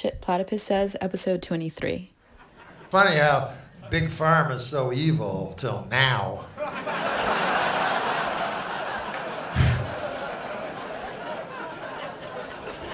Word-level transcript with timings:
Shit 0.00 0.22
Platypus 0.22 0.62
Says, 0.62 0.96
episode 1.02 1.42
23. 1.42 2.10
Funny 2.88 3.16
how 3.16 3.52
Big 3.90 4.10
Farm 4.10 4.50
is 4.50 4.64
so 4.64 4.94
evil 4.94 5.52
till 5.58 5.86
now. 5.90 6.46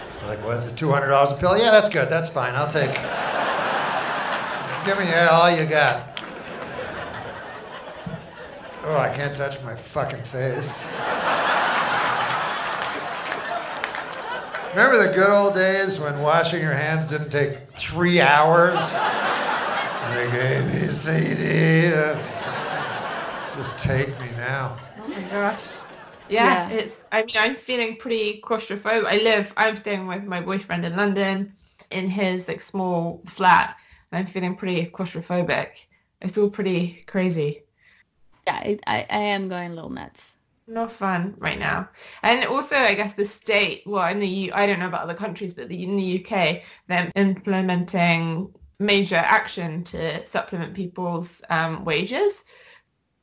it's 0.09 0.21
like, 0.25 0.45
what's 0.45 0.65
it, 0.65 0.75
$200 0.75 1.33
a 1.33 1.37
pill? 1.37 1.57
Yeah, 1.57 1.71
that's 1.71 1.89
good. 1.89 2.11
That's 2.11 2.29
fine. 2.29 2.57
I'll 2.57 2.67
take 2.67 2.91
it. 2.91 2.97
Give 4.85 4.99
me 4.99 5.15
all 5.15 5.49
you 5.49 5.65
got. 5.65 6.19
Oh, 8.83 8.97
I 8.97 9.15
can't 9.15 9.37
touch 9.37 9.63
my 9.63 9.77
fucking 9.77 10.25
face. 10.25 10.77
Remember 14.77 15.09
the 15.09 15.15
good 15.15 15.31
old 15.31 15.55
days 15.55 15.99
when 15.99 16.21
washing 16.21 16.61
your 16.61 16.75
hands 16.75 17.09
didn't 17.09 17.31
take 17.31 17.73
three 17.79 18.21
hours? 18.21 18.75
Like 18.75 20.35
A, 20.35 20.69
B, 20.71 20.93
C, 20.93 21.35
D. 21.35 21.95
Uh, 21.95 23.57
just 23.57 23.79
take 23.79 24.09
me 24.21 24.29
now. 24.37 24.77
Oh 25.01 25.09
my 25.09 25.23
gosh. 25.31 25.63
Yeah, 26.29 26.69
Yeah. 26.69 26.77
it's. 26.77 26.95
I 27.11 27.23
mean, 27.25 27.37
I'm 27.39 27.57
feeling 27.67 27.97
pretty 27.97 28.43
claustrophobic. 28.45 29.07
I 29.07 29.17
live. 29.17 29.47
I'm 29.57 29.81
staying 29.81 30.07
with 30.09 30.25
my 30.25 30.43
boyfriend 30.43 30.85
in 30.85 30.95
London, 30.95 31.55
in 31.91 32.11
his 32.11 32.47
like 32.47 32.61
small 32.71 33.23
flat. 33.35 33.77
And 34.13 34.27
I'm 34.27 34.33
feeling 34.35 34.57
pretty 34.57 34.91
claustrophobic. 34.91 35.69
It's 36.21 36.37
all 36.37 36.51
pretty 36.51 37.03
crazy. 37.07 37.63
Yeah, 38.47 38.57
I, 38.57 38.79
I, 38.87 39.07
I 39.09 39.19
am 39.37 39.49
going 39.49 39.73
a 39.73 39.75
little 39.75 39.89
nuts. 39.89 40.21
Not 40.69 40.99
fun 40.99 41.35
right 41.39 41.59
now. 41.59 41.89
And 42.23 42.45
also, 42.45 42.75
I 42.75 42.95
guess 42.95 43.15
the 43.17 43.27
state. 43.27 43.85
Well, 43.87 44.09
in 44.09 44.19
the 44.19 44.27
U, 44.27 44.53
I 44.53 44.67
don't 44.67 44.81
know 44.81 44.89
about 44.89 45.03
other 45.05 45.15
countries, 45.15 45.55
but 45.55 45.69
the, 45.69 45.83
in 45.83 45.97
the 45.97 46.25
UK, 46.25 46.63
they're 46.89 47.13
implementing 47.15 48.53
major 48.79 49.17
action 49.17 49.85
to 49.85 50.27
supplement 50.31 50.75
people's 50.75 51.29
um, 51.51 51.85
wages. 51.85 52.33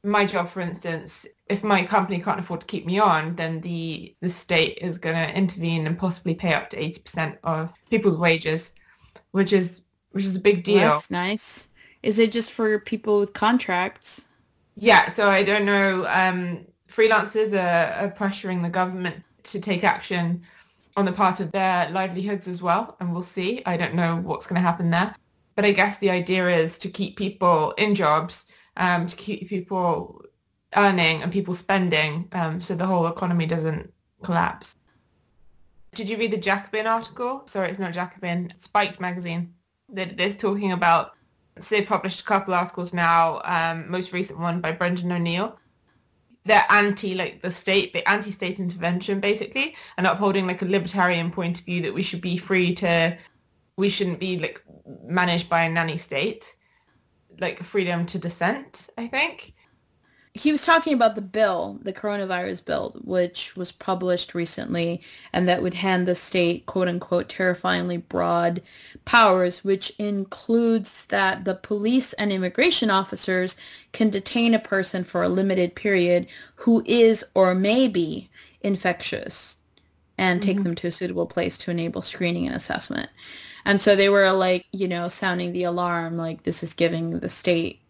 My 0.05 0.25
job, 0.25 0.51
for 0.53 0.61
instance, 0.61 1.11
if 1.49 1.63
my 1.63 1.85
company 1.85 2.21
can't 2.21 2.39
afford 2.39 2.61
to 2.61 2.67
keep 2.67 2.85
me 2.85 2.99
on, 2.99 3.35
then 3.35 3.61
the 3.61 4.15
the 4.21 4.29
state 4.29 4.79
is 4.81 4.97
going 4.97 5.15
to 5.15 5.37
intervene 5.37 5.87
and 5.87 5.97
possibly 5.97 6.35
pay 6.35 6.53
up 6.53 6.69
to 6.71 6.77
eighty 6.77 6.99
percent 6.99 7.37
of 7.43 7.69
people's 7.89 8.17
wages, 8.17 8.71
which 9.31 9.53
is 9.53 9.69
which 10.11 10.25
is 10.25 10.35
a 10.35 10.39
big 10.39 10.63
deal. 10.63 10.75
Well, 10.75 10.99
that's 10.99 11.11
nice. 11.11 11.63
Is 12.03 12.19
it 12.19 12.31
just 12.31 12.51
for 12.51 12.79
people 12.79 13.19
with 13.19 13.33
contracts? 13.33 14.21
Yeah, 14.75 15.13
so 15.15 15.29
I 15.29 15.43
don't 15.43 15.65
know. 15.65 16.05
Um, 16.07 16.65
freelancers 16.95 17.53
are, 17.53 18.05
are 18.05 18.11
pressuring 18.11 18.61
the 18.61 18.69
government 18.69 19.23
to 19.45 19.59
take 19.59 19.83
action 19.83 20.41
on 20.95 21.05
the 21.05 21.11
part 21.11 21.39
of 21.39 21.51
their 21.51 21.89
livelihoods 21.89 22.47
as 22.47 22.61
well, 22.61 22.95
and 22.99 23.13
we'll 23.13 23.27
see. 23.35 23.63
I 23.65 23.77
don't 23.77 23.95
know 23.95 24.21
what's 24.23 24.45
going 24.45 24.61
to 24.61 24.67
happen 24.67 24.89
there, 24.89 25.15
but 25.55 25.65
I 25.65 25.71
guess 25.71 25.97
the 25.99 26.09
idea 26.09 26.63
is 26.63 26.77
to 26.77 26.89
keep 26.89 27.17
people 27.17 27.73
in 27.77 27.95
jobs, 27.95 28.35
um, 28.77 29.07
to 29.07 29.15
keep 29.15 29.49
people 29.49 30.23
earning 30.75 31.23
and 31.23 31.31
people 31.31 31.55
spending, 31.55 32.27
um, 32.33 32.61
so 32.61 32.75
the 32.75 32.85
whole 32.85 33.07
economy 33.07 33.45
doesn't 33.45 33.91
collapse. 34.23 34.67
Did 35.95 36.09
you 36.09 36.17
read 36.17 36.31
the 36.31 36.37
Jacobin 36.37 36.87
article? 36.87 37.47
Sorry, 37.51 37.69
it's 37.69 37.79
not 37.79 37.93
Jacobin. 37.93 38.53
Spiked 38.63 38.99
magazine. 38.99 39.53
They're 39.89 40.33
talking 40.33 40.71
about 40.71 41.11
so 41.59 41.67
they've 41.69 41.87
published 41.87 42.21
a 42.21 42.23
couple 42.23 42.53
articles 42.55 42.93
now. 42.93 43.39
Um, 43.43 43.89
most 43.89 44.11
recent 44.11 44.39
one 44.39 44.59
by 44.59 44.71
Brendan 44.71 45.11
O'Neill. 45.11 45.59
They're 46.45 46.65
anti 46.69 47.15
like 47.15 47.41
the 47.41 47.51
state, 47.51 47.95
anti-state 48.05 48.59
intervention 48.59 49.19
basically, 49.19 49.75
and 49.97 50.05
upholding 50.05 50.45
like 50.45 50.61
a 50.61 50.65
libertarian 50.65 51.31
point 51.31 51.59
of 51.59 51.65
view 51.65 51.81
that 51.83 51.93
we 51.93 52.03
should 52.03 52.21
be 52.21 52.37
free 52.37 52.75
to, 52.75 53.17
we 53.77 53.89
shouldn't 53.89 54.19
be 54.19 54.37
like 54.39 54.61
managed 55.05 55.49
by 55.49 55.63
a 55.63 55.69
nanny 55.69 55.97
state, 55.97 56.43
like 57.39 57.63
freedom 57.63 58.05
to 58.07 58.19
dissent. 58.19 58.77
I 58.97 59.07
think. 59.07 59.52
He 60.35 60.51
was 60.51 60.61
talking 60.63 60.93
about 60.95 61.15
the 61.15 61.21
bill, 61.21 61.79
the 61.83 61.93
coronavirus 61.93 62.65
bill, 62.65 62.95
which 63.03 63.55
was 63.55 63.71
published 63.71 64.33
recently, 64.33 65.01
and 65.31 65.47
that 65.47 65.61
would 65.61 65.75
hand 65.75 66.07
the 66.07 66.15
state, 66.15 66.65
quote 66.65 66.87
unquote, 66.87 67.29
terrifyingly 67.29 67.97
broad 67.97 68.61
powers, 69.05 69.63
which 69.63 69.91
includes 69.99 71.05
that 71.09 71.45
the 71.45 71.55
police 71.55 72.13
and 72.13 72.31
immigration 72.31 72.89
officers 72.89 73.55
can 73.91 74.09
detain 74.09 74.55
a 74.55 74.59
person 74.59 75.03
for 75.03 75.21
a 75.23 75.29
limited 75.29 75.75
period 75.75 76.27
who 76.55 76.83
is 76.87 77.23
or 77.35 77.53
may 77.53 77.87
be 77.87 78.29
infectious 78.61 79.55
and 80.17 80.41
take 80.41 80.59
Mhm. 80.59 80.63
them 80.63 80.75
to 80.75 80.87
a 80.87 80.91
suitable 80.91 81.27
place 81.27 81.57
to 81.59 81.71
enable 81.71 82.01
screening 82.01 82.47
and 82.47 82.55
assessment. 82.55 83.09
And 83.65 83.81
so 83.81 83.95
they 83.95 84.09
were 84.09 84.31
like, 84.31 84.65
you 84.71 84.87
know, 84.87 85.09
sounding 85.09 85.53
the 85.53 85.63
alarm, 85.65 86.17
like 86.17 86.43
this 86.43 86.63
is 86.63 86.73
giving 86.73 87.19
the 87.19 87.29
state, 87.29 87.82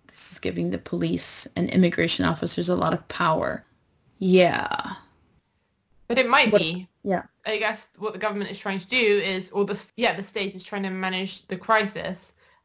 giving 0.44 0.70
the 0.70 0.78
police 0.78 1.48
and 1.56 1.70
immigration 1.72 2.26
officers 2.26 2.70
a 2.70 2.76
lot 2.76 2.94
of 2.94 3.08
power. 3.08 3.66
Yeah. 4.20 4.68
But 6.08 6.20
it 6.20 6.30
might 6.30 6.52
What- 6.52 6.62
be. 6.62 6.88
yeah. 7.04 7.24
I 7.46 7.58
guess 7.58 7.80
what 7.98 8.14
the 8.14 8.20
government 8.20 8.52
is 8.52 8.59
trying 8.59 8.80
to 8.81 8.88
do 8.88 9.20
is, 9.34 9.50
or 9.52 9.66
the 9.66 9.80
yeah, 9.96 10.16
the 10.16 10.28
state 10.28 10.54
is 10.56 10.64
trying 10.64 10.84
to 10.84 10.90
manage 10.92 11.48
the 11.48 11.58
crisis, 11.58 12.18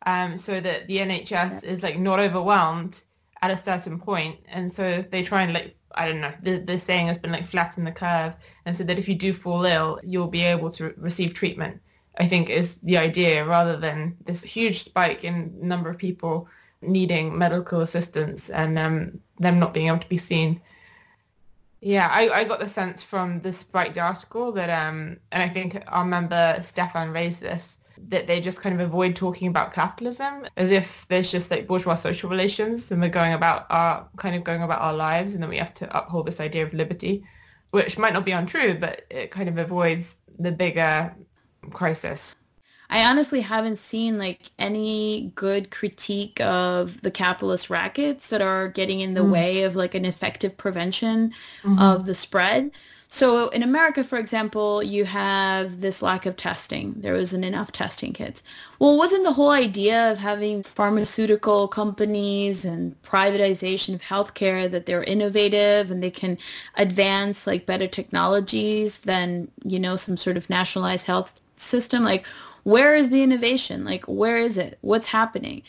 um, 0.07 0.39
so 0.39 0.61
that 0.61 0.87
the 0.89 0.99
NHS 0.99 1.65
is 1.65 1.83
like 1.83 1.99
not 1.99 2.19
overwhelmed 2.21 2.95
at 3.43 3.51
a 3.51 3.63
certain 3.65 3.99
point, 3.99 4.37
and 4.49 4.75
so 4.75 5.05
they 5.11 5.23
try 5.25 5.43
and 5.45 5.53
like 5.55 5.75
I 5.95 6.07
don't 6.09 6.21
know. 6.21 6.35
The 6.43 6.59
the 6.59 6.81
saying 6.87 7.07
has 7.09 7.19
been 7.19 7.33
like 7.33 7.49
flatten 7.51 7.85
the 7.85 7.93
curve, 7.93 8.35
and 8.67 8.77
so 8.77 8.85
that 8.85 8.99
if 8.99 9.09
you 9.09 9.15
do 9.15 9.33
fall 9.33 9.65
ill, 9.65 9.99
you'll 10.05 10.29
be 10.41 10.43
able 10.43 10.71
to 10.73 10.85
re- 10.85 10.95
receive 11.09 11.35
treatment. 11.35 11.81
I 12.21 12.29
think 12.29 12.51
is 12.51 12.75
the 12.83 12.99
idea 12.99 13.45
rather 13.45 13.77
than 13.79 14.17
this 14.27 14.41
huge 14.43 14.85
spike 14.85 15.23
in 15.25 15.37
number 15.63 15.89
of 15.89 15.99
people 15.99 16.49
needing 16.81 17.37
medical 17.37 17.81
assistance 17.81 18.51
and 18.51 18.79
um, 18.79 19.21
them 19.39 19.59
not 19.59 19.75
being 19.75 19.89
able 19.89 19.99
to 19.99 20.09
be 20.09 20.19
seen. 20.19 20.61
Yeah, 21.81 22.09
I, 22.09 22.41
I 22.41 22.45
got 22.45 22.61
the 22.61 22.69
sense 22.69 23.03
from 23.09 23.41
the 23.43 23.53
Spiked 23.53 23.99
article 23.99 24.53
that, 24.53 24.69
um, 24.71 25.19
and 25.31 25.43
I 25.43 25.49
think 25.49 25.79
our 25.87 26.05
member 26.05 26.65
Stefan 26.69 27.11
raised 27.11 27.41
this, 27.41 27.63
that 28.09 28.27
they 28.27 28.41
just 28.41 28.61
kind 28.61 28.81
of 28.81 28.87
avoid 28.87 29.17
talking 29.17 29.49
about 29.49 29.73
capitalism 29.73 30.47
as 30.57 30.71
if 30.71 30.87
there's 31.09 31.31
just 31.31 31.51
like 31.51 31.67
bourgeois 31.67 31.97
social 31.97 32.31
relations 32.31 32.91
and 32.91 33.01
we're 33.01 33.09
going 33.09 33.33
about 33.33 33.67
our 33.71 34.09
kind 34.17 34.37
of 34.37 34.45
going 34.45 34.63
about 34.63 34.81
our 34.81 34.95
lives 34.95 35.35
and 35.35 35.43
then 35.43 35.51
we 35.51 35.59
have 35.59 35.75
to 35.75 35.97
uphold 35.97 36.27
this 36.27 36.41
idea 36.41 36.65
of 36.65 36.73
liberty, 36.73 37.25
which 37.71 37.99
might 37.99 38.13
not 38.13 38.25
be 38.25 38.33
untrue, 38.33 38.79
but 38.79 39.03
it 39.11 39.31
kind 39.31 39.49
of 39.49 39.59
avoids 39.59 40.07
the 40.39 40.51
bigger 40.51 41.15
crisis. 41.73 42.21
I 42.91 43.05
honestly 43.05 43.41
haven't 43.43 43.79
seen 43.81 44.19
like 44.19 44.51
any 44.59 45.33
good 45.35 45.71
critique 45.71 46.41
of 46.41 47.01
the 47.03 47.11
capitalist 47.11 47.71
rackets 47.71 48.29
that 48.29 48.41
are 48.43 48.69
getting 48.69 49.01
in 49.01 49.15
the 49.15 49.21
Mm. 49.21 49.31
way 49.31 49.63
of 49.63 49.77
like 49.77 49.95
an 49.95 50.05
effective 50.05 50.57
prevention 50.57 51.33
Mm-hmm. 51.65 51.79
of 51.79 52.07
the 52.07 52.15
spread. 52.15 52.71
So 53.11 53.49
in 53.49 53.63
America, 53.63 54.05
for 54.05 54.19
example, 54.19 54.83
you 54.83 55.05
have 55.07 55.81
this 55.81 56.03
lack 56.03 56.27
of 56.27 56.37
testing. 56.37 56.95
There 57.01 57.15
wasn't 57.15 57.45
enough 57.45 57.73
testing 57.73 58.13
kits. 58.13 58.43
Well, 58.79 58.97
wasn't 58.99 59.25
the 59.25 59.33
whole 59.33 59.51
idea 59.51 60.13
of 60.13 60.19
having 60.19 60.63
pharmaceutical 60.63 61.69
companies 61.69 62.65
and 62.65 63.01
privatization 63.03 63.95
of 63.95 64.01
healthcare 64.03 64.71
that 64.71 64.85
they're 64.87 65.03
innovative 65.05 65.91
and 65.91 66.03
they 66.03 66.11
can 66.11 66.39
advance 66.77 67.47
like 67.47 67.67
better 67.67 67.87
technologies 67.89 68.99
than, 69.05 69.51
you 69.65 69.79
know, 69.81 69.97
some 69.97 70.17
sort 70.17 70.37
of 70.37 70.49
nationalized 70.51 71.05
health 71.07 71.33
system? 71.57 72.05
Like, 72.05 72.25
where 72.69 72.95
is 72.95 73.09
the 73.09 73.23
innovation? 73.23 73.83
Like, 73.83 74.05
where 74.05 74.37
is 74.37 74.59
it? 74.59 74.77
What's 74.83 75.07
happening? 75.07 75.63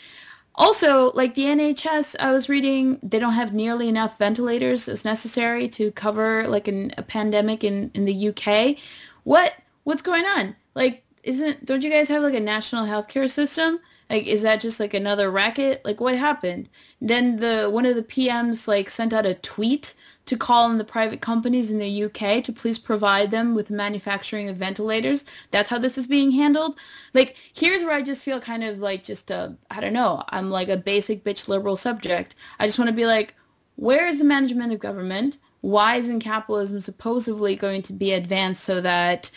Also, 0.55 1.13
like 1.13 1.33
the 1.33 1.43
NHS, 1.43 2.17
I 2.19 2.33
was 2.33 2.49
reading, 2.49 2.99
they 3.01 3.19
don't 3.19 3.35
have 3.35 3.53
nearly 3.53 3.87
enough 3.87 4.17
ventilators 4.19 4.89
as 4.89 5.05
necessary 5.05 5.69
to 5.69 5.93
cover 5.93 6.45
like 6.49 6.67
an, 6.67 6.91
a 6.97 7.01
pandemic 7.01 7.63
in, 7.63 7.89
in 7.93 8.03
the 8.03 8.27
UK. 8.27 8.75
What 9.23 9.53
what's 9.85 10.01
going 10.01 10.25
on? 10.25 10.57
Like, 10.75 11.03
isn't 11.23 11.65
don't 11.65 11.81
you 11.83 11.89
guys 11.89 12.09
have 12.09 12.21
like 12.21 12.33
a 12.33 12.39
national 12.41 12.85
healthcare 12.85 13.31
system? 13.31 13.79
Like, 14.09 14.28
is 14.28 14.41
that 14.41 14.59
just 14.59 14.78
like 14.78 14.93
another 14.93 15.31
racket? 15.31 15.81
Like, 15.85 16.02
what 16.02 16.17
happened? 16.17 16.67
Then 16.99 17.37
the 17.37 17.69
one 17.72 17.85
of 17.85 17.95
the 17.95 18.03
PMs 18.03 18.67
like 18.67 18.90
sent 18.90 19.13
out 19.13 19.25
a 19.25 19.35
tweet 19.35 19.93
to 20.29 20.37
call 20.37 20.66
on 20.66 20.78
the 20.78 20.84
private 20.84 21.22
companies 21.22 21.72
in 21.72 21.79
the 21.79 22.03
UK 22.03 22.43
to 22.43 22.53
please 22.53 22.78
provide 22.78 23.31
them 23.31 23.55
with 23.55 23.72
manufacturing 23.72 24.47
of 24.47 24.58
ventilators. 24.58 25.23
That's 25.52 25.70
how 25.70 25.79
this 25.79 25.97
is 25.97 26.05
being 26.05 26.31
handled. 26.31 26.78
Like, 27.16 27.35
here's 27.53 27.84
where 27.84 27.96
I 27.96 28.03
just 28.03 28.22
feel 28.22 28.40
kind 28.40 28.64
of 28.64 28.78
like 28.78 29.03
just 29.03 29.31
a, 29.31 29.55
I 29.72 29.81
don't 29.81 29.93
know, 29.93 30.23
I'm 30.29 30.52
like 30.52 30.70
a 30.70 30.78
basic 30.78 31.23
bitch 31.23 31.47
liberal 31.47 31.76
subject. 31.78 32.35
I 32.59 32.67
just 32.67 32.78
want 32.78 32.90
to 32.90 32.96
be 32.96 33.08
like, 33.08 33.34
where 33.76 34.08
is 34.08 34.20
the 34.20 34.23
management 34.23 34.72
of 34.72 34.79
government? 34.79 35.37
Why 35.61 35.96
isn't 35.97 36.20
capitalism 36.22 36.79
supposedly 36.81 37.55
going 37.55 37.81
to 37.84 37.93
be 37.93 38.11
advanced 38.11 38.64
so 38.64 38.81
that 38.81 39.31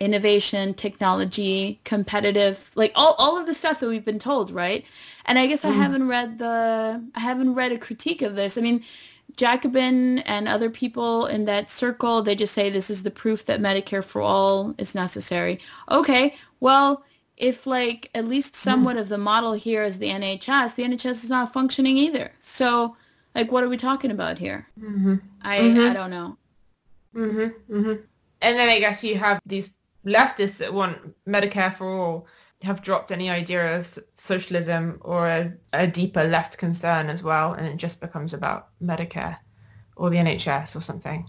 innovation, 0.00 0.72
technology, 0.72 1.78
competitive, 1.84 2.56
like 2.74 2.92
all, 2.94 3.12
all 3.18 3.38
of 3.38 3.46
the 3.46 3.52
stuff 3.52 3.78
that 3.80 3.88
we've 3.88 4.04
been 4.06 4.18
told, 4.18 4.50
right? 4.50 4.84
And 5.26 5.38
I 5.38 5.46
guess 5.46 5.64
I 5.64 5.70
Mhm. 5.70 5.76
haven't 5.76 6.08
read 6.08 6.38
the, 6.38 7.04
I 7.14 7.20
haven't 7.20 7.54
read 7.54 7.72
a 7.72 7.78
critique 7.78 8.22
of 8.22 8.34
this. 8.34 8.56
I 8.56 8.62
mean, 8.62 8.82
Jacobin 9.36 10.20
and 10.20 10.48
other 10.48 10.70
people 10.70 11.26
in 11.26 11.44
that 11.46 11.70
circle, 11.70 12.22
they 12.22 12.34
just 12.34 12.54
say 12.54 12.70
this 12.70 12.90
is 12.90 13.02
the 13.02 13.10
proof 13.10 13.46
that 13.46 13.60
Medicare 13.60 14.04
for 14.04 14.20
all 14.20 14.74
is 14.78 14.94
necessary. 14.94 15.60
Okay, 15.90 16.36
well, 16.60 17.04
if 17.36 17.66
like 17.66 18.10
at 18.14 18.28
least 18.28 18.54
somewhat 18.54 18.96
of 18.96 19.08
the 19.08 19.18
model 19.18 19.52
here 19.54 19.82
is 19.82 19.96
the 19.98 20.08
NHS, 20.08 20.74
the 20.74 20.82
NHS 20.82 21.24
is 21.24 21.30
not 21.30 21.52
functioning 21.52 21.96
either. 21.96 22.32
So 22.56 22.96
like 23.34 23.50
what 23.50 23.64
are 23.64 23.68
we 23.68 23.76
talking 23.76 24.10
about 24.10 24.38
here? 24.38 24.68
Mm-hmm. 24.78 25.14
I 25.42 25.58
Mhm. 25.58 25.90
I 25.90 25.94
don't 25.94 26.10
know. 26.10 26.36
Mhm. 27.14 27.54
Mhm. 27.70 28.02
And 28.42 28.58
then 28.58 28.68
I 28.68 28.78
guess 28.78 29.02
you 29.02 29.16
have 29.18 29.40
these 29.46 29.68
leftists 30.04 30.58
that 30.58 30.72
want 30.72 31.14
Medicare 31.26 31.76
for 31.76 31.88
all 31.98 32.26
have 32.62 32.82
dropped 32.82 33.10
any 33.10 33.30
idea 33.30 33.78
of 33.78 33.98
socialism 34.26 34.98
or 35.00 35.28
a, 35.28 35.52
a 35.72 35.86
deeper 35.86 36.24
left 36.24 36.58
concern 36.58 37.08
as 37.08 37.22
well, 37.22 37.52
and 37.54 37.66
it 37.66 37.76
just 37.76 38.00
becomes 38.00 38.34
about 38.34 38.68
Medicare 38.82 39.36
or 39.96 40.10
the 40.10 40.16
NHS 40.16 40.76
or 40.76 40.82
something. 40.82 41.28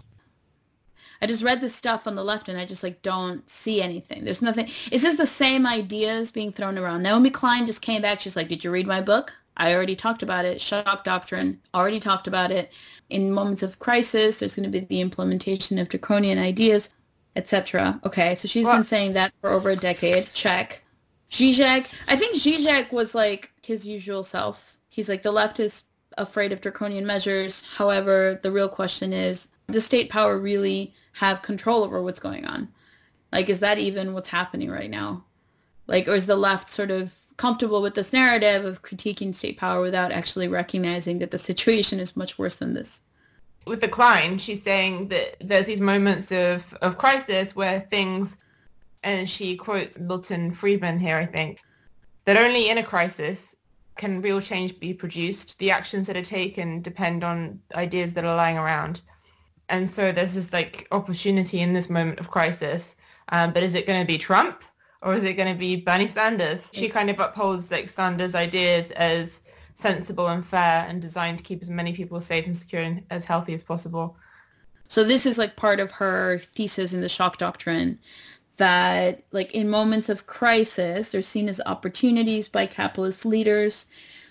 I 1.21 1.27
just 1.27 1.43
read 1.43 1.61
the 1.61 1.69
stuff 1.69 2.07
on 2.07 2.15
the 2.15 2.23
left 2.23 2.49
and 2.49 2.57
I 2.57 2.65
just 2.65 2.81
like 2.81 3.01
don't 3.03 3.47
see 3.49 3.81
anything. 3.81 4.25
There's 4.25 4.41
nothing. 4.41 4.71
It's 4.91 5.03
just 5.03 5.17
the 5.17 5.25
same 5.27 5.67
ideas 5.67 6.31
being 6.31 6.51
thrown 6.51 6.77
around. 6.79 7.03
Naomi 7.03 7.29
Klein 7.29 7.67
just 7.67 7.81
came 7.81 8.01
back. 8.01 8.21
She's 8.21 8.35
like, 8.35 8.49
"Did 8.49 8.63
you 8.63 8.71
read 8.71 8.87
my 8.87 9.01
book? 9.01 9.31
I 9.55 9.73
already 9.75 9.95
talked 9.95 10.23
about 10.23 10.45
it. 10.45 10.59
Shock 10.59 11.03
doctrine. 11.03 11.59
Already 11.75 11.99
talked 11.99 12.27
about 12.27 12.51
it. 12.51 12.71
In 13.11 13.31
moments 13.31 13.61
of 13.61 13.77
crisis, 13.77 14.37
there's 14.37 14.55
going 14.55 14.63
to 14.71 14.79
be 14.79 14.85
the 14.85 15.01
implementation 15.01 15.77
of 15.77 15.89
draconian 15.89 16.39
ideas, 16.39 16.89
etc." 17.35 17.99
Okay, 18.03 18.35
so 18.41 18.47
she's 18.47 18.65
Well- 18.65 18.77
been 18.77 18.87
saying 18.87 19.13
that 19.13 19.31
for 19.41 19.51
over 19.51 19.69
a 19.69 19.75
decade. 19.75 20.27
Check. 20.33 20.81
Zizek. 21.31 21.87
I 22.07 22.17
think 22.17 22.41
Zizek 22.41 22.91
was 22.91 23.15
like 23.15 23.49
his 23.61 23.85
usual 23.85 24.23
self. 24.23 24.57
He's 24.89 25.09
like 25.09 25.23
the 25.23 25.31
left 25.31 25.59
is 25.59 25.83
afraid 26.17 26.51
of 26.51 26.61
draconian 26.61 27.05
measures. 27.05 27.61
However, 27.75 28.39
the 28.43 28.51
real 28.51 28.69
question 28.69 29.13
is, 29.13 29.47
does 29.69 29.85
state 29.85 30.09
power 30.09 30.37
really 30.37 30.93
have 31.13 31.41
control 31.41 31.83
over 31.83 32.01
what's 32.01 32.19
going 32.19 32.45
on? 32.45 32.67
Like, 33.31 33.49
is 33.49 33.59
that 33.59 33.77
even 33.77 34.13
what's 34.13 34.27
happening 34.27 34.69
right 34.69 34.89
now? 34.89 35.23
Like, 35.87 36.07
or 36.07 36.15
is 36.15 36.25
the 36.25 36.35
left 36.35 36.73
sort 36.73 36.91
of 36.91 37.11
comfortable 37.37 37.81
with 37.81 37.95
this 37.95 38.13
narrative 38.13 38.65
of 38.65 38.81
critiquing 38.81 39.35
state 39.35 39.57
power 39.57 39.81
without 39.81 40.11
actually 40.11 40.47
recognizing 40.47 41.19
that 41.19 41.31
the 41.31 41.39
situation 41.39 41.99
is 41.99 42.15
much 42.15 42.37
worse 42.37 42.55
than 42.55 42.73
this? 42.73 42.99
With 43.65 43.81
the 43.81 43.87
Klein, 43.87 44.37
she's 44.37 44.63
saying 44.63 45.07
that 45.09 45.37
there's 45.39 45.65
these 45.65 45.79
moments 45.79 46.31
of, 46.31 46.61
of 46.81 46.97
crisis 46.97 47.55
where 47.55 47.87
things, 47.89 48.29
and 49.03 49.29
she 49.29 49.57
quotes 49.57 49.97
Milton 49.97 50.53
Friedman 50.53 50.99
here, 50.99 51.17
I 51.17 51.25
think, 51.25 51.59
that 52.25 52.37
only 52.37 52.69
in 52.69 52.77
a 52.77 52.83
crisis 52.83 53.37
can 53.97 54.21
real 54.21 54.41
change 54.41 54.79
be 54.79 54.93
produced. 54.93 55.55
The 55.59 55.71
actions 55.71 56.07
that 56.07 56.17
are 56.17 56.25
taken 56.25 56.81
depend 56.81 57.23
on 57.23 57.59
ideas 57.75 58.13
that 58.13 58.25
are 58.25 58.35
lying 58.35 58.57
around. 58.57 59.01
And 59.69 59.93
so 59.93 60.11
there's 60.11 60.33
this 60.33 60.51
like 60.51 60.87
opportunity 60.91 61.61
in 61.61 61.73
this 61.73 61.89
moment 61.89 62.19
of 62.19 62.29
crisis. 62.29 62.83
Um, 63.29 63.53
but 63.53 63.63
is 63.63 63.73
it 63.73 63.87
going 63.87 64.01
to 64.01 64.07
be 64.07 64.17
Trump 64.17 64.61
or 65.01 65.15
is 65.15 65.23
it 65.23 65.33
going 65.33 65.53
to 65.53 65.59
be 65.59 65.77
Bernie 65.77 66.11
Sanders? 66.13 66.61
She 66.73 66.89
kind 66.89 67.09
of 67.09 67.19
upholds 67.19 67.69
like 67.71 67.89
Sanders' 67.95 68.35
ideas 68.35 68.91
as 68.95 69.29
sensible 69.81 70.27
and 70.27 70.45
fair 70.45 70.85
and 70.87 71.01
designed 71.01 71.39
to 71.39 71.43
keep 71.43 71.61
as 71.63 71.69
many 71.69 71.93
people 71.93 72.21
safe 72.21 72.45
and 72.45 72.57
secure 72.57 72.81
and 72.81 73.03
as 73.09 73.23
healthy 73.23 73.53
as 73.53 73.63
possible. 73.63 74.15
So 74.89 75.03
this 75.03 75.25
is 75.25 75.37
like 75.37 75.55
part 75.55 75.79
of 75.79 75.89
her 75.91 76.41
thesis 76.55 76.91
in 76.91 77.01
the 77.01 77.09
shock 77.09 77.37
doctrine 77.37 77.97
that 78.61 79.23
like 79.31 79.51
in 79.53 79.67
moments 79.67 80.07
of 80.07 80.27
crisis, 80.27 81.09
they're 81.09 81.23
seen 81.23 81.49
as 81.49 81.59
opportunities 81.65 82.47
by 82.47 82.67
capitalist 82.67 83.25
leaders. 83.25 83.85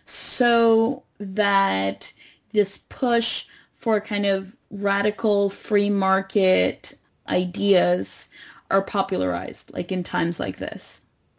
So 0.06 1.03
that 1.19 2.12
this 2.53 2.79
push 2.88 3.44
for 3.81 4.00
kind 4.00 4.27
of 4.27 4.53
radical 4.71 5.50
free 5.50 5.91
market 5.91 6.97
ideas 7.29 8.06
are 8.71 8.82
popularized 8.82 9.65
like 9.73 9.91
in 9.91 10.05
times 10.05 10.38
like 10.38 10.59
this. 10.59 10.85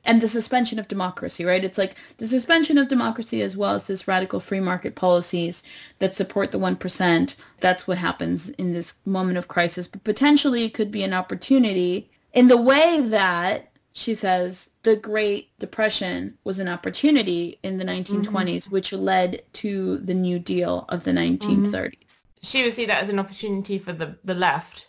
And 0.03 0.19
the 0.19 0.27
suspension 0.27 0.77
of 0.77 0.89
democracy 0.89 1.45
right? 1.45 1.63
It's 1.63 1.77
like 1.77 1.95
the 2.17 2.27
suspension 2.27 2.77
of 2.77 2.89
democracy 2.89 3.41
as 3.41 3.55
well 3.55 3.75
as 3.75 3.83
this 3.85 4.05
radical 4.05 4.41
free 4.41 4.59
market 4.59 4.95
policies 4.95 5.63
that 5.99 6.17
support 6.17 6.51
the 6.51 6.59
1% 6.59 7.35
that's 7.61 7.87
what 7.87 7.99
happens 7.99 8.49
in 8.57 8.73
this 8.73 8.91
moment 9.05 9.37
of 9.37 9.47
crisis. 9.47 9.87
But 9.87 10.03
potentially 10.03 10.65
it 10.65 10.73
could 10.73 10.91
be 10.91 11.03
an 11.03 11.13
opportunity 11.13 12.09
in 12.33 12.47
the 12.47 12.57
way 12.57 13.01
that 13.09 13.71
she 13.93 14.15
says 14.15 14.55
the 14.83 14.95
great 14.95 15.49
depression 15.59 16.37
was 16.43 16.57
an 16.59 16.67
opportunity 16.67 17.59
in 17.63 17.77
the 17.77 17.83
mm-hmm. 17.85 18.23
1920s 18.25 18.69
which 18.71 18.91
led 18.93 19.41
to 19.53 19.97
the 19.99 20.13
new 20.13 20.39
deal 20.39 20.85
of 20.89 21.03
the 21.03 21.11
mm-hmm. 21.11 21.65
1930s 21.73 21.97
She 22.41 22.63
would 22.63 22.73
see 22.73 22.85
that 22.85 23.03
as 23.03 23.09
an 23.09 23.19
opportunity 23.19 23.77
for 23.79 23.93
the, 23.93 24.17
the 24.23 24.33
left. 24.33 24.85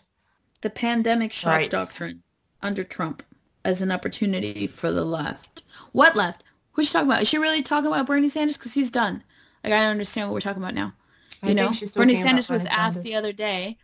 the 0.61 0.69
pandemic 0.69 1.31
shock 1.33 1.47
Right. 1.57 1.69
doctrine 1.71 2.23
under 2.61 2.83
Trump 2.83 3.21
as 3.65 3.81
an 3.81 3.91
opportunity 3.91 4.67
for 4.67 4.91
the 4.91 5.05
left. 5.05 5.63
What 5.91 6.15
left? 6.15 6.43
Who's 6.73 6.87
she 6.87 6.93
talking 6.93 7.07
about? 7.09 7.21
Is 7.21 7.27
she 7.27 7.37
really 7.37 7.61
talking 7.61 7.87
about 7.87 8.07
Bernie 8.07 8.29
Sanders? 8.29 8.57
Because 8.57 8.73
he's 8.73 8.89
done. 8.91 9.23
Like 9.63 9.73
I 9.73 9.79
don't 9.81 9.91
understand 9.91 10.27
what 10.27 10.33
we're 10.33 10.41
talking 10.41 10.61
about 10.63 10.73
now. 10.73 10.93
I 11.41 11.49
You 11.49 11.55
think 11.55 11.55
know, 11.55 11.73
she's 11.73 11.91
Bernie 11.91 12.15
Sanders 12.21 12.49
was 12.49 12.63
Bernie 12.63 12.69
asked 12.71 12.95
Sanders. 12.95 13.03
the 13.03 13.15
other 13.15 13.31
day. 13.33 13.77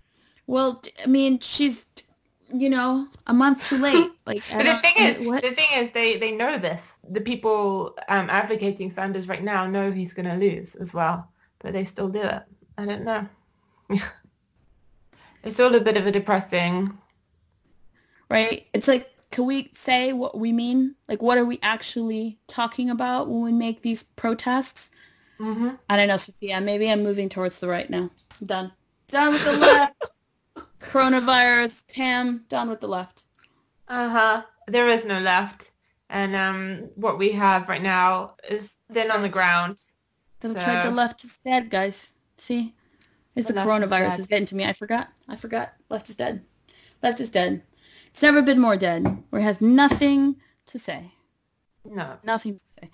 Well, 0.48 0.82
I 1.04 1.08
mean, 1.08 1.40
she's, 1.40 1.84
you 2.54 2.70
know, 2.70 3.08
a 3.28 3.34
month 3.34 3.64
too 3.64 3.78
late. 3.78 4.12
Like, 4.26 4.44
But 4.50 4.66
the 4.66 4.80
thing 4.82 4.96
is, 4.98 5.28
what? 5.28 5.42
the 5.42 5.54
thing 5.56 5.70
is, 5.76 5.92
they 5.94 6.18
they 6.18 6.32
know 6.32 6.58
this. 6.60 6.82
The 7.10 7.22
people 7.22 7.96
um, 8.08 8.30
advocating 8.30 8.92
Sanders 8.94 9.28
right 9.28 9.44
now 9.44 9.66
know 9.68 9.92
he's 9.92 10.14
going 10.14 10.28
to 10.28 10.36
lose 10.36 10.70
as 10.80 10.94
well, 10.94 11.30
but 11.60 11.74
they 11.74 11.86
still 11.86 12.10
do 12.10 12.22
it. 12.22 12.44
I 12.78 12.86
don't 12.86 13.04
know. 13.04 13.28
it's 15.44 15.60
all 15.60 15.74
a 15.76 15.80
bit 15.80 15.98
of 15.98 16.06
a 16.08 16.12
depressing. 16.12 16.98
right? 18.30 18.68
It's 18.74 18.88
like, 18.88 19.08
can 19.32 19.46
we 19.46 19.72
say 19.84 20.14
what 20.14 20.38
we 20.38 20.52
mean? 20.52 20.96
Like, 21.08 21.22
what 21.22 21.38
are 21.38 21.46
we 21.46 21.60
actually 21.62 22.40
talking 22.48 22.90
about 22.90 23.28
when 23.30 23.42
we 23.42 23.52
make 23.52 23.82
these 23.82 24.04
protests? 24.16 24.90
hmm 25.40 25.70
I 25.90 25.98
don't 25.98 26.08
know, 26.08 26.18
Sophia. 26.18 26.62
Maybe 26.62 26.90
I'm 26.90 27.04
moving 27.04 27.30
towards 27.30 27.60
the 27.60 27.68
right 27.68 27.90
now. 27.90 28.10
I'm 28.42 28.48
done. 28.48 28.72
Done 29.12 29.34
with 29.34 29.44
the 29.44 29.54
left. 29.54 29.94
Coronavirus. 30.92 31.72
Pam. 31.94 32.46
Done 32.50 32.70
with 32.70 32.82
the 32.82 32.88
left. 32.88 33.24
Uh 33.88 34.10
huh. 34.10 34.42
There 34.68 34.90
is 34.90 35.04
no 35.06 35.20
left, 35.20 35.64
and 36.10 36.36
um, 36.36 36.90
what 36.96 37.18
we 37.18 37.32
have 37.32 37.68
right 37.68 37.82
now 37.82 38.36
is 38.48 38.66
thin 38.94 39.10
on 39.12 39.22
the 39.24 39.30
ground. 39.30 39.78
That's 40.42 40.56
right. 40.56 40.84
The 40.84 40.92
left 40.92 41.24
is 41.24 41.32
dead, 41.44 41.70
guys. 41.72 41.96
See? 42.48 42.76
It's 43.36 43.48
The 43.48 43.54
the, 43.54 43.62
is 43.62 43.68
coronavirus 43.68 44.10
dead. 44.12 44.20
is 44.22 44.28
getting 44.28 44.48
to 44.48 44.56
me. 44.56 44.66
I 44.66 44.74
forgot. 44.74 45.10
I 45.28 45.36
forgot. 45.36 45.74
Left 45.90 46.10
is 46.10 46.16
dead. 46.16 46.44
Left 47.02 47.20
is 47.20 47.30
dead. 47.30 47.62
It's 48.14 48.22
never 48.22 48.42
been 48.42 48.60
more 48.60 48.78
dead. 48.78 49.06
Where 49.30 49.42
it 49.42 49.46
has 49.46 49.60
nothing 49.60 50.36
to 50.68 50.80
say. 50.80 51.12
No. 51.86 52.18
Nothing 52.24 52.54
to 52.56 52.60
say. 52.82 52.90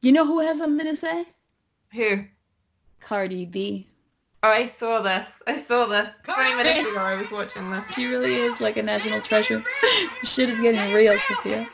You 0.00 0.12
know 0.12 0.24
who 0.26 0.40
has 0.40 0.58
something 0.58 0.86
to 0.94 1.00
say? 1.00 1.24
Who? 1.94 2.24
Cardi 3.00 3.44
B. 3.44 3.88
Oh, 4.42 4.48
I 4.48 4.72
saw 4.80 5.02
this. 5.02 5.26
I 5.46 5.64
saw 5.68 5.84
this. 5.84 6.08
20 6.24 6.54
minutes 6.54 6.88
ago, 6.88 6.98
I 6.98 7.16
was 7.16 7.30
watching 7.30 7.70
this. 7.70 7.84
She 7.94 8.06
really 8.06 8.36
is 8.36 8.58
like 8.58 8.78
a 8.78 8.82
national 8.82 9.20
treasure. 9.20 9.62
Shit 10.24 10.48
is 10.48 10.60
getting 10.60 10.94
real, 10.94 11.18
Sophia. 11.28 11.68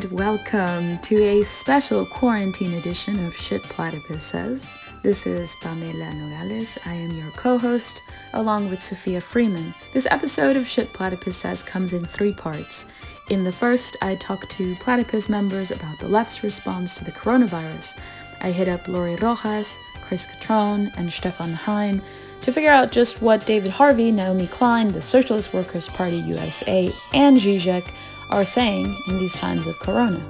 And 0.00 0.12
welcome 0.12 0.98
to 1.00 1.22
a 1.22 1.42
special 1.42 2.06
quarantine 2.06 2.72
edition 2.72 3.22
of 3.26 3.36
Shit 3.36 3.62
Platypus 3.64 4.22
Says. 4.22 4.66
This 5.02 5.26
is 5.26 5.54
Pamela 5.60 6.14
Nogales. 6.14 6.78
I 6.86 6.94
am 6.94 7.18
your 7.18 7.30
co-host 7.32 8.02
along 8.32 8.70
with 8.70 8.82
Sophia 8.82 9.20
Freeman. 9.20 9.74
This 9.92 10.06
episode 10.10 10.56
of 10.56 10.66
Shit 10.66 10.90
Platypus 10.94 11.36
Says 11.36 11.62
comes 11.62 11.92
in 11.92 12.06
three 12.06 12.32
parts. 12.32 12.86
In 13.28 13.44
the 13.44 13.52
first, 13.52 13.98
I 14.00 14.14
talk 14.14 14.48
to 14.48 14.74
Platypus 14.76 15.28
members 15.28 15.70
about 15.70 15.98
the 15.98 16.08
left's 16.08 16.42
response 16.42 16.94
to 16.94 17.04
the 17.04 17.12
coronavirus. 17.12 17.98
I 18.40 18.52
hit 18.52 18.68
up 18.68 18.88
Lori 18.88 19.16
Rojas, 19.16 19.76
Chris 20.00 20.26
Cutrone, 20.26 20.90
and 20.96 21.12
Stefan 21.12 21.52
Hein 21.52 22.00
to 22.40 22.52
figure 22.52 22.70
out 22.70 22.90
just 22.90 23.20
what 23.20 23.44
David 23.44 23.70
Harvey, 23.70 24.10
Naomi 24.10 24.46
Klein, 24.46 24.92
the 24.92 25.02
Socialist 25.02 25.52
Workers 25.52 25.88
Party 25.88 26.16
USA, 26.16 26.90
and 27.12 27.36
Zizek 27.36 27.92
are 28.30 28.44
saying 28.44 28.96
in 29.06 29.18
these 29.18 29.34
times 29.34 29.66
of 29.66 29.78
corona. 29.78 30.20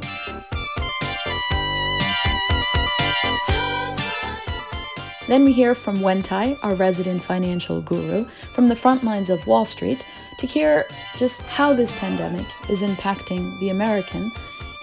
Then 5.28 5.44
we 5.44 5.52
hear 5.52 5.76
from 5.76 5.98
Wentai, 5.98 6.58
our 6.64 6.74
resident 6.74 7.22
financial 7.22 7.80
guru, 7.82 8.24
from 8.52 8.68
the 8.68 8.74
front 8.74 9.04
lines 9.04 9.30
of 9.30 9.46
Wall 9.46 9.64
Street, 9.64 10.04
to 10.38 10.46
hear 10.46 10.88
just 11.16 11.40
how 11.42 11.72
this 11.72 11.96
pandemic 11.98 12.46
is 12.68 12.82
impacting 12.82 13.56
the 13.60 13.68
American 13.68 14.32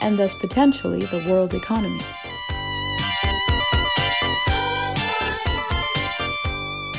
and 0.01 0.17
thus 0.17 0.33
potentially 0.35 1.01
the 1.01 1.25
world 1.27 1.53
economy. 1.53 1.99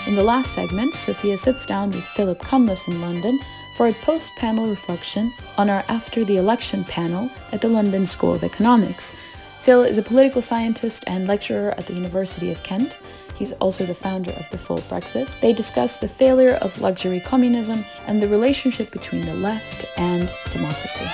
In 0.06 0.14
the 0.14 0.22
last 0.22 0.52
segment, 0.52 0.94
Sophia 0.94 1.38
sits 1.38 1.64
down 1.64 1.90
with 1.90 2.04
Philip 2.04 2.40
Cunliffe 2.40 2.88
in 2.88 3.00
London 3.00 3.38
for 3.78 3.86
a 3.86 3.92
post-panel 3.92 4.68
reflection 4.68 5.32
on 5.56 5.70
our 5.70 5.84
After 5.86 6.24
the 6.24 6.36
Election 6.36 6.82
panel 6.82 7.30
at 7.52 7.60
the 7.60 7.68
London 7.68 8.06
School 8.06 8.34
of 8.34 8.42
Economics. 8.42 9.12
Phil 9.60 9.84
is 9.84 9.98
a 9.98 10.02
political 10.02 10.42
scientist 10.42 11.04
and 11.06 11.28
lecturer 11.28 11.70
at 11.78 11.86
the 11.86 11.92
University 11.92 12.50
of 12.50 12.60
Kent. 12.64 12.98
He's 13.36 13.52
also 13.52 13.86
the 13.86 13.94
founder 13.94 14.32
of 14.32 14.50
the 14.50 14.58
Full 14.58 14.78
Brexit. 14.78 15.28
They 15.38 15.52
discuss 15.52 15.96
the 15.96 16.08
failure 16.08 16.54
of 16.54 16.80
luxury 16.80 17.20
communism 17.20 17.84
and 18.08 18.20
the 18.20 18.26
relationship 18.26 18.90
between 18.90 19.26
the 19.26 19.34
left 19.34 19.86
and 19.96 20.28
democracy. 20.50 21.06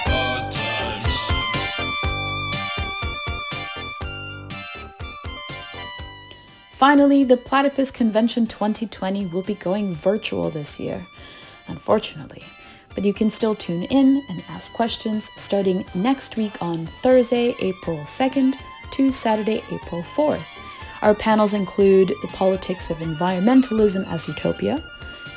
Finally, 6.73 7.25
the 7.25 7.37
Platypus 7.37 7.91
Convention 7.91 8.47
2020 8.47 9.27
will 9.27 9.43
be 9.43 9.55
going 9.55 9.95
virtual 9.95 10.49
this 10.49 10.81
year, 10.81 11.07
unfortunately. 11.69 12.43
But 12.95 13.05
you 13.05 13.13
can 13.13 13.31
still 13.31 13.55
tune 13.55 13.85
in 13.85 14.23
and 14.29 14.45
ask 14.49 14.73
questions 14.73 15.31
starting 15.37 15.85
next 15.95 16.37
week 16.37 16.61
on 16.63 16.87
Thursday, 17.03 17.55
April 17.61 17.99
2nd 17.99 18.55
to 18.93 19.11
Saturday, 19.11 19.63
April 19.71 20.03
4th. 20.03 20.45
Our 21.03 21.15
panels 21.15 21.55
include 21.55 22.09
the 22.23 22.29
politics 22.29 22.89
of 22.91 22.99
environmentalism 22.99 24.07
as 24.11 24.29
utopia, 24.29 24.83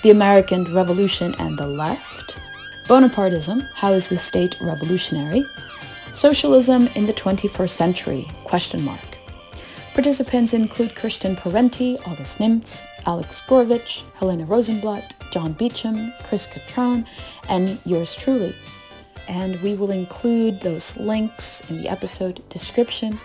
the 0.04 0.12
American 0.12 0.74
Revolution 0.74 1.36
and 1.40 1.58
the 1.58 1.68
left, 1.68 2.40
Bonapartism, 2.88 3.68
how 3.74 3.92
is 3.92 4.08
the 4.08 4.16
state 4.16 4.56
revolutionary, 4.62 5.44
socialism 6.14 6.88
in 6.96 7.06
the 7.06 7.14
21st 7.14 7.70
century, 7.70 8.28
question 8.46 8.82
mark. 8.84 9.18
Participants 9.94 10.54
include 10.54 10.96
Christian 10.96 11.36
Parenti, 11.36 11.98
August 12.06 12.38
Nimtz, 12.38 12.84
Alex 13.06 13.42
Gourevitch, 13.42 14.04
Helena 14.16 14.46
Rosenblatt, 14.46 15.17
John 15.32 15.54
Beecham, 15.54 16.12
Chris 16.24 16.48
Cutrone, 16.48 17.06
and 17.50 17.80
yours 17.86 18.16
truly. 18.16 18.56
And 19.28 19.62
we 19.62 19.76
will 19.76 19.92
include 19.92 20.62
those 20.62 20.98
links 20.98 21.62
in 21.70 21.82
the 21.82 21.90
episode 21.90 22.48
description. 22.50 23.20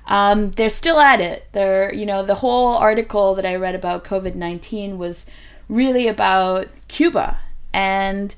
um, 0.08 0.52
they're 0.52 0.70
still 0.70 1.00
at 1.00 1.22
it. 1.22 1.48
They're, 1.52 1.94
you 1.94 2.06
know, 2.06 2.24
the 2.24 2.36
whole 2.36 2.76
article 2.76 3.36
that 3.36 3.46
I 3.46 3.56
read 3.56 3.76
about 3.76 4.06
COVID 4.06 4.36
19 4.36 4.98
was 4.98 5.26
really 5.70 6.08
about 6.08 6.68
Cuba. 6.88 7.40
And 7.74 8.34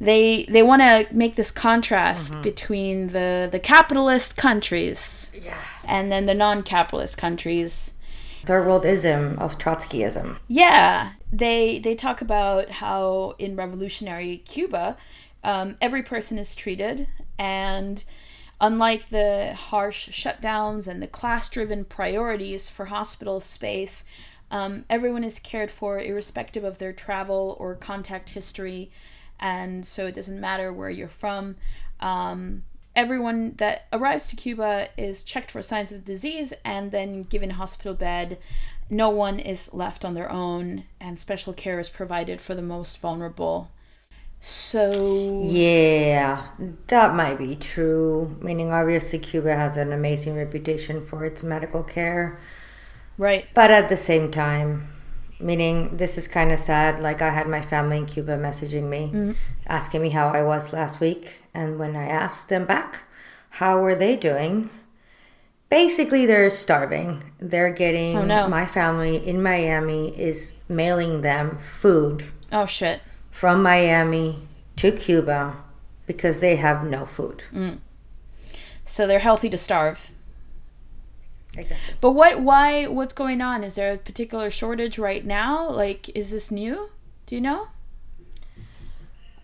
they 0.00 0.44
they 0.48 0.64
want 0.64 0.82
to 0.82 1.06
make 1.12 1.36
this 1.36 1.52
contrast 1.52 2.42
between 2.42 3.08
the, 3.08 3.48
the 3.50 3.60
capitalist 3.60 4.36
countries 4.36 5.30
and 5.84 6.10
then 6.10 6.26
the 6.26 6.34
non 6.34 6.64
capitalist 6.64 7.16
countries. 7.16 7.94
Third 8.44 8.66
worldism 8.66 9.38
of 9.38 9.58
Trotskyism. 9.58 10.38
Yeah, 10.48 11.12
they 11.32 11.78
they 11.78 11.94
talk 11.94 12.20
about 12.20 12.70
how 12.70 13.36
in 13.38 13.54
revolutionary 13.54 14.38
Cuba, 14.38 14.96
um, 15.44 15.76
every 15.80 16.02
person 16.02 16.36
is 16.36 16.56
treated, 16.56 17.06
and 17.38 18.02
unlike 18.62 19.08
the 19.08 19.54
harsh 19.54 20.08
shutdowns 20.10 20.86
and 20.86 21.02
the 21.02 21.06
class-driven 21.08 21.84
priorities 21.84 22.70
for 22.70 22.86
hospital 22.86 23.40
space, 23.40 24.04
um, 24.52 24.84
everyone 24.88 25.24
is 25.24 25.40
cared 25.40 25.70
for 25.70 25.98
irrespective 25.98 26.62
of 26.62 26.78
their 26.78 26.92
travel 26.92 27.56
or 27.58 27.74
contact 27.74 28.30
history, 28.30 28.88
and 29.40 29.84
so 29.84 30.06
it 30.06 30.14
doesn't 30.14 30.40
matter 30.40 30.72
where 30.72 30.90
you're 30.90 31.08
from. 31.08 31.56
Um, 31.98 32.62
everyone 32.94 33.54
that 33.56 33.88
arrives 33.92 34.28
to 34.28 34.36
Cuba 34.36 34.88
is 34.96 35.24
checked 35.24 35.50
for 35.50 35.62
signs 35.62 35.90
of 35.90 36.04
disease 36.04 36.52
and 36.64 36.92
then 36.92 37.22
given 37.22 37.50
a 37.50 37.54
hospital 37.54 37.94
bed. 37.94 38.38
No 38.88 39.08
one 39.08 39.40
is 39.40 39.74
left 39.74 40.04
on 40.04 40.14
their 40.14 40.30
own, 40.30 40.84
and 41.00 41.18
special 41.18 41.52
care 41.52 41.80
is 41.80 41.90
provided 41.90 42.40
for 42.40 42.54
the 42.54 42.62
most 42.62 43.00
vulnerable. 43.00 43.72
So, 44.44 45.44
Yeah, 45.46 46.48
that 46.88 47.14
might 47.14 47.38
be 47.38 47.54
true. 47.54 48.36
Meaning, 48.40 48.72
obviously, 48.72 49.20
Cuba 49.20 49.54
has 49.54 49.76
an 49.76 49.92
amazing 49.92 50.34
reputation 50.34 51.06
for 51.06 51.24
its 51.24 51.44
medical 51.44 51.84
care. 51.84 52.40
right. 53.18 53.46
But 53.54 53.70
at 53.70 53.88
the 53.88 53.96
same 53.96 54.32
time, 54.32 54.88
meaning 55.38 55.96
this 55.96 56.18
is 56.18 56.26
kind 56.26 56.50
of 56.50 56.58
sad. 56.58 56.98
Like, 56.98 57.22
I 57.22 57.30
had 57.30 57.46
my 57.46 57.62
family 57.62 57.98
in 57.98 58.06
Cuba 58.06 58.36
messaging 58.36 58.88
me, 58.88 59.12
mm-hmm. 59.14 59.32
asking 59.68 60.02
me 60.02 60.10
how 60.10 60.26
I 60.30 60.42
was 60.42 60.72
last 60.72 60.98
week. 60.98 61.36
And 61.54 61.78
when 61.78 61.94
I 61.94 62.08
asked 62.08 62.48
them 62.48 62.64
back, 62.64 63.02
how 63.62 63.78
were 63.78 63.94
they 63.94 64.16
doing? 64.16 64.70
Basically, 65.68 66.26
they're 66.26 66.50
starving. 66.50 67.22
They're 67.38 67.72
getting, 67.72 68.18
Oh, 68.18 68.24
no. 68.24 68.48
my 68.48 68.66
family 68.66 69.24
in 69.24 69.40
Miami 69.40 70.08
is 70.18 70.54
mailing 70.68 71.20
them 71.20 71.58
food 71.58 72.24
Oh, 72.50 72.66
shit. 72.66 73.00
From 73.32 73.62
Miami 73.62 74.38
to 74.76 74.92
Cuba 74.92 75.56
because 76.06 76.40
they 76.40 76.54
have 76.56 76.84
no 76.86 77.04
food. 77.04 77.42
So 78.84 79.06
they're 79.08 79.18
healthy 79.18 79.48
to 79.50 79.58
starve. 79.58 80.12
Exactly. 81.56 81.94
But 82.00 82.12
what, 82.12 82.40
why, 82.40 82.86
what's 82.86 83.12
going 83.12 83.40
on? 83.40 83.64
Is 83.64 83.74
there 83.74 83.92
a 83.92 83.98
particular 83.98 84.50
shortage 84.50 84.98
right 84.98 85.24
now? 85.24 85.68
Like, 85.68 86.08
is 86.16 86.30
this 86.30 86.50
new? 86.50 86.90
Do 87.26 87.34
you 87.34 87.40
know? 87.40 87.68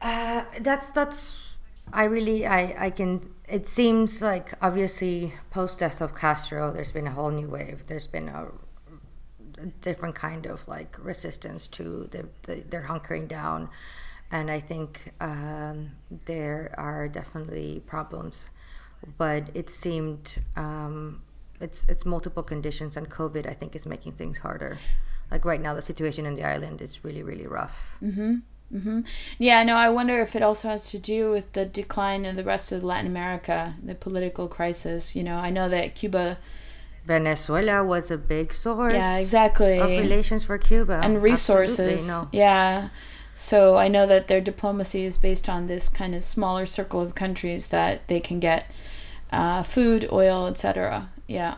Uh, 0.00 0.45
that's 0.61 0.90
that's. 0.90 1.37
I 1.92 2.04
really 2.04 2.47
I 2.47 2.87
I 2.87 2.90
can. 2.90 3.30
It 3.49 3.66
seems 3.66 4.23
like 4.23 4.52
obviously 4.62 5.35
post 5.50 5.80
death 5.80 6.00
of 6.00 6.14
Castro, 6.14 6.71
there's 6.73 6.92
been 6.92 7.07
a 7.07 7.11
whole 7.11 7.30
new 7.30 7.49
wave. 7.49 7.85
There's 7.88 8.07
been 8.07 8.28
a 8.28 8.49
a 9.62 9.67
different 9.81 10.15
kind 10.15 10.47
of 10.47 10.67
like 10.69 10.97
resistance 11.03 11.69
to 11.69 12.09
the, 12.11 12.29
the 12.43 12.62
their 12.69 12.83
hunkering 12.83 13.29
down, 13.29 13.69
and 14.31 14.50
I 14.50 14.61
think 14.61 15.12
um, 15.21 15.93
there 16.27 16.75
are 16.79 17.09
definitely 17.09 17.83
problems, 17.87 18.50
but 19.17 19.45
it 19.55 19.71
seemed 19.71 20.38
um, 20.57 21.23
it's 21.61 21.87
it's 21.88 22.05
multiple 22.05 22.43
conditions, 22.43 22.97
and 22.97 23.09
COVID 23.11 23.49
I 23.49 23.55
think 23.55 23.75
is 23.77 23.87
making 23.87 24.12
things 24.12 24.38
harder. 24.38 24.79
Like 25.31 25.45
right 25.45 25.61
now, 25.61 25.75
the 25.75 25.83
situation 25.83 26.25
in 26.27 26.35
the 26.37 26.45
island 26.45 26.81
is 26.81 27.05
really 27.05 27.23
really 27.23 27.47
rough. 27.47 27.97
hmm 28.71 29.00
Yeah, 29.38 29.62
no, 29.62 29.77
I 29.77 29.88
wonder 29.88 30.21
if 30.21 30.37
it 30.37 30.43
also 30.43 30.69
has 30.69 30.91
to 30.91 30.99
do 30.99 31.31
with 31.31 31.53
the 31.55 31.65
decline 31.65 32.27
of 32.27 32.37
the 32.37 32.45
rest 32.45 32.71
of 32.73 32.85
Latin 32.85 33.07
America, 33.07 33.75
the 33.83 33.95
political 33.95 34.47
crisis. 34.49 35.17
You 35.17 35.25
know, 35.25 35.37
I 35.37 35.50
know 35.50 35.69
that 35.71 35.95
Cuba, 35.95 36.38
Venezuela 37.09 37.83
was 37.83 38.11
a 38.11 38.19
big 38.19 38.53
source. 38.53 38.93
yeah, 38.93 39.17
exactly, 39.17 39.79
Of 39.79 39.88
relations 39.88 40.45
for 40.45 40.59
Cuba 40.59 41.00
and 41.03 41.23
resources. 41.23 42.07
No. 42.07 42.29
Yeah. 42.33 42.91
So 43.35 43.77
I 43.77 43.88
know 43.88 44.05
that 44.07 44.29
their 44.29 44.43
diplomacy 44.43 45.05
is 45.07 45.17
based 45.17 45.49
on 45.49 45.69
this 45.69 45.88
kind 45.88 46.15
of 46.15 46.23
smaller 46.23 46.67
circle 46.67 47.00
of 47.00 47.15
countries 47.15 47.69
that 47.69 48.07
they 48.09 48.21
can 48.21 48.41
get 48.41 48.71
uh, 49.33 49.62
food, 49.62 50.09
oil, 50.12 50.47
etc. 50.49 51.09
Yeah. 51.27 51.55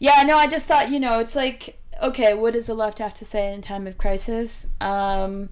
Yeah, 0.00 0.22
no, 0.24 0.36
I 0.36 0.46
just 0.48 0.66
thought, 0.66 0.90
you 0.90 1.00
know, 1.00 1.18
it's 1.20 1.36
like, 1.36 1.78
okay, 2.02 2.34
what 2.34 2.52
does 2.52 2.66
the 2.66 2.74
left 2.74 2.98
have 2.98 3.14
to 3.14 3.24
say 3.24 3.54
in 3.54 3.62
time 3.62 3.86
of 3.86 3.96
crisis? 3.96 4.66
Um, 4.80 5.48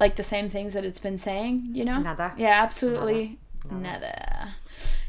like 0.00 0.16
the 0.16 0.22
same 0.22 0.48
things 0.48 0.72
that 0.74 0.84
it's 0.84 1.00
been 1.00 1.18
saying, 1.18 1.68
you 1.72 1.84
know? 1.84 2.00
Nada. 2.00 2.32
Yeah, 2.38 2.62
absolutely. 2.62 3.38
Nada. 3.70 4.54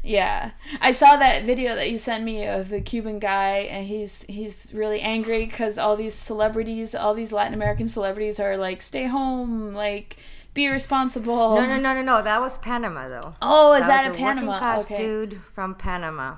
Yeah. 0.02 0.50
I 0.80 0.92
saw 0.92 1.16
that 1.16 1.44
video 1.44 1.74
that 1.74 1.90
you 1.90 1.98
sent 1.98 2.24
me 2.24 2.46
of 2.46 2.68
the 2.68 2.80
Cuban 2.80 3.18
guy 3.18 3.58
and 3.70 3.86
he's 3.86 4.24
he's 4.28 4.72
really 4.74 5.00
angry 5.00 5.46
cuz 5.46 5.78
all 5.78 5.96
these 5.96 6.14
celebrities, 6.14 6.94
all 6.94 7.14
these 7.14 7.32
Latin 7.32 7.54
American 7.54 7.88
celebrities 7.88 8.38
are 8.38 8.56
like 8.56 8.82
stay 8.82 9.06
home, 9.06 9.72
like 9.74 10.16
be 10.54 10.68
responsible. 10.68 11.56
No, 11.56 11.66
no, 11.66 11.80
no, 11.80 11.94
no, 11.94 12.02
no. 12.02 12.22
That 12.22 12.40
was 12.40 12.58
Panama, 12.58 13.08
though. 13.08 13.34
Oh, 13.42 13.74
is 13.74 13.86
that, 13.86 14.08
was 14.08 14.16
a 14.16 14.18
Panama? 14.18 14.52
Working 14.52 14.58
class 14.58 14.84
okay. 14.84 14.96
dude 14.96 15.40
from 15.52 15.74
Panama, 15.74 16.36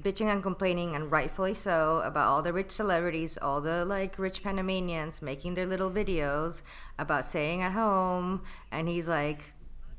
bitching 0.00 0.32
and 0.32 0.42
complaining, 0.42 0.94
and 0.94 1.12
rightfully 1.12 1.52
so, 1.54 2.00
about 2.02 2.28
all 2.28 2.42
the 2.42 2.52
rich 2.52 2.70
celebrities, 2.70 3.38
all 3.40 3.60
the 3.60 3.84
like 3.84 4.18
rich 4.18 4.42
Panamanians 4.42 5.20
making 5.20 5.54
their 5.54 5.66
little 5.66 5.90
videos 5.90 6.62
about 6.98 7.28
staying 7.28 7.60
at 7.60 7.72
home, 7.72 8.42
and 8.72 8.88
he's 8.88 9.06
like, 9.06 9.52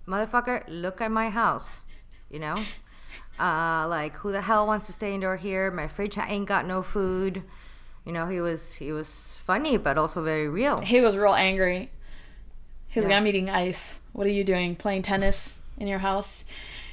"Motherfucker, 0.07 0.63
look 0.67 0.99
at 0.99 1.11
my 1.11 1.29
house," 1.29 1.81
you 2.31 2.39
know. 2.39 2.63
Uh, 3.39 3.87
like 3.87 4.13
who 4.15 4.31
the 4.31 4.41
hell 4.41 4.65
wants 4.67 4.87
to 4.87 4.93
stay 4.93 5.13
indoor 5.13 5.35
here? 5.35 5.71
My 5.71 5.87
fridge 5.87 6.17
ain't 6.17 6.47
got 6.47 6.65
no 6.65 6.81
food. 6.81 7.43
You 8.05 8.11
know, 8.11 8.27
he 8.27 8.39
was 8.41 8.75
he 8.75 8.91
was 8.91 9.37
funny, 9.45 9.77
but 9.77 9.97
also 9.97 10.21
very 10.21 10.47
real. 10.47 10.79
He 10.81 11.01
was 11.01 11.17
real 11.17 11.33
angry. 11.33 11.91
He 12.87 12.99
was 12.99 13.05
like, 13.05 13.15
I'm 13.15 13.27
eating 13.27 13.49
ice. 13.49 14.01
What 14.11 14.27
are 14.27 14.31
you 14.31 14.43
doing? 14.43 14.75
Playing 14.75 15.01
tennis 15.01 15.61
in 15.77 15.87
your 15.87 15.99
house? 15.99 16.45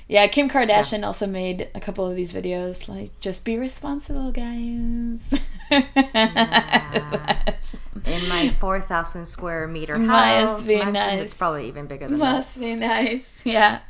Yeah, 0.08 0.26
Kim 0.26 0.48
Kardashian 0.48 1.04
also 1.04 1.26
made 1.26 1.68
a 1.74 1.80
couple 1.80 2.06
of 2.08 2.16
these 2.16 2.32
videos. 2.32 2.88
Like, 2.88 3.10
just 3.20 3.44
be 3.44 3.58
responsible, 3.58 4.32
guys. 4.32 5.34
In 8.06 8.26
my 8.28 8.48
four 8.58 8.80
thousand 8.80 9.26
square 9.26 9.66
meter 9.68 9.98
Must 9.98 10.10
house, 10.50 10.62
be 10.62 10.76
mansion, 10.76 10.92
nice. 10.94 11.20
it's 11.20 11.34
probably 11.36 11.68
even 11.68 11.86
bigger 11.86 12.08
than 12.08 12.18
that. 12.18 12.32
Must 12.36 12.58
be 12.58 12.74
nice. 12.74 13.42
Yeah. 13.48 13.80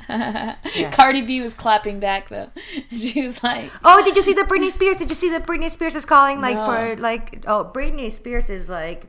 Cardi 0.91 1.21
B 1.21 1.41
was 1.41 1.53
clapping 1.53 1.99
back, 2.01 2.27
though. 2.29 2.49
She 2.91 3.21
was 3.21 3.41
like, 3.43 3.69
Oh, 3.83 4.03
did 4.03 4.15
you 4.17 4.21
see 4.21 4.33
the 4.33 4.41
Britney 4.41 4.71
Spears? 4.71 4.97
Did 4.97 5.09
you 5.09 5.15
see 5.15 5.29
that 5.29 5.45
Britney 5.47 5.69
Spears 5.71 5.95
is 5.95 6.05
calling 6.05 6.41
like 6.41 6.55
No. 6.55 6.65
for 6.65 6.95
like 7.01 7.45
oh 7.47 7.69
Britney 7.73 8.11
Spears 8.11 8.49
is 8.49 8.67
like 8.67 9.05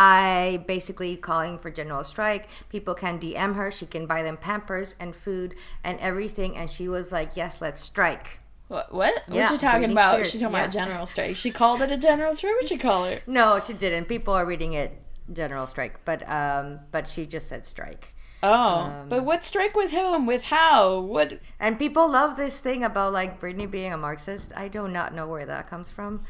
I 0.00 0.62
basically 0.68 1.16
calling 1.16 1.58
for 1.58 1.70
general 1.72 2.04
strike. 2.04 2.48
People 2.68 2.94
can 2.94 3.18
DM 3.18 3.56
her. 3.56 3.72
She 3.72 3.84
can 3.84 4.06
buy 4.06 4.22
them 4.22 4.36
Pampers 4.36 4.94
and 5.00 5.14
food 5.14 5.56
and 5.82 5.98
everything. 5.98 6.56
And 6.56 6.70
she 6.70 6.88
was 6.88 7.10
like, 7.10 7.32
"Yes, 7.34 7.60
let's 7.60 7.82
strike." 7.82 8.38
what? 8.68 8.92
What, 8.94 9.24
Yeah, 9.28 9.44
what 9.46 9.50
you 9.52 9.58
talking 9.58 9.90
about? 9.90 10.14
Spears, 10.14 10.30
She 10.30 10.38
talking 10.38 10.54
yeah. 10.54 10.60
about 10.60 10.72
general 10.72 11.06
strike. 11.06 11.34
She 11.36 11.50
called 11.50 11.82
it 11.82 11.90
a 11.90 11.96
general 11.96 12.32
strike? 12.34 12.52
What'd 12.54 12.68
she 12.68 12.78
call 12.78 13.06
it? 13.06 13.22
No, 13.26 13.58
she 13.66 13.72
didn't. 13.72 14.04
People 14.06 14.34
are 14.34 14.46
reading 14.46 14.74
it 14.74 14.92
general 15.32 15.66
strike, 15.66 16.04
but 16.04 16.28
um, 16.30 16.80
but 16.92 17.08
she 17.08 17.26
just 17.26 17.48
said 17.48 17.66
strike. 17.66 18.14
Oh, 18.40 18.52
Um, 18.52 19.08
but 19.08 19.24
what 19.24 19.44
strike 19.44 19.74
with 19.74 19.90
whom? 19.90 20.24
With 20.26 20.44
how? 20.44 21.00
What? 21.00 21.40
And 21.58 21.76
people 21.76 22.08
love 22.08 22.36
this 22.36 22.60
thing 22.60 22.84
about 22.84 23.12
like 23.12 23.40
Britney 23.40 23.68
being 23.68 23.92
a 23.92 23.96
Marxist. 23.98 24.52
I 24.54 24.68
do 24.68 24.86
not 24.86 25.12
know 25.12 25.26
where 25.26 25.44
that 25.46 25.68
comes 25.68 25.90
from. 25.90 26.24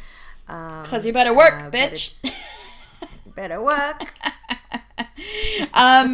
Um, 0.49 0.83
Because 0.85 1.05
you 1.05 1.13
better 1.13 1.35
work, 1.35 1.55
uh, 1.65 1.71
bitch. 1.71 2.15
better 3.39 3.63
work. 3.63 4.03
um, 5.75 6.13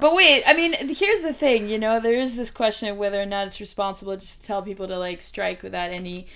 but 0.00 0.14
wait, 0.14 0.42
I 0.46 0.54
mean, 0.54 0.72
here's 0.88 1.22
the 1.22 1.32
thing. 1.34 1.68
You 1.68 1.78
know, 1.78 2.00
there 2.00 2.14
is 2.14 2.36
this 2.36 2.50
question 2.50 2.88
of 2.88 2.96
whether 2.96 3.20
or 3.20 3.26
not 3.26 3.46
it's 3.48 3.60
responsible 3.60 4.16
just 4.16 4.40
to 4.40 4.46
tell 4.46 4.62
people 4.62 4.86
to 4.88 4.98
like 4.98 5.20
strike 5.20 5.62
without 5.62 5.90
any 5.90 6.26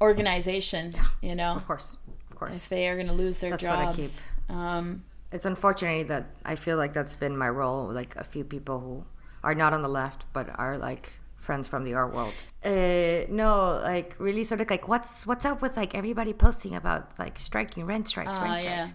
organization. 0.00 0.94
You 1.20 1.34
know, 1.34 1.52
Of 1.54 1.66
course, 1.66 1.96
of 2.30 2.36
course. 2.36 2.56
if 2.56 2.68
they 2.68 2.88
are 2.88 2.94
going 2.94 3.08
to 3.08 3.12
lose 3.12 3.40
their 3.40 3.50
That's 3.50 3.62
jobs. 3.62 4.24
Um, 4.48 5.04
it's 5.30 5.44
unfortunate 5.44 6.08
that 6.08 6.26
I 6.44 6.56
feel 6.56 6.76
like 6.76 6.92
that's 6.92 7.16
been 7.16 7.36
my 7.36 7.48
role. 7.48 7.86
Like 7.86 8.16
a 8.16 8.24
few 8.24 8.44
people 8.44 8.80
who 8.80 9.04
are 9.42 9.54
not 9.54 9.72
on 9.72 9.82
the 9.82 9.88
left 9.88 10.24
but 10.32 10.48
are 10.58 10.78
like 10.78 11.12
friends 11.36 11.66
from 11.66 11.84
the 11.84 11.94
art 11.94 12.14
world. 12.14 12.32
Uh, 12.64 13.26
no, 13.28 13.80
like 13.82 14.14
really 14.18 14.44
sort 14.44 14.60
of 14.60 14.70
like 14.70 14.86
what's 14.88 15.26
what's 15.26 15.44
up 15.44 15.60
with 15.62 15.76
like 15.76 15.94
everybody 15.94 16.32
posting 16.32 16.74
about 16.74 17.18
like 17.18 17.38
striking 17.38 17.84
rent 17.86 18.08
strikes, 18.08 18.30
Ah, 18.34 18.42
rent 18.44 18.58
strikes. 18.58 18.64
yeah. 18.64 18.88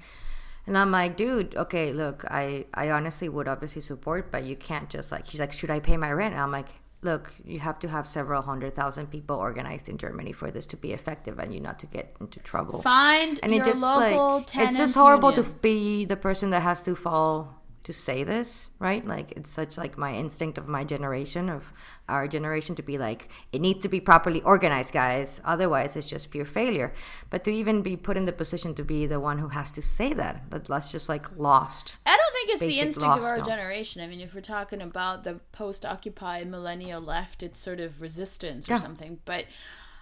And 0.67 0.77
I'm 0.77 0.91
like, 0.91 1.15
dude, 1.15 1.56
okay, 1.56 1.93
look, 1.93 2.25
I 2.30 2.65
I 2.73 2.91
honestly 2.91 3.30
would 3.30 3.47
obviously 3.47 3.82
support, 3.82 4.32
but 4.32 4.43
you 4.43 4.56
can't 4.56 4.89
just 4.89 5.12
like. 5.12 5.25
She's 5.25 5.39
like, 5.39 5.53
should 5.53 5.71
I 5.71 5.80
pay 5.80 5.97
my 5.97 6.12
rent? 6.12 6.34
And 6.34 6.41
I'm 6.41 6.51
like, 6.51 6.67
look, 7.01 7.34
you 7.45 7.60
have 7.60 7.80
to 7.80 7.88
have 7.88 8.06
several 8.06 8.41
hundred 8.41 8.75
thousand 8.75 9.08
people 9.08 9.38
organized 9.38 9.88
in 9.88 9.97
Germany 9.97 10.34
for 10.34 10.51
this 10.51 10.67
to 10.67 10.77
be 10.77 10.91
effective, 10.91 11.39
and 11.39 11.53
you 11.53 11.62
not 11.62 11.80
to 11.80 11.86
get 11.86 12.15
into 12.19 12.39
trouble 12.41 12.82
find 12.82 13.39
and 13.41 13.53
your 13.53 13.62
it 13.62 13.65
just 13.65 13.82
local 13.82 14.39
like 14.39 14.56
it's 14.56 14.77
just 14.77 14.95
horrible 14.95 15.30
union. 15.30 15.45
to 15.45 15.51
be 15.62 16.06
the 16.06 16.17
person 16.17 16.49
that 16.49 16.62
has 16.63 16.84
to 16.84 16.95
fall 16.95 17.56
to 17.88 17.93
say 17.93 18.23
this 18.23 18.69
right 18.80 19.04
like 19.08 19.32
it's 19.38 19.50
such 19.50 19.78
like 19.78 19.97
my 19.97 20.13
instinct 20.13 20.58
of 20.58 20.67
my 20.67 20.84
generation 20.84 21.50
of 21.50 21.71
our 22.10 22.28
generation 22.28 22.76
to 22.76 22.84
be 22.84 22.97
like 22.97 23.30
it 23.52 23.60
needs 23.62 23.82
to 23.82 23.89
be 23.89 24.00
properly 24.00 24.41
organized 24.43 24.93
guys 24.93 25.41
otherwise 25.54 25.95
it's 25.95 26.08
just 26.15 26.30
pure 26.30 26.45
failure 26.45 26.93
but 27.32 27.43
to 27.45 27.52
even 27.52 27.82
be 27.82 27.95
put 27.97 28.17
in 28.17 28.26
the 28.26 28.32
position 28.43 28.76
to 28.76 28.84
be 28.84 29.06
the 29.08 29.19
one 29.19 29.39
who 29.39 29.50
has 29.50 29.71
to 29.71 29.82
say 29.82 30.13
that 30.13 30.36
that 30.52 30.65
that's 30.65 30.91
just 30.91 31.08
like 31.10 31.26
lost 31.38 31.95
I 32.06 32.15
don't 32.21 32.34
think 32.34 32.50
it's 32.50 32.76
the 32.76 32.80
instinct 32.86 33.17
of 33.17 33.23
our 33.23 33.39
now. 33.39 33.43
generation. 33.45 34.02
I 34.02 34.08
mean, 34.08 34.21
if 34.21 34.34
we're 34.36 34.41
talking 34.41 34.82
about 34.82 35.23
the 35.23 35.36
post-Occupy 35.52 36.43
millennial 36.45 37.02
left, 37.02 37.41
it's 37.43 37.60
sort 37.60 37.80
of 37.80 38.02
resistance 38.02 38.69
or 38.69 38.73
Yeah. 38.73 38.80
something. 38.88 39.19
But 39.26 39.45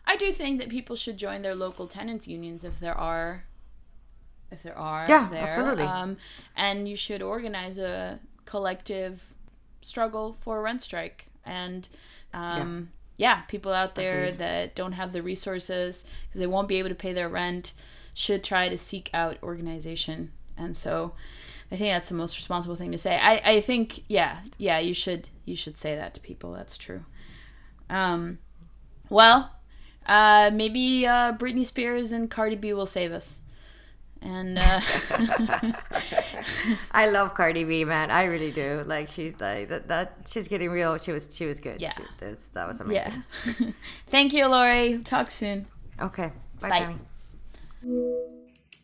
I 0.06 0.16
do 0.16 0.32
think 0.32 0.60
that 0.60 0.70
people 0.70 0.96
should 0.96 1.18
join 1.18 1.42
their 1.42 1.56
local 1.56 1.88
tenants 1.88 2.28
unions 2.28 2.64
if 2.64 2.80
there 2.80 2.98
are, 2.98 3.46
if 4.56 4.64
there 4.64 4.78
are. 4.78 5.06
Yeah, 5.08 5.30
there. 5.30 5.44
absolutely. 5.44 5.84
Um, 5.84 6.18
and 6.56 6.88
you 6.88 6.96
should 6.96 7.22
organize 7.22 7.78
a 7.78 8.20
collective 8.46 9.34
struggle 9.82 10.34
for 10.40 10.58
a 10.58 10.62
rent 10.62 10.82
strike. 10.82 11.28
And 11.46 11.88
um, 12.34 12.90
yeah. 13.18 13.42
people 13.42 13.72
out 13.72 13.96
there 13.96 14.24
Agreed. 14.24 14.40
that 14.40 14.76
don't 14.76 14.94
have 14.94 15.14
the 15.14 15.22
resources 15.22 16.06
because 16.28 16.40
they 16.40 16.48
won't 16.48 16.68
be 16.68 16.78
able 16.80 16.90
to 16.90 16.96
pay 16.96 17.14
their 17.14 17.30
rent 17.30 17.74
should 18.14 18.44
try 18.44 18.70
to 18.70 18.78
seek 18.78 19.10
out 19.14 19.38
organization. 19.44 20.32
And 20.58 20.76
so 20.76 21.14
I 21.72 21.76
think 21.76 21.94
that's 21.94 22.10
the 22.10 22.16
most 22.16 22.38
responsible 22.38 22.76
thing 22.76 22.92
to 22.92 22.98
say. 22.98 23.20
I, 23.22 23.42
I 23.44 23.62
think 23.62 24.04
yeah, 24.08 24.40
yeah, 24.58 24.80
you 24.80 24.94
should 24.94 25.30
you 25.46 25.56
should 25.56 25.78
say 25.78 25.96
that 25.96 26.14
to 26.14 26.20
people. 26.22 26.54
That's 26.54 26.78
true. 26.78 27.04
Um 27.90 28.40
well, 29.10 29.58
uh 30.06 30.50
maybe 30.54 31.06
uh 31.06 31.34
Britney 31.34 31.66
Spears 31.66 32.12
and 32.12 32.32
Cardi 32.32 32.56
B 32.56 32.74
will 32.74 32.86
save 32.86 33.12
us. 33.12 33.42
And 34.22 34.58
uh 34.58 34.82
i 36.92 37.08
love 37.10 37.34
cardi 37.36 37.64
b 37.64 37.86
man 37.86 38.10
i 38.10 38.24
really 38.24 38.52
do 38.52 38.84
like 38.88 39.12
she's 39.12 39.34
like 39.40 39.70
that, 39.70 39.88
that 39.88 40.14
she's 40.30 40.48
getting 40.48 40.72
real 40.72 40.98
she 40.98 41.12
was 41.12 41.36
she 41.36 41.46
was 41.46 41.60
good 41.60 41.80
Yeah. 41.82 41.94
She- 41.96 42.04
that's- 42.20 42.50
that 42.54 42.68
was 42.68 42.80
amazing 42.80 43.24
yeah. 43.60 43.72
Thank 44.08 44.34
you, 44.34 44.48
Lori. 44.48 45.00
Talk 45.04 45.30
soon. 45.32 45.68
okay 46.02 46.32
bye, 46.60 46.70
Bye. 46.70 46.80
Tammy. 46.80 47.00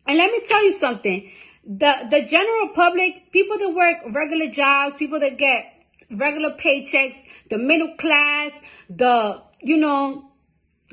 And 0.06 0.18
let 0.18 0.30
me 0.30 0.40
tell 0.48 0.64
you 0.64 0.78
something. 0.78 1.30
The 1.66 2.06
the 2.10 2.22
general 2.22 2.68
public, 2.74 3.30
people 3.32 3.58
that 3.58 3.70
work 3.70 3.96
regular 4.12 4.48
jobs, 4.50 4.96
people 4.96 5.20
that 5.20 5.38
get 5.38 5.64
regular 6.10 6.50
paychecks, 6.56 7.16
the 7.50 7.58
middle 7.58 7.94
class, 7.98 8.52
the 8.90 9.40
you 9.60 9.76
know, 9.76 10.30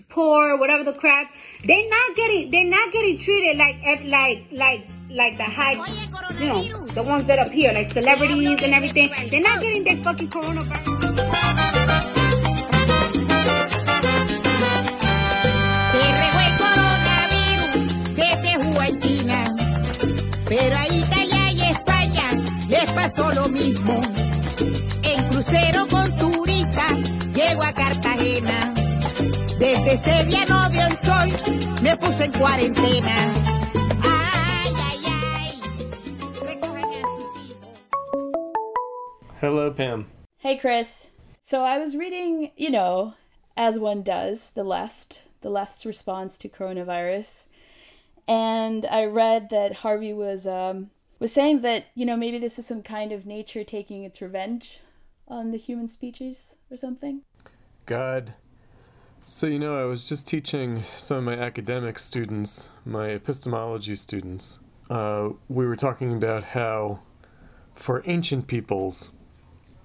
poor, 0.10 0.58
whatever 0.58 0.84
the 0.84 0.93
crap. 0.93 1.32
They're 1.63 1.89
not 1.89 2.15
getting 2.15 2.52
they're 2.52 2.65
not 2.65 2.91
getting 2.91 3.17
treated 3.17 3.58
like 3.58 3.78
like 4.06 4.43
like 4.52 4.88
like 5.10 5.38
the 5.38 5.43
high, 5.43 5.78
you 6.39 6.48
know, 6.48 6.86
the 6.88 7.04
ones 7.04 7.26
that 7.26 7.39
up 7.39 7.50
here, 7.50 7.72
like 7.74 7.89
celebrities 7.91 8.62
and 8.63 8.74
everything. 8.74 9.12
They're 9.30 9.41
not 9.41 9.62
getting 9.62 9.84
their 9.84 10.04
fucking 10.04 10.28
coronavirus. 10.28 11.00
Pero 20.50 20.76
a 20.76 20.88
Italia 20.88 21.52
y 21.54 21.62
España 21.62 22.28
les 22.67 22.91
pasó 22.91 23.32
lo 23.36 23.48
mismo. 23.50 24.02
Desde 29.89 30.12
ese 30.12 30.25
día 30.30 30.45
no 30.47 30.69
vio 30.69 30.86
el 30.86 30.95
sol, 30.95 31.30
me 31.82 31.97
puse 31.97 32.25
en 32.25 32.32
cuarentena. 32.34 33.34
Ay, 34.04 34.71
ay, 34.86 34.99
ay. 35.08 35.62
Recogen 36.41 36.93
a 36.93 37.02
sus 37.02 37.39
hijos. 37.39 37.73
Hello, 39.41 39.73
Pam. 39.73 40.06
Hey, 40.38 40.60
Chris. 40.60 41.10
So 41.41 41.63
I 41.63 41.80
was 41.80 41.95
reading, 41.95 42.52
you 42.56 42.69
know, 42.69 43.15
as 43.58 43.80
one 43.80 44.04
does, 44.04 44.52
the 44.52 44.63
left, 44.63 45.23
the 45.41 45.49
left's 45.49 45.88
response 45.88 46.38
to 46.38 46.49
coronavirus, 46.49 47.47
and 48.28 48.86
I 48.86 49.06
read 49.06 49.49
that 49.49 49.78
Harvey 49.78 50.13
was 50.13 50.45
um, 50.45 50.91
was 51.17 51.34
saying 51.34 51.62
that 51.62 51.86
you 51.95 52.06
know 52.06 52.15
maybe 52.15 52.38
this 52.38 52.60
is 52.60 52.67
some 52.67 52.84
kind 52.84 53.12
of 53.12 53.25
nature 53.25 53.63
taking 53.63 54.04
its 54.04 54.21
revenge 54.21 54.82
on 55.28 55.49
the 55.49 55.58
human 55.58 55.88
species 55.88 56.58
or 56.69 56.78
something. 56.78 57.23
God. 57.88 58.36
So, 59.25 59.45
you 59.47 59.60
know, 59.60 59.79
I 59.79 59.86
was 59.86 60.10
just 60.10 60.27
teaching 60.27 60.86
some 60.97 61.17
of 61.17 61.23
my 61.23 61.36
academic 61.36 61.99
students, 61.99 62.69
my 62.84 63.10
epistemology 63.10 63.95
students. 63.95 64.60
Uh, 64.89 65.29
we 65.47 65.67
were 65.67 65.75
talking 65.75 66.15
about 66.15 66.43
how, 66.43 67.01
for 67.75 68.01
ancient 68.08 68.47
peoples, 68.47 69.12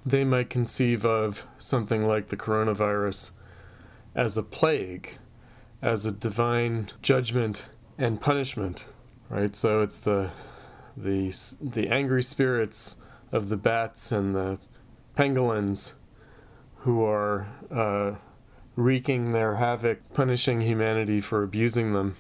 they 0.05 0.25
might 0.25 0.51
conceive 0.51 1.05
of 1.05 1.47
something 1.59 2.07
like 2.07 2.29
the 2.29 2.37
coronavirus 2.37 3.33
as 4.15 4.39
a 4.39 4.43
plague, 4.43 5.19
as 5.83 6.07
a 6.07 6.13
divine 6.13 6.91
judgment 7.03 7.67
and 7.99 8.21
punishment, 8.21 8.87
right? 9.29 9.55
So 9.55 9.83
it's 9.83 9.99
the 9.99 10.31
the 10.97 11.35
the 11.61 11.89
angry 11.89 12.23
spirits 12.23 12.97
of 13.33 13.49
the 13.49 13.57
bats 13.57 14.13
and 14.13 14.35
the 14.35 14.59
pangolins 15.17 15.95
who 16.79 17.03
are 17.03 17.49
uh, 17.71 18.13
wreaking 18.77 19.33
their 19.33 19.57
havoc, 19.57 20.01
punishing 20.15 20.61
humanity 20.61 21.21
for 21.21 21.43
abusing 21.43 21.93
them. 21.93 22.17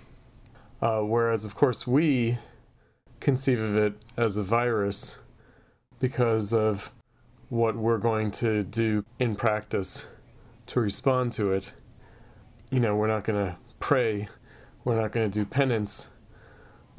Uh, 0.80 1.00
whereas, 1.00 1.44
of 1.44 1.54
course, 1.54 1.86
we 1.86 2.38
conceive 3.20 3.60
of 3.60 3.76
it 3.76 3.94
as 4.16 4.36
a 4.36 4.42
virus 4.42 5.18
because 5.98 6.52
of 6.52 6.92
what 7.48 7.76
we're 7.76 7.98
going 7.98 8.30
to 8.30 8.62
do 8.62 9.04
in 9.18 9.34
practice 9.34 10.06
to 10.66 10.80
respond 10.80 11.32
to 11.32 11.52
it. 11.52 11.72
You 12.70 12.80
know, 12.80 12.96
we're 12.96 13.08
not 13.08 13.24
going 13.24 13.46
to 13.46 13.56
pray, 13.80 14.28
we're 14.84 15.00
not 15.00 15.12
going 15.12 15.30
to 15.30 15.38
do 15.38 15.44
penance. 15.44 16.08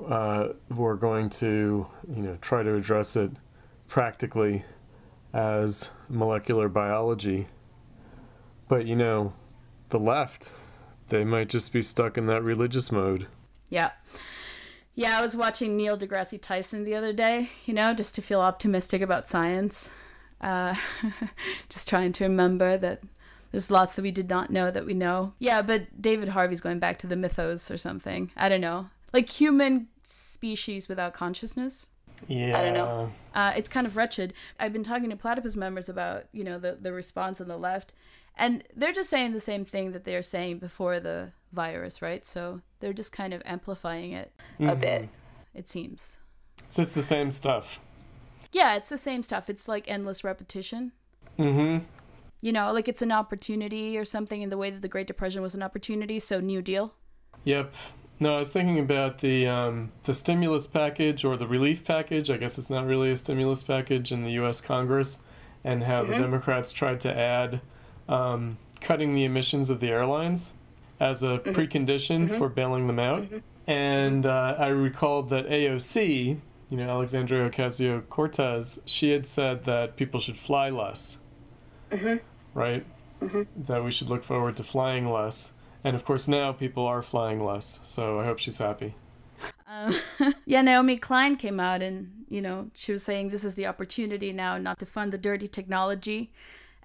Uh, 0.10 0.50
we're 0.70 0.96
going 0.96 1.30
to, 1.30 1.88
you 2.14 2.22
know, 2.22 2.38
try 2.42 2.64
to 2.64 2.76
address 2.76 3.16
it 3.16 3.32
practically 3.88 4.66
as 5.34 5.90
molecular 6.10 6.68
biology. 6.68 7.48
But 8.68 8.86
you 8.86 8.96
know, 8.96 9.34
the 9.96 10.04
left, 10.04 10.52
they 11.08 11.24
might 11.24 11.48
just 11.48 11.72
be 11.72 11.82
stuck 11.82 12.18
in 12.18 12.26
that 12.26 12.44
religious 12.44 12.92
mode. 12.92 13.28
Yeah. 13.70 13.92
Yeah, 14.94 15.18
I 15.18 15.22
was 15.22 15.38
watching 15.38 15.78
Neil 15.78 15.98
deGrasse 15.98 16.42
Tyson 16.42 16.84
the 16.84 16.96
other 16.96 17.14
day, 17.14 17.50
you 17.66 17.74
know, 17.74 17.94
just 17.94 18.14
to 18.16 18.22
feel 18.22 18.42
optimistic 18.42 19.02
about 19.02 19.30
science. 19.30 19.94
Uh, 20.42 20.76
just 21.70 21.88
trying 21.88 22.12
to 22.14 22.26
remember 22.26 22.78
that 22.78 23.02
there's 23.52 23.72
lots 23.72 23.96
that 23.96 24.02
we 24.02 24.12
did 24.12 24.30
not 24.30 24.50
know 24.50 24.70
that 24.70 24.86
we 24.86 24.94
know. 24.94 25.34
Yeah, 25.40 25.62
but 25.62 26.02
David 26.02 26.30
Harvey's 26.30 26.62
going 26.62 26.80
back 26.80 26.98
to 27.00 27.08
the 27.08 27.16
mythos 27.16 27.72
or 27.72 27.78
something. 27.78 28.32
I 28.36 28.50
don't 28.50 28.62
know. 28.62 28.90
Like 29.14 29.30
human 29.30 29.88
species 30.04 30.90
without 30.90 31.14
consciousness. 31.14 31.90
Yeah. 32.28 32.58
I 32.58 32.62
don't 32.64 32.74
know. 32.74 33.12
Uh, 33.34 33.54
it's 33.56 33.70
kind 33.70 33.88
of 33.88 33.96
wretched. 33.96 34.34
I've 34.60 34.74
been 34.74 34.84
talking 34.84 35.10
to 35.10 35.16
platypus 35.16 35.56
members 35.56 35.88
about, 35.88 36.26
you 36.34 36.44
know, 36.44 36.60
the, 36.60 36.78
the 36.80 36.92
response 36.92 37.40
on 37.40 37.48
the 37.48 37.58
left, 37.58 37.94
and 38.38 38.64
they're 38.76 38.92
just 38.92 39.10
saying 39.10 39.34
the 39.34 39.40
same 39.40 39.66
thing 39.66 39.92
that 39.92 40.04
they 40.04 40.14
were 40.14 40.22
saying 40.22 40.60
before 40.60 41.00
the 41.00 41.32
virus, 41.54 42.02
right? 42.02 42.26
So 42.26 42.62
they're 42.80 42.94
just 42.94 43.12
kind 43.12 43.34
of 43.34 43.42
amplifying 43.46 44.12
it 44.12 44.32
a 44.60 44.76
bit, 44.76 45.10
it 45.54 45.70
seems. 45.70 46.20
It's 46.66 46.78
just 46.78 46.96
the 46.96 47.02
same 47.02 47.32
stuff. 47.32 47.80
Yeah, 48.52 48.76
it's 48.76 48.90
the 48.90 48.98
same 48.98 49.24
stuff. 49.24 49.50
It's 49.50 49.68
like 49.68 49.90
endless 49.90 50.24
repetition. 50.24 50.92
Mm-hmm. 51.38 51.86
You 52.42 52.52
know, 52.52 52.72
like 52.72 52.88
it's 52.88 53.02
an 53.02 53.12
opportunity 53.12 53.98
or 53.98 54.06
something 54.06 54.42
in 54.42 54.50
the 54.50 54.58
way 54.58 54.70
that 54.70 54.82
the 54.82 54.88
Great 54.88 55.08
Depression 55.08 55.42
was 55.42 55.56
an 55.56 55.64
opportunity. 55.64 56.20
So, 56.20 56.40
New 56.40 56.62
Deal. 56.62 56.94
Yep. 57.44 57.74
No, 58.20 58.36
I 58.36 58.40
was 58.40 58.52
thinking 58.52 58.80
about 58.80 59.18
the 59.18 59.48
um, 59.48 59.92
the 60.04 60.14
stimulus 60.14 60.68
package 60.68 61.26
or 61.26 61.36
the 61.36 61.48
relief 61.48 61.84
package. 61.84 62.30
I 62.30 62.38
guess 62.38 62.58
it's 62.58 62.70
not 62.70 62.86
really 62.86 63.12
a 63.12 63.18
stimulus 63.18 63.62
package 63.64 64.12
in 64.12 64.24
the 64.24 64.32
U.S. 64.34 64.62
Congress, 64.62 65.22
and 65.64 65.84
how 65.84 66.04
the 66.04 66.14
Democrats 66.14 66.72
tried 66.72 67.02
to 67.02 67.18
add 67.18 67.62
um, 68.08 68.58
cutting 68.82 69.16
the 69.16 69.24
emissions 69.24 69.70
of 69.70 69.80
the 69.80 69.90
airlines 69.90 70.54
as 71.00 71.24
a 71.24 71.40
precondition 71.40 72.38
for 72.38 72.50
bailing 72.50 72.88
them 72.88 73.00
out. 73.00 73.28
And 73.68 74.26
uh, 74.26 74.56
I 74.58 74.68
recalled 74.68 75.30
that 75.30 75.48
AOC, 75.48 76.38
you 76.70 76.78
know, 76.78 76.90
Alexandria 76.90 77.50
Ocasio 77.50 78.08
Cortez, 78.10 78.80
she 78.86 79.12
had 79.12 79.28
said 79.28 79.66
that 79.66 79.98
people 79.98 80.20
should 80.20 80.38
fly 80.38 80.70
less. 80.70 81.18
Right? 82.54 82.86
That 83.56 83.84
we 83.84 83.92
should 83.92 84.10
look 84.10 84.24
forward 84.24 84.56
to 84.58 84.64
flying 84.64 85.12
less. 85.12 85.54
And 85.84 85.96
of 85.96 86.06
course, 86.06 86.28
now 86.28 86.52
people 86.52 86.86
are 86.86 87.02
flying 87.02 87.44
less. 87.44 87.80
So 87.84 88.20
I 88.20 88.26
hope 88.26 88.40
she's 88.40 88.58
happy. 88.60 88.96
Um, 89.68 89.94
yeah, 90.46 90.62
Naomi 90.62 90.98
Klein 90.98 91.36
came 91.36 91.60
out 91.60 91.82
and, 91.82 92.26
you 92.30 92.42
know, 92.42 92.70
she 92.74 92.92
was 92.92 93.04
saying 93.04 93.30
this 93.30 93.44
is 93.44 93.56
the 93.56 93.68
opportunity 93.68 94.32
now 94.32 94.58
not 94.58 94.80
to 94.80 94.86
fund 94.86 95.12
the 95.12 95.18
dirty 95.18 95.48
technology 95.48 96.32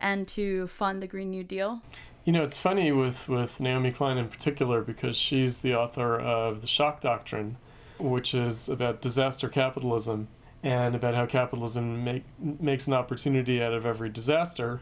and 0.00 0.26
to 0.28 0.66
fund 0.66 1.02
the 1.02 1.06
Green 1.06 1.30
New 1.30 1.44
Deal. 1.44 1.82
You 2.24 2.32
know, 2.32 2.42
it's 2.42 2.56
funny 2.56 2.92
with, 2.92 3.28
with 3.28 3.60
Naomi 3.60 3.92
Klein 3.92 4.18
in 4.18 4.28
particular 4.28 4.82
because 4.82 5.16
she's 5.16 5.58
the 5.58 5.74
author 5.74 6.18
of 6.18 6.60
The 6.60 6.66
Shock 6.66 7.00
Doctrine, 7.00 7.56
which 7.98 8.34
is 8.34 8.68
about 8.68 9.00
disaster 9.00 9.48
capitalism 9.48 10.28
and 10.62 10.94
about 10.94 11.14
how 11.14 11.26
capitalism 11.26 12.04
make, 12.04 12.24
makes 12.38 12.86
an 12.86 12.92
opportunity 12.92 13.62
out 13.62 13.72
of 13.72 13.86
every 13.86 14.10
disaster. 14.10 14.80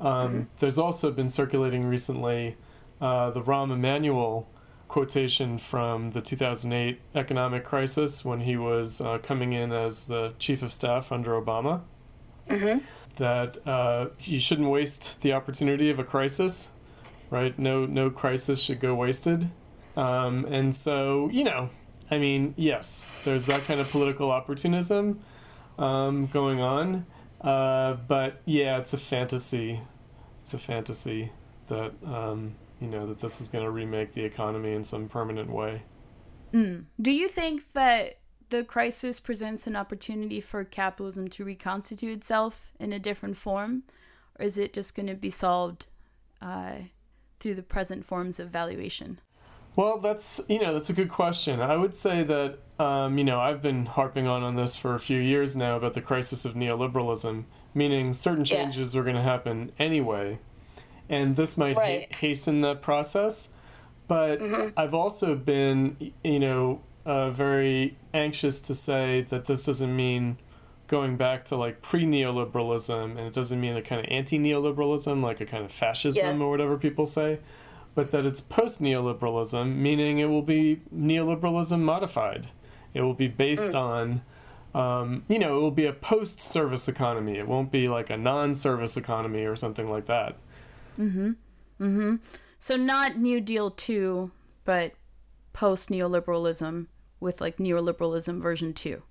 Um, 0.00 0.48
There's 0.58 0.78
also 0.78 1.10
been 1.10 1.28
circulating 1.28 1.86
recently 1.86 2.56
uh, 3.00 3.30
the 3.30 3.42
Rahm 3.42 3.72
Emanuel 3.72 4.48
quotation 4.88 5.58
from 5.58 6.12
the 6.12 6.20
2008 6.20 7.00
economic 7.14 7.64
crisis 7.64 8.24
when 8.24 8.40
he 8.40 8.56
was 8.56 9.00
uh, 9.00 9.18
coming 9.18 9.52
in 9.52 9.72
as 9.72 10.04
the 10.04 10.34
chief 10.38 10.62
of 10.62 10.72
staff 10.72 11.10
under 11.10 11.32
Obama. 11.32 11.80
That 13.16 13.66
uh, 13.66 14.08
you 14.20 14.40
shouldn't 14.40 14.68
waste 14.68 15.20
the 15.22 15.32
opportunity 15.32 15.90
of 15.90 15.98
a 15.98 16.04
crisis, 16.04 16.70
right? 17.30 17.58
No, 17.58 17.86
no 17.86 18.10
crisis 18.10 18.60
should 18.60 18.80
go 18.80 18.94
wasted. 18.94 19.50
Um, 19.96 20.44
and 20.44 20.74
so, 20.74 21.30
you 21.32 21.44
know, 21.44 21.70
I 22.10 22.18
mean, 22.18 22.54
yes, 22.56 23.06
there's 23.24 23.46
that 23.46 23.62
kind 23.62 23.80
of 23.80 23.88
political 23.88 24.30
opportunism 24.30 25.20
um, 25.78 26.26
going 26.26 26.60
on. 26.60 27.06
Uh, 27.40 27.94
but 27.94 28.42
yeah, 28.44 28.78
it's 28.78 28.92
a 28.92 28.98
fantasy. 28.98 29.80
It's 30.42 30.54
a 30.54 30.58
fantasy 30.58 31.32
that 31.68 31.92
um, 32.04 32.54
you 32.80 32.88
know 32.88 33.06
that 33.06 33.20
this 33.20 33.40
is 33.40 33.48
going 33.48 33.64
to 33.64 33.70
remake 33.70 34.12
the 34.12 34.24
economy 34.24 34.72
in 34.72 34.84
some 34.84 35.08
permanent 35.08 35.50
way. 35.50 35.82
Do 37.00 37.12
you 37.12 37.28
think 37.28 37.72
that 37.72 38.18
the 38.50 38.64
crisis 38.64 39.18
presents 39.20 39.66
an 39.66 39.76
opportunity 39.76 40.40
for 40.40 40.64
capitalism 40.64 41.28
to 41.28 41.44
reconstitute 41.44 42.12
itself 42.16 42.72
in 42.78 42.92
a 42.92 42.98
different 42.98 43.36
form? 43.36 43.82
Or 44.38 44.44
is 44.44 44.58
it 44.58 44.72
just 44.72 44.94
going 44.94 45.06
to 45.08 45.14
be 45.14 45.30
solved 45.30 45.86
uh, 46.42 46.74
through 47.40 47.54
the 47.54 47.62
present 47.62 48.04
forms 48.04 48.38
of 48.38 48.50
valuation? 48.50 49.18
Well, 49.74 49.98
that's 49.98 50.40
you 50.48 50.58
know 50.60 50.72
that's 50.72 50.88
a 50.88 50.94
good 50.94 51.10
question. 51.10 51.60
I 51.60 51.76
would 51.76 51.94
say 51.94 52.22
that 52.22 52.58
um, 52.82 53.18
you 53.18 53.24
know 53.24 53.40
I've 53.40 53.60
been 53.60 53.84
harping 53.86 54.26
on 54.26 54.42
on 54.42 54.56
this 54.56 54.74
for 54.74 54.94
a 54.94 55.00
few 55.00 55.18
years 55.20 55.54
now 55.54 55.76
about 55.76 55.92
the 55.92 56.00
crisis 56.00 56.46
of 56.46 56.54
neoliberalism, 56.54 57.44
meaning 57.74 58.14
certain 58.14 58.46
Yeah. 58.46 58.62
changes 58.62 58.96
are 58.96 59.02
going 59.02 59.16
to 59.16 59.22
happen 59.22 59.72
anyway, 59.78 60.38
and 61.10 61.36
this 61.36 61.58
might 61.58 61.76
Right. 61.76 62.08
ha- 62.10 62.16
hasten 62.20 62.62
that 62.62 62.80
process. 62.80 63.50
But 64.08 64.40
I've 64.78 64.94
also 64.94 65.34
been 65.34 66.12
you 66.24 66.38
know 66.40 66.80
uh, 67.06 67.30
very 67.30 67.96
anxious 68.12 68.58
to 68.60 68.74
say 68.74 69.22
that 69.30 69.46
this 69.46 69.64
doesn't 69.64 69.94
mean 69.96 70.36
going 70.88 71.16
back 71.16 71.44
to 71.46 71.56
like 71.56 71.80
pre-neoliberalism, 71.82 73.10
and 73.10 73.18
it 73.20 73.32
doesn't 73.32 73.60
mean 73.60 73.76
a 73.76 73.82
kind 73.82 74.04
of 74.04 74.10
anti-neoliberalism, 74.10 75.22
like 75.22 75.40
a 75.40 75.46
kind 75.46 75.64
of 75.64 75.72
fascism 75.72 76.24
Yes. 76.26 76.40
or 76.40 76.50
whatever 76.50 76.76
people 76.76 77.06
say 77.06 77.38
but 77.94 78.10
that 78.10 78.26
it's 78.26 78.42
post 78.42 78.80
neoliberalism, 78.82 79.74
meaning 79.74 80.18
it 80.18 80.26
will 80.26 80.42
be 80.42 80.82
neoliberalism 80.94 81.80
modified. 81.80 82.46
It 82.92 83.00
will 83.00 83.14
be 83.14 83.26
based 83.26 83.74
on, 83.74 84.20
um, 84.74 85.24
you 85.28 85.38
know, 85.38 85.56
it 85.56 85.60
will 85.62 85.70
be 85.70 85.86
a 85.86 85.94
post 85.94 86.38
service 86.38 86.88
economy. 86.88 87.38
It 87.38 87.48
won't 87.48 87.72
be 87.72 87.86
like 87.86 88.10
a 88.10 88.18
non 88.18 88.54
service 88.54 88.98
economy 88.98 89.44
or 89.44 89.56
something 89.56 89.88
like 89.88 90.04
that. 90.06 90.36
Mm-hmm. 91.00 91.30
Mhm. 91.80 92.20
So, 92.58 92.76
not 92.76 93.16
New 93.16 93.40
Deal 93.40 93.70
2, 93.70 94.30
but 94.66 94.92
post 95.54 95.88
neoliberalism 95.88 96.88
with 97.20 97.40
like 97.40 97.56
neoliberalism 97.58 98.40
version 98.40 98.72
2. 98.72 99.02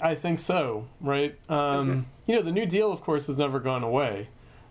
I 0.00 0.14
think 0.14 0.38
so, 0.38 0.86
right? 1.00 1.38
Um, 1.50 2.06
You 2.26 2.36
know, 2.36 2.42
the 2.42 2.52
New 2.52 2.66
Deal, 2.66 2.92
of 2.92 3.00
course, 3.00 3.26
has 3.26 3.38
never 3.38 3.58
gone 3.58 3.82
away, 3.82 4.28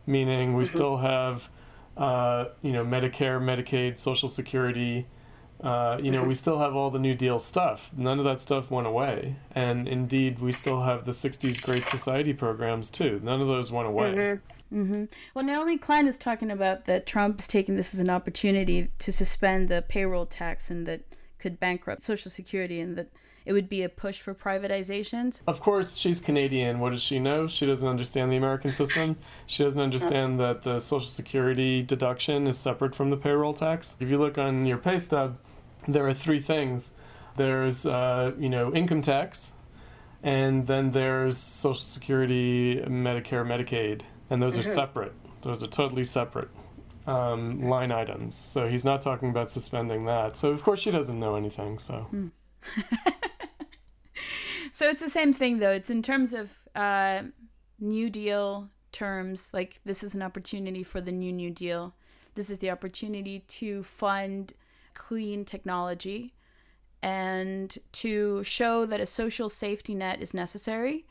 meaning 0.08 0.56
we 0.56 0.66
still 0.66 0.98
have, 0.98 1.50
uh, 1.98 2.46
you 2.62 2.72
know, 2.72 2.86
Medicare, 2.86 3.40
Medicaid, 3.42 3.98
Social 3.98 4.30
Security. 4.30 5.08
Uh, 5.62 6.00
you 6.02 6.10
know, 6.10 6.24
we 6.24 6.34
still 6.36 6.60
have 6.60 6.74
all 6.74 6.90
the 6.90 7.00
New 7.00 7.14
Deal 7.14 7.38
stuff. 7.38 7.92
None 7.98 8.18
of 8.18 8.24
that 8.24 8.40
stuff 8.40 8.72
went 8.72 8.88
away. 8.88 9.36
And 9.54 9.90
indeed, 9.90 10.40
we 10.40 10.54
still 10.54 10.84
have 10.84 11.04
the 11.04 11.12
60s 11.12 11.62
Great 11.62 11.86
Society 11.86 12.32
programs, 12.34 12.90
too. 12.90 13.20
None 13.22 13.42
of 13.42 13.48
those 13.48 13.70
went 13.70 13.90
away. 13.90 14.40
Mhm. 14.74 15.10
Well, 15.34 15.44
Naomi 15.44 15.78
Klein 15.78 16.08
is 16.08 16.18
talking 16.18 16.50
about 16.50 16.86
that 16.86 17.06
Trump's 17.06 17.46
taking 17.48 17.76
this 17.76 17.94
as 17.94 18.00
an 18.00 18.10
opportunity 18.10 18.88
to 19.00 19.12
suspend 19.12 19.68
the 19.68 19.82
payroll 19.86 20.26
tax 20.28 20.72
and 20.72 20.86
that 20.86 21.02
could 21.40 21.60
bankrupt 21.60 22.02
Social 22.02 22.30
Security 22.30 22.80
and 22.80 22.96
that 22.98 23.10
it 23.46 23.54
would 23.54 23.70
be 23.70 23.82
a 23.82 23.90
push 23.90 24.20
for 24.20 24.36
privatizations. 24.36 25.42
Of 25.48 25.60
course, 25.60 25.96
she's 25.96 26.20
Canadian. 26.20 26.80
What 26.80 26.92
does 26.92 27.02
she 27.02 27.20
know? 27.20 27.48
She 27.48 27.66
doesn't 27.66 27.88
understand 27.88 28.32
the 28.32 28.36
American 28.36 28.72
system. 28.72 29.18
She 29.48 29.64
doesn't 29.64 29.82
understand 29.82 30.40
that 30.40 30.62
the 30.62 30.80
Social 30.80 31.08
Security 31.08 31.82
deduction 31.82 32.48
is 32.48 32.58
separate 32.58 32.94
from 32.94 33.10
the 33.10 33.18
payroll 33.18 33.54
tax. 33.54 33.96
If 34.00 34.10
you 34.10 34.18
look 34.18 34.38
on 34.38 34.66
your 34.66 34.78
pay 34.78 34.98
stub, 34.98 35.40
there 35.88 36.06
are 36.06 36.14
three 36.14 36.40
things. 36.40 36.94
There's, 37.38 37.86
uh, 37.86 38.34
you 38.38 38.50
know, 38.50 38.74
income 38.74 39.02
tax, 39.02 39.54
and 40.22 40.68
then 40.68 40.92
there's 40.92 41.38
Social 41.38 41.76
Security, 41.82 42.82
Medicare, 42.82 43.46
Medicaid, 43.46 44.02
and 44.30 44.42
those 44.42 44.58
are 44.58 44.64
separate. 44.64 45.14
Those 45.42 45.64
are 45.64 45.68
totally 45.68 46.04
separate 46.04 46.50
um, 47.10 47.62
line 47.62 47.92
items. 47.92 48.36
So 48.36 48.68
he's 48.68 48.86
not 48.86 49.02
talking 49.02 49.30
about 49.30 49.50
suspending 49.52 50.06
that. 50.06 50.38
So 50.38 50.52
of 50.52 50.64
course 50.64 50.80
she 50.80 50.92
doesn't 50.92 51.20
know 51.20 51.36
anything. 51.36 51.80
So. 51.80 52.08
So 54.80 54.88
it's 54.88 55.02
the 55.02 55.10
same 55.10 55.34
thing, 55.34 55.60
though. 55.60 55.72
It's 55.72 55.90
in 55.90 56.02
terms 56.02 56.34
of 56.34 56.54
uh, 56.76 57.24
New 57.80 58.10
Deal 58.10 58.70
terms, 58.92 59.52
like 59.54 59.82
this 59.84 60.04
is 60.04 60.16
an 60.16 60.22
opportunity 60.22 60.84
for 60.84 61.02
the 61.02 61.12
new 61.12 61.34
New 61.34 61.52
Deal. 61.52 61.96
This 62.36 62.50
is 62.50 62.60
the 62.60 62.72
opportunity 62.72 63.40
to 63.40 63.84
fund 63.84 64.54
clean 64.94 65.44
technology 65.44 66.34
and 67.02 67.78
to 67.92 68.44
show 68.44 68.86
that 68.86 69.00
a 69.00 69.06
social 69.06 69.50
safety 69.50 69.96
net 69.96 70.22
is 70.22 70.34
necessary. 70.34 71.06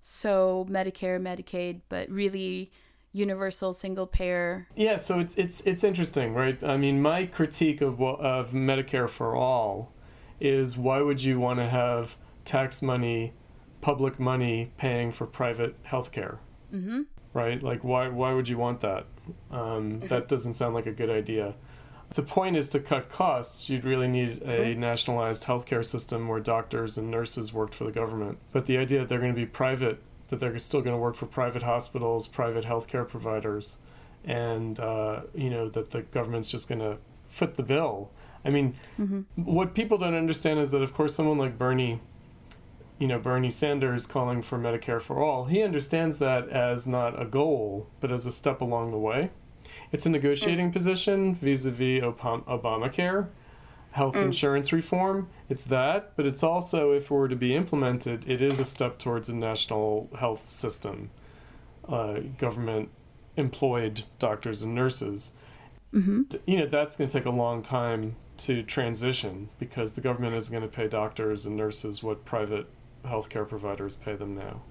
So 0.00 0.66
Medicare, 0.68 1.20
Medicaid, 1.20 1.80
but 1.88 2.10
really 2.10 2.70
universal 3.14 3.72
single 3.72 4.06
payer. 4.06 4.66
Yeah, 4.76 4.96
so 4.96 5.20
it's 5.20 5.36
it's 5.36 5.62
it's 5.62 5.84
interesting, 5.84 6.34
right? 6.34 6.62
I 6.62 6.76
mean, 6.76 7.00
my 7.00 7.24
critique 7.24 7.80
of 7.80 8.02
of 8.02 8.50
Medicare 8.50 9.08
for 9.08 9.34
all 9.34 9.92
is 10.40 10.76
why 10.76 11.00
would 11.00 11.22
you 11.22 11.40
want 11.40 11.60
to 11.60 11.68
have 11.68 12.18
tax 12.44 12.82
money, 12.82 13.32
public 13.80 14.20
money 14.20 14.72
paying 14.76 15.12
for 15.12 15.26
private 15.26 15.76
health 15.84 16.12
care? 16.12 16.40
Mm-hmm. 16.74 17.02
Right? 17.32 17.62
Like, 17.62 17.82
why 17.82 18.08
why 18.08 18.34
would 18.34 18.48
you 18.48 18.58
want 18.58 18.80
that? 18.80 19.06
Um, 19.50 20.00
That 20.00 20.28
doesn't 20.28 20.54
sound 20.54 20.74
like 20.74 20.86
a 20.86 20.92
good 20.92 21.10
idea. 21.10 21.54
The 22.10 22.22
point 22.22 22.56
is 22.56 22.68
to 22.70 22.80
cut 22.80 23.08
costs. 23.08 23.70
You'd 23.70 23.84
really 23.84 24.06
need 24.08 24.42
a 24.42 24.74
nationalized 24.74 25.44
healthcare 25.44 25.84
system 25.84 26.28
where 26.28 26.38
doctors 26.38 26.98
and 26.98 27.10
nurses 27.10 27.52
worked 27.52 27.74
for 27.74 27.84
the 27.84 27.90
government. 27.90 28.38
But 28.52 28.66
the 28.66 28.76
idea 28.76 29.00
that 29.00 29.08
they're 29.08 29.18
going 29.18 29.34
to 29.34 29.40
be 29.40 29.46
private, 29.46 30.00
that 30.28 30.40
they're 30.40 30.58
still 30.58 30.80
going 30.80 30.94
to 30.94 31.00
work 31.00 31.14
for 31.16 31.26
private 31.26 31.62
hospitals, 31.62 32.26
private 32.28 32.64
healthcare 32.64 33.06
providers, 33.06 33.78
and 34.24 34.80
uh, 34.80 35.22
you 35.34 35.50
know 35.50 35.68
that 35.68 35.90
the 35.90 36.02
government's 36.02 36.50
just 36.50 36.68
going 36.68 36.80
to 36.80 36.98
foot 37.28 37.56
the 37.56 37.62
bill. 37.62 38.10
I 38.44 38.50
mean, 38.50 38.74
what 39.36 39.74
people 39.74 39.96
don't 39.98 40.14
understand 40.14 40.60
is 40.60 40.70
that, 40.72 40.82
of 40.82 40.92
course, 40.92 41.14
someone 41.14 41.38
like 41.38 41.56
Bernie, 41.58 42.00
you 42.98 43.06
know, 43.08 43.18
Bernie 43.18 43.50
Sanders 43.50 44.06
calling 44.06 44.42
for 44.42 44.58
Medicare 44.58 45.00
for 45.00 45.22
all, 45.22 45.46
he 45.46 45.62
understands 45.62 46.18
that 46.18 46.48
as 46.50 46.86
not 46.86 47.20
a 47.20 47.24
goal, 47.24 47.88
but 48.00 48.10
as 48.12 48.26
a 48.26 48.30
step 48.30 48.60
along 48.60 48.90
the 48.90 48.98
way. 48.98 49.30
It's 49.92 50.04
a 50.06 50.10
negotiating 50.10 50.72
position 50.72 51.34
vis-a-vis 51.34 52.02
Obam- 52.02 52.44
Obamacare, 52.44 53.28
health 53.94 54.16
insurance 54.16 54.72
reform. 54.72 55.28
It's 55.48 55.62
that, 55.64 56.12
but 56.16 56.26
it's 56.26 56.42
also, 56.42 56.90
if 56.90 57.04
it 57.04 57.10
were 57.10 57.28
to 57.28 57.36
be 57.36 57.54
implemented, 57.54 58.28
it 58.28 58.42
is 58.42 58.58
a 58.58 58.64
step 58.64 58.98
towards 58.98 59.28
a 59.28 59.34
national 59.36 60.10
health 60.18 60.44
system, 60.44 61.10
uh, 61.88 62.14
government 62.36 62.88
employed 63.36 64.04
doctors 64.18 64.62
and 64.64 64.74
nurses. 64.74 65.34
D- 65.92 66.38
You 66.44 66.58
know, 66.58 66.66
that's 66.66 66.96
going 66.96 67.08
to 67.08 67.16
take 67.18 67.24
a 67.24 67.30
long 67.30 67.62
time 67.62 68.16
to 68.38 68.62
transition 68.62 69.48
because 69.60 69.92
the 69.92 70.00
government 70.00 70.34
is 70.34 70.48
going 70.48 70.64
to 70.64 70.68
pay 70.68 70.88
doctors 70.88 71.46
and 71.46 71.54
nurses 71.56 72.02
what 72.02 72.24
private 72.24 72.66
healthcare 73.04 73.48
providers 73.48 73.94
pay 73.94 74.16
them 74.16 74.34
now. 74.34 74.62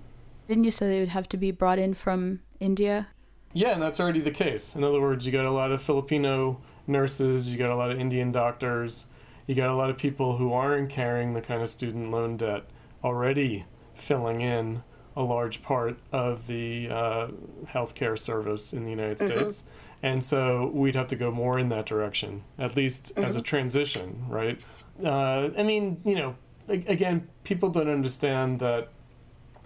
Didn't 0.49 0.65
you 0.65 0.71
say 0.71 0.89
they 0.89 0.99
would 0.99 1.09
have 1.09 1.29
to 1.29 1.37
be 1.37 1.51
brought 1.51 1.79
in 1.79 1.93
from 1.93 2.41
India? 2.59 3.07
Yeah, 3.53 3.69
and 3.69 3.81
that's 3.81 4.01
already 4.01 4.19
the 4.19 4.31
case. 4.31 4.75
In 4.75 4.83
other 4.83 4.99
words, 4.99 5.25
you 5.25 5.31
got 5.31 5.45
a 5.45 5.51
lot 5.51 5.71
of 5.71 5.81
Filipino 5.81 6.59
nurses, 6.87 7.49
you 7.49 7.57
got 7.57 7.69
a 7.69 7.75
lot 7.77 7.89
of 7.89 7.97
Indian 8.01 8.33
doctors, 8.33 9.05
you 9.47 9.55
got 9.55 9.69
a 9.69 9.75
lot 9.75 9.89
of 9.89 9.97
people 9.97 10.37
who 10.37 10.53
aren't 10.53 10.89
carrying 10.89 11.33
the 11.33 11.41
kind 11.41 11.61
of 11.61 11.69
student 11.69 12.11
loan 12.11 12.37
debt 12.37 12.63
already 13.03 13.65
filling 13.93 14.41
in 14.41 14.83
a 15.15 15.21
large 15.21 15.61
part 15.61 15.97
of 16.11 16.47
the 16.47 16.89
uh, 16.89 17.27
healthcare 17.67 18.17
service 18.17 18.73
in 18.73 18.83
the 18.83 18.89
United 18.89 19.19
States. 19.19 19.63
And 20.01 20.23
so 20.23 20.69
we'd 20.73 20.95
have 20.95 21.07
to 21.07 21.15
go 21.15 21.31
more 21.31 21.57
in 21.59 21.69
that 21.69 21.85
direction, 21.85 22.43
at 22.57 22.75
least 22.75 23.11
as 23.15 23.35
a 23.35 23.41
transition, 23.41 24.25
right? 24.27 24.59
Uh, 25.03 25.49
I 25.57 25.63
mean, 25.63 26.01
you 26.03 26.15
know, 26.15 26.35
again, 26.67 27.29
people 27.43 27.69
don't 27.69 27.89
understand 27.89 28.59
that 28.59 28.89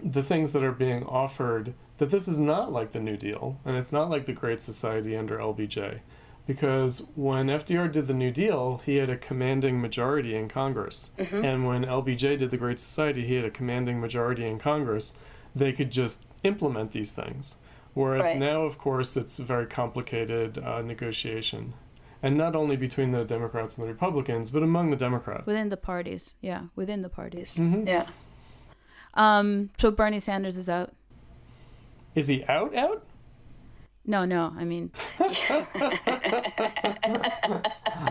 the 0.03 0.21
things 0.21 0.53
that 0.53 0.63
are 0.63 0.71
being 0.71 1.03
offered 1.05 1.73
that 1.97 2.11
this 2.11 2.27
is 2.27 2.37
not 2.37 2.71
like 2.71 2.91
the 2.91 2.99
New 2.99 3.17
Deal 3.17 3.59
and 3.65 3.75
it's 3.75 3.91
not 3.91 4.09
like 4.09 4.27
the 4.27 4.33
Great 4.33 4.61
Society 4.61 5.15
under 5.15 5.37
LBJ. 5.37 6.01
Because 6.47 7.05
when 7.15 7.47
FDR 7.47 7.91
did 7.91 8.07
the 8.07 8.13
New 8.13 8.31
Deal, 8.31 8.81
he 8.85 8.95
had 8.95 9.09
a 9.09 9.17
commanding 9.17 9.81
majority 9.81 10.33
in 10.33 10.47
Congress. 10.47 11.11
And 11.17 11.67
when 11.67 11.83
LBJ 11.83 12.39
did 12.39 12.49
the 12.51 12.57
Great 12.57 12.79
Society, 12.79 13.25
he 13.27 13.35
had 13.35 13.43
a 13.45 13.51
commanding 13.51 13.99
majority 13.99 14.45
in 14.47 14.57
Congress. 14.57 15.13
They 15.53 15.73
could 15.73 15.91
just 15.91 16.25
implement 16.43 16.93
these 16.93 17.11
things. 17.11 17.57
Whereas 17.93 18.25
Right. 18.27 18.37
now, 18.37 18.61
of 18.61 18.77
course, 18.77 19.17
it's 19.17 19.39
a 19.39 19.43
very 19.43 19.65
complicated 19.65 20.57
uh, 20.59 20.81
negotiation. 20.81 21.73
And 22.23 22.37
not 22.37 22.55
only 22.55 22.77
between 22.77 23.11
the 23.11 23.25
Democrats 23.25 23.77
and 23.77 23.83
the 23.85 23.91
Republicans, 23.91 24.49
but 24.49 24.63
among 24.63 24.89
the 24.91 24.95
Democrats. 24.97 25.45
Within 25.45 25.69
the 25.69 25.77
parties. 25.77 26.35
Yeah, 26.41 26.63
within 26.75 27.01
the 27.01 27.09
parties. 27.09 27.59
Yeah. 27.59 28.07
Um, 29.15 29.69
so 29.77 29.91
Bernie 29.91 30.19
Sanders 30.19 30.57
is 30.57 30.69
out. 30.69 30.93
Is 32.15 32.27
he 32.27 32.43
out, 32.45 32.75
out? 32.75 33.03
No, 34.09 34.23
no, 34.23 34.53
I 34.57 34.63
mean 34.63 34.91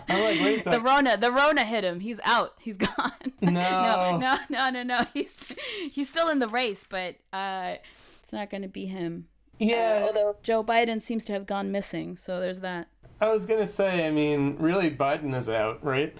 I'm 0.08 0.22
like, 0.22 0.40
wait 0.40 0.66
a 0.66 0.70
the. 0.70 0.80
Rona. 0.80 1.16
The 1.16 1.32
Rona 1.32 1.64
hit 1.64 1.84
him. 1.84 2.00
He's 2.00 2.20
out. 2.24 2.54
He's 2.60 2.76
gone. 2.86 3.12
No. 3.40 3.50
no, 3.50 4.18
no, 4.18 4.36
no, 4.50 4.70
no, 4.70 4.82
no. 4.82 5.06
He's 5.14 5.52
he's 5.90 6.08
still 6.08 6.28
in 6.28 6.38
the 6.38 6.48
race, 6.48 6.84
but 6.88 7.16
uh, 7.32 7.76
it's 8.20 8.32
not 8.32 8.50
going 8.50 8.62
to 8.62 8.68
be 8.68 8.86
him. 8.86 9.28
Yeah, 9.58 10.04
Although 10.06 10.36
Joe 10.42 10.62
Biden 10.62 11.00
seems 11.00 11.24
to 11.26 11.32
have 11.32 11.46
gone 11.46 11.72
missing, 11.72 12.18
so 12.18 12.40
there's 12.40 12.60
that. 12.60 12.88
I 13.22 13.32
was 13.32 13.46
gonna 13.46 13.64
say. 13.64 14.06
I 14.06 14.10
mean, 14.10 14.56
really, 14.58 14.90
Biden 14.90 15.34
is 15.34 15.48
out, 15.48 15.82
right? 15.82 16.14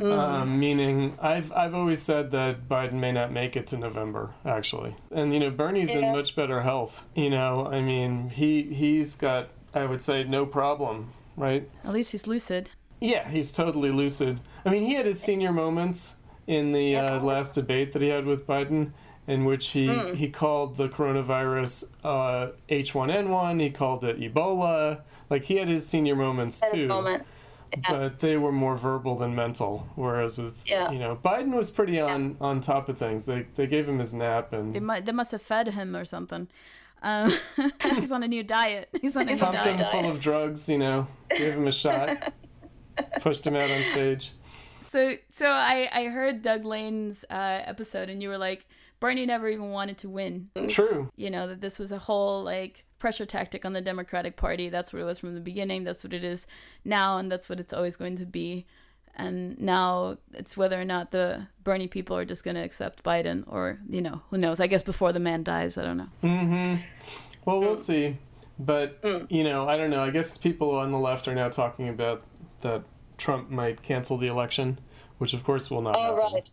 Um, 0.00 0.60
meaning, 0.60 1.16
I've 1.20 1.50
I've 1.52 1.74
always 1.74 2.02
said 2.02 2.30
that 2.32 2.68
Biden 2.68 2.94
may 2.94 3.12
not 3.12 3.32
make 3.32 3.56
it 3.56 3.66
to 3.68 3.76
November, 3.76 4.34
actually. 4.44 4.94
And 5.14 5.32
you 5.32 5.40
know, 5.40 5.50
Bernie's 5.50 5.94
in 5.94 6.12
much 6.12 6.36
better 6.36 6.60
health. 6.60 7.06
You 7.14 7.30
know, 7.30 7.66
I 7.66 7.80
mean, 7.80 8.30
he 8.30 8.62
he's 8.62 9.16
got, 9.16 9.48
I 9.74 9.86
would 9.86 10.02
say, 10.02 10.24
no 10.24 10.44
problem, 10.44 11.10
right? 11.36 11.68
At 11.84 11.94
least 11.94 12.12
he's 12.12 12.26
lucid. 12.26 12.70
Yeah, 13.00 13.28
he's 13.28 13.52
totally 13.52 13.90
lucid. 13.90 14.40
I 14.64 14.70
mean, 14.70 14.84
he 14.84 14.94
had 14.94 15.06
his 15.06 15.20
senior 15.20 15.52
moments 15.52 16.16
in 16.46 16.72
the 16.72 16.96
uh, 16.96 17.20
last 17.20 17.54
debate 17.54 17.92
that 17.92 18.02
he 18.02 18.08
had 18.08 18.24
with 18.24 18.46
Biden, 18.46 18.92
in 19.26 19.44
which 19.44 19.68
he, 19.68 20.14
he 20.14 20.28
called 20.28 20.76
the 20.76 20.88
coronavirus 20.88 21.88
uh, 22.04 22.52
H1N1, 22.68 23.60
he 23.60 23.70
called 23.70 24.04
it 24.04 24.18
Ebola. 24.20 25.00
Like, 25.28 25.44
he 25.44 25.56
had 25.56 25.68
his 25.68 25.86
senior 25.86 26.14
moments 26.14 26.62
too. 26.72 26.86
moment. 26.86 27.24
But 27.88 28.20
they 28.20 28.36
were 28.36 28.52
more 28.52 28.76
verbal 28.76 29.16
than 29.16 29.34
mental. 29.34 29.88
Whereas 29.94 30.38
with, 30.38 30.62
Yeah. 30.66 30.90
you 30.90 30.98
know, 30.98 31.16
Biden 31.22 31.56
was 31.56 31.70
pretty 31.70 32.00
on, 32.00 32.36
on 32.40 32.60
top 32.60 32.88
of 32.88 32.96
things. 32.98 33.26
They, 33.26 33.46
they 33.54 33.66
gave 33.66 33.88
him 33.88 33.98
his 33.98 34.14
nap 34.14 34.50
They 34.50 34.58
and 34.58 34.80
must 34.82 35.04
they 35.04 35.12
must 35.12 35.32
have 35.32 35.42
fed 35.42 35.68
him 35.68 35.94
or 35.96 36.04
something. 36.04 36.48
Um, 37.02 37.30
he's 37.94 38.10
on 38.12 38.22
a 38.22 38.28
new 38.28 38.42
diet. 38.42 38.88
He's 39.02 39.16
on 39.16 39.28
a 39.28 39.32
new 39.32 39.38
pumped 39.38 39.58
him 39.58 39.76
diet. 39.76 39.90
full 39.92 40.10
of 40.10 40.18
drugs, 40.20 40.68
you 40.68 40.78
know, 40.78 41.06
gave 41.30 41.54
him 41.54 41.66
a 41.66 41.72
shot, 41.72 42.32
pushed 43.20 43.46
him 43.46 43.54
out 43.54 43.70
on 43.70 43.82
stage. 43.84 44.32
So 44.80 45.16
so 45.28 45.46
I 45.50 45.88
I 45.92 46.04
heard 46.04 46.40
Doug 46.42 46.64
Lain's 46.64 47.24
uh, 47.28 47.60
episode, 47.66 48.08
and 48.08 48.22
you 48.22 48.30
were 48.30 48.38
like, 48.38 48.66
Bernie 49.00 49.26
never 49.26 49.48
even 49.48 49.70
wanted 49.70 49.98
to 49.98 50.08
win. 50.08 50.48
True. 50.68 51.10
You 51.16 51.30
know 51.30 51.46
that 51.48 51.60
this 51.60 51.78
was 51.78 51.92
a 51.92 51.98
whole 51.98 52.42
like 52.42 52.84
pressure 52.98 53.26
tactic 53.26 53.64
on 53.64 53.72
the 53.72 53.80
Democratic 53.80 54.36
Party. 54.36 54.68
That's 54.68 54.92
what 54.92 55.00
it 55.02 55.04
was 55.04 55.18
from 55.18 55.34
the 55.34 55.40
beginning. 55.40 55.84
That's 55.84 56.02
what 56.04 56.12
it 56.14 56.24
is 56.24 56.46
now, 56.84 57.18
and 57.18 57.30
that's 57.30 57.48
what 57.48 57.60
it's 57.60 57.72
always 57.72 57.96
going 57.96 58.16
to 58.16 58.26
be. 58.26 58.66
and 59.18 59.58
now 59.58 60.18
it's 60.34 60.58
whether 60.58 60.78
or 60.78 60.84
not 60.84 61.10
the 61.10 61.46
Bernie 61.64 61.88
people 61.88 62.14
are 62.18 62.26
just 62.26 62.44
going 62.44 62.54
to 62.54 62.60
accept 62.62 63.02
Biden, 63.02 63.44
or 63.46 63.78
you 63.88 64.02
know, 64.02 64.20
who 64.30 64.36
knows? 64.38 64.60
I 64.60 64.66
guess 64.66 64.82
before 64.82 65.12
the 65.12 65.20
man 65.20 65.42
dies, 65.42 65.78
I 65.78 65.84
don't 65.84 65.96
know. 65.96 66.08
Mm-hmm. 66.22 66.74
Well, 67.46 67.60
we'll 67.60 67.74
see. 67.74 68.18
But 68.58 68.98
you 69.30 69.44
know, 69.44 69.68
I 69.68 69.76
don't 69.78 69.90
know. 69.90 70.02
I 70.02 70.10
guess 70.10 70.36
people 70.36 70.70
on 70.76 70.90
the 70.90 70.98
left 70.98 71.28
are 71.28 71.34
now 71.34 71.48
talking 71.48 71.88
about 71.88 72.22
that 72.62 72.82
Trump 73.18 73.48
might 73.50 73.82
cancel 73.82 74.16
the 74.18 74.26
election, 74.26 74.78
which 75.18 75.32
of 75.34 75.44
course 75.44 75.70
will 75.70 75.82
not. 75.82 75.94
Oh, 75.98 76.16
happen. 76.16 76.34
right. 76.34 76.50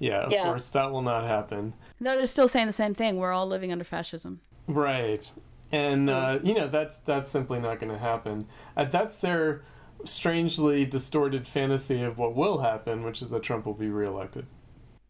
Yeah, 0.00 0.20
of 0.26 0.32
Yeah. 0.32 0.44
course 0.44 0.68
that 0.70 0.90
will 0.90 1.02
not 1.02 1.24
happen. 1.24 1.74
No, 2.00 2.16
they're 2.16 2.26
still 2.26 2.48
saying 2.48 2.66
the 2.66 2.72
same 2.72 2.94
thing. 2.94 3.18
We're 3.18 3.32
all 3.32 3.46
living 3.46 3.70
under 3.70 3.84
fascism. 3.84 4.40
Right. 4.66 5.30
And 5.72 6.10
uh, 6.10 6.40
you 6.42 6.54
know 6.54 6.68
that's 6.68 6.96
that's 6.98 7.30
simply 7.30 7.60
not 7.60 7.78
going 7.78 7.92
to 7.92 7.98
happen. 7.98 8.46
Uh, 8.76 8.84
that's 8.84 9.16
their 9.18 9.62
strangely 10.04 10.84
distorted 10.84 11.46
fantasy 11.46 12.02
of 12.02 12.18
what 12.18 12.34
will 12.34 12.58
happen, 12.60 13.04
which 13.04 13.22
is 13.22 13.30
that 13.30 13.42
Trump 13.42 13.66
will 13.66 13.74
be 13.74 13.88
reelected. 13.88 14.46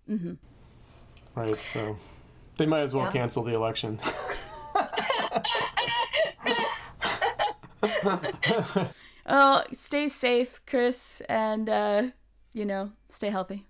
hmm 0.07 0.35
Right. 1.35 1.57
So 1.63 1.97
they 2.57 2.67
might 2.67 2.81
as 2.81 2.95
well 2.95 3.07
Yeah. 3.07 3.13
cancel 3.13 3.43
the 3.43 3.55
election. 3.55 4.01
Well, 9.27 9.65
stay 9.73 10.09
safe, 10.09 10.61
Chris, 10.67 11.21
and 11.29 11.69
uh, 11.69 12.03
you 12.53 12.65
know, 12.65 12.93
stay 13.09 13.31
healthy. 13.31 13.67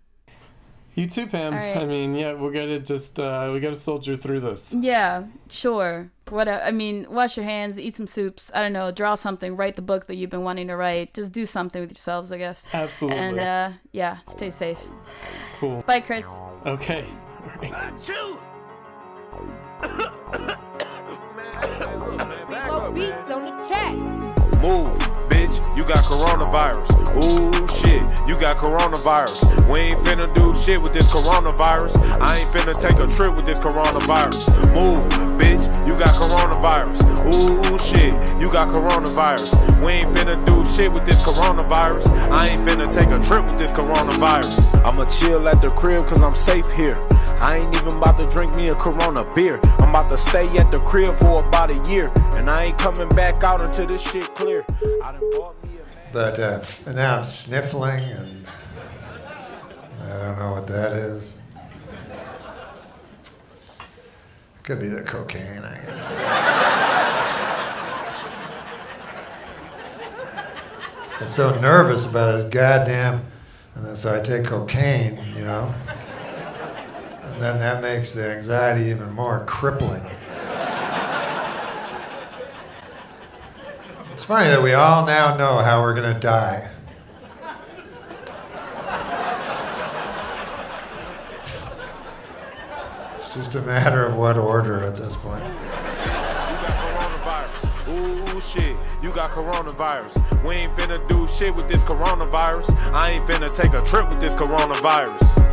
You 0.94 1.06
too, 1.06 1.26
Pam. 1.26 1.52
All 1.52 1.58
right. 1.58 1.76
I 1.76 1.86
mean, 1.86 2.14
yeah, 2.14 2.34
we're 2.34 2.52
gonna 2.52 2.80
just 2.80 3.18
uh, 3.20 3.50
we 3.52 3.60
got 3.60 3.70
to 3.70 3.76
soldier 3.76 4.16
through 4.16 4.40
this. 4.40 4.74
Yeah, 4.78 5.24
sure. 5.48 6.10
What 6.28 6.48
I 6.48 6.70
mean, 6.70 7.06
wash 7.10 7.36
your 7.36 7.44
hands, 7.44 7.78
eat 7.78 7.94
some 7.94 8.06
soups. 8.06 8.50
I 8.54 8.60
don't 8.60 8.72
know, 8.72 8.90
draw 8.92 9.14
something, 9.16 9.56
write 9.56 9.76
the 9.76 9.82
book 9.82 10.06
that 10.06 10.14
you've 10.14 10.30
been 10.30 10.44
wanting 10.44 10.68
to 10.68 10.76
write. 10.76 11.14
Just 11.14 11.32
do 11.32 11.44
something 11.44 11.80
with 11.80 11.90
yourselves, 11.90 12.30
I 12.30 12.38
guess. 12.38 12.66
Absolutely. 12.72 13.18
And 13.18 13.40
uh, 13.40 13.70
yeah, 13.92 14.18
stay 14.28 14.50
safe. 14.50 14.80
cool. 15.58 15.82
Bye, 15.86 16.00
Chris. 16.00 16.28
Okay. 16.66 17.04
All 17.42 17.52
right. 17.60 17.94
Beats 22.94 23.30
on 23.30 23.44
the 23.44 23.64
track. 23.66 23.96
Move, 24.60 25.19
bitch, 25.50 25.76
you 25.76 25.84
got 25.84 26.04
coronavirus. 26.04 26.88
Ooh, 27.16 27.66
shit, 27.66 28.02
you 28.28 28.38
got 28.38 28.56
coronavirus. 28.56 29.68
We 29.70 29.80
ain't 29.80 30.00
finna 30.00 30.32
do 30.34 30.54
shit 30.54 30.80
with 30.80 30.92
this 30.92 31.06
coronavirus. 31.08 31.96
I 32.20 32.38
ain't 32.38 32.50
finna 32.50 32.80
take 32.80 32.98
a 32.98 33.06
trip 33.06 33.34
with 33.34 33.46
this 33.46 33.58
coronavirus. 33.58 34.46
Move, 34.74 35.04
bitch, 35.38 35.66
you 35.86 35.98
got 35.98 36.14
coronavirus. 36.14 37.00
Ooh, 37.26 37.78
shit, 37.78 38.12
you 38.40 38.50
got 38.52 38.68
coronavirus. 38.68 39.84
We 39.84 39.92
ain't 39.92 40.14
finna 40.14 40.44
do 40.46 40.64
shit 40.64 40.92
with 40.92 41.06
this 41.06 41.20
coronavirus. 41.22 42.08
I 42.30 42.48
ain't 42.48 42.66
finna 42.66 42.92
take 42.92 43.08
a 43.08 43.22
trip 43.22 43.44
with 43.44 43.58
this 43.58 43.72
coronavirus. 43.72 44.84
I'ma 44.84 45.06
chill 45.06 45.48
at 45.48 45.60
the 45.60 45.70
crib 45.70 46.06
cause 46.06 46.22
I'm 46.22 46.34
safe 46.34 46.70
here. 46.72 46.96
I 47.40 47.56
ain't 47.56 47.74
even 47.74 47.96
about 47.96 48.18
to 48.18 48.26
drink 48.28 48.54
me 48.54 48.68
a 48.68 48.74
Corona 48.74 49.24
beer. 49.34 49.60
I'm 49.78 49.90
about 49.90 50.08
to 50.10 50.16
stay 50.16 50.46
at 50.58 50.70
the 50.70 50.80
crib 50.80 51.14
for 51.16 51.46
about 51.46 51.70
a 51.70 51.90
year. 51.90 52.12
And 52.34 52.50
I 52.50 52.64
ain't 52.64 52.78
coming 52.78 53.08
back 53.10 53.42
out 53.42 53.60
until 53.60 53.86
this 53.86 54.02
shit 54.02 54.34
clear. 54.34 54.64
But 56.12 56.38
uh, 56.40 56.62
now 56.86 57.18
I'm 57.18 57.24
sniffling, 57.24 58.02
and 58.02 58.46
I 60.02 60.18
don't 60.18 60.38
know 60.38 60.50
what 60.52 60.66
that 60.66 60.92
is. 60.92 61.36
Could 64.64 64.80
be 64.80 64.88
the 64.88 65.02
cocaine, 65.02 65.62
I 65.62 65.78
guess. 65.84 65.96
Get 71.20 71.30
so 71.30 71.58
nervous 71.60 72.06
about 72.06 72.36
this 72.36 72.44
goddamn, 72.52 73.24
and 73.74 73.86
then 73.86 73.94
so 73.94 74.18
I 74.18 74.20
take 74.20 74.44
cocaine, 74.44 75.22
you 75.36 75.44
know, 75.44 75.74
and 77.22 77.40
then 77.40 77.58
that 77.60 77.82
makes 77.82 78.12
the 78.12 78.30
anxiety 78.32 78.90
even 78.90 79.12
more 79.12 79.44
crippling. 79.46 80.04
It's 84.12 84.19
funny 84.30 84.48
that 84.48 84.62
we 84.62 84.74
all 84.74 85.04
now 85.04 85.36
know 85.36 85.58
how 85.58 85.82
we're 85.82 85.92
going 85.92 86.14
to 86.14 86.20
die. 86.20 86.70
It's 93.18 93.34
just 93.34 93.56
a 93.56 93.62
matter 93.62 94.06
of 94.06 94.14
what 94.14 94.38
order 94.38 94.84
at 94.84 94.94
this 94.94 95.16
point. 95.16 95.42
You 95.42 95.50
got 96.62 96.78
coronavirus. 96.78 98.36
Ooh, 98.36 98.40
shit, 98.40 98.76
you 99.02 99.12
got 99.12 99.30
coronavirus. 99.32 100.46
We 100.46 100.54
ain't 100.54 100.76
finna 100.76 101.04
do 101.08 101.26
shit 101.26 101.52
with 101.52 101.66
this 101.66 101.82
coronavirus. 101.82 102.72
I 102.92 103.10
ain't 103.10 103.26
finna 103.26 103.52
take 103.52 103.72
a 103.72 103.84
trip 103.84 104.08
with 104.08 104.20
this 104.20 104.36
coronavirus. 104.36 105.49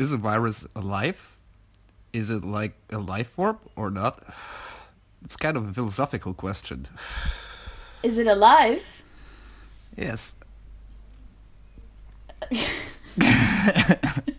Is 0.00 0.12
a 0.12 0.16
virus 0.16 0.66
alive? 0.74 1.36
Is 2.12 2.30
it 2.30 2.44
like 2.44 2.74
a 2.90 2.98
life 2.98 3.28
form 3.28 3.58
or 3.76 3.90
not? 3.90 4.22
It's 5.24 5.36
kind 5.36 5.56
of 5.56 5.68
a 5.68 5.72
philosophical 5.72 6.34
question. 6.34 6.88
Is 8.02 8.18
it 8.18 8.26
alive? 8.26 9.04
Yes. 9.96 10.34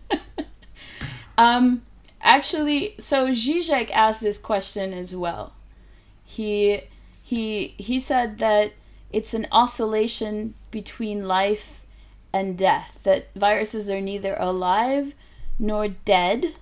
Um, 1.38 1.82
actually, 2.20 2.94
so 2.98 3.28
Zizek 3.28 3.90
asked 3.90 4.20
this 4.20 4.38
question 4.38 4.92
as 4.92 5.14
well. 5.14 5.54
He 6.24 6.82
he 7.22 7.74
he 7.78 8.00
said 8.00 8.38
that 8.38 8.72
it's 9.10 9.34
an 9.34 9.46
oscillation 9.50 10.54
between 10.70 11.26
life 11.26 11.84
and 12.32 12.56
death. 12.56 13.00
That 13.02 13.28
viruses 13.34 13.88
are 13.90 14.00
neither 14.00 14.36
alive 14.38 15.14
nor 15.58 15.88
dead; 15.88 16.54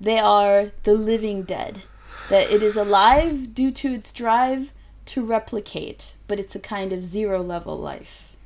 they 0.00 0.18
are 0.18 0.72
the 0.84 0.94
living 0.94 1.42
dead. 1.42 1.82
That 2.28 2.50
it 2.50 2.62
is 2.62 2.76
alive 2.76 3.54
due 3.54 3.72
to 3.72 3.94
its 3.94 4.12
drive 4.12 4.72
to 5.06 5.24
replicate, 5.24 6.14
but 6.28 6.38
it's 6.38 6.54
a 6.54 6.60
kind 6.60 6.92
of 6.92 7.04
zero 7.04 7.42
level 7.42 7.76
life. 7.76 8.36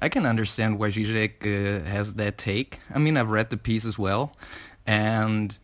I 0.00 0.08
can 0.08 0.26
understand 0.26 0.78
why 0.78 0.88
Zizek 0.88 1.44
uh, 1.44 1.84
has 1.88 2.14
that 2.14 2.38
take. 2.38 2.80
I 2.94 2.98
mean, 2.98 3.16
I've 3.16 3.30
read 3.30 3.50
the 3.50 3.56
piece 3.56 3.84
as 3.84 3.98
well, 3.98 4.36
and 4.86 5.58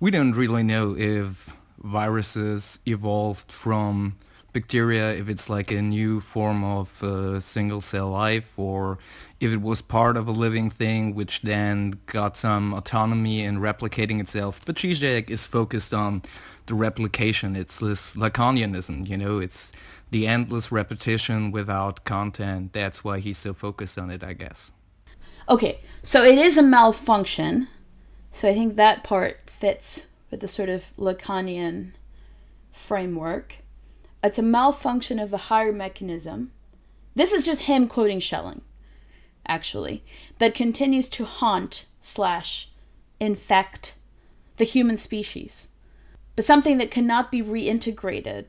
we 0.00 0.10
don't 0.10 0.32
really 0.32 0.62
know 0.62 0.96
if 0.96 1.54
viruses 1.82 2.78
evolved 2.86 3.50
from 3.52 4.16
bacteria, 4.52 5.14
if 5.14 5.28
it's 5.28 5.48
like 5.48 5.70
a 5.70 5.80
new 5.80 6.20
form 6.20 6.64
of 6.64 7.02
uh, 7.02 7.40
single 7.40 7.80
cell 7.80 8.10
life, 8.10 8.58
or 8.58 8.98
if 9.40 9.50
it 9.50 9.62
was 9.62 9.80
part 9.80 10.16
of 10.16 10.28
a 10.28 10.32
living 10.32 10.68
thing 10.70 11.14
which 11.14 11.40
then 11.42 11.94
got 12.06 12.36
some 12.36 12.74
autonomy 12.74 13.42
in 13.42 13.58
replicating 13.58 14.20
itself. 14.20 14.60
But 14.64 14.76
Zizek 14.76 15.30
is 15.30 15.46
focused 15.46 15.94
on 15.94 16.22
the 16.66 16.74
replication. 16.74 17.56
It's 17.56 17.78
this 17.78 18.14
Lacanianism, 18.14 19.08
you 19.08 19.16
know, 19.16 19.38
it's 19.38 19.72
the 20.10 20.26
endless 20.26 20.70
repetition 20.70 21.50
without 21.50 22.04
content. 22.04 22.72
That's 22.72 23.02
why 23.02 23.20
he's 23.20 23.38
so 23.38 23.54
focused 23.54 23.98
on 23.98 24.10
it, 24.10 24.22
I 24.22 24.34
guess. 24.34 24.72
Okay, 25.48 25.80
so 26.02 26.22
it 26.22 26.38
is 26.38 26.58
a 26.58 26.62
malfunction. 26.62 27.68
So 28.30 28.48
I 28.48 28.54
think 28.54 28.76
that 28.76 29.02
part 29.02 29.48
fits 29.48 30.08
with 30.30 30.40
the 30.40 30.48
sort 30.48 30.68
of 30.68 30.92
Lacanian 30.96 31.92
framework. 32.72 33.56
It's 34.22 34.38
a 34.38 34.42
malfunction 34.42 35.18
of 35.18 35.32
a 35.32 35.48
higher 35.48 35.72
mechanism. 35.72 36.52
This 37.14 37.32
is 37.32 37.44
just 37.44 37.62
him 37.62 37.88
quoting 37.88 38.20
Schelling, 38.20 38.60
actually, 39.50 40.02
that 40.38 40.54
continues 40.54 41.10
to 41.10 41.26
haunt 41.26 41.86
slash 42.00 42.70
infect 43.18 43.96
the 44.56 44.64
human 44.64 44.96
species, 44.96 45.68
but 46.36 46.46
something 46.46 46.78
that 46.78 46.90
cannot 46.90 47.30
be 47.30 47.42
reintegrated 47.42 48.46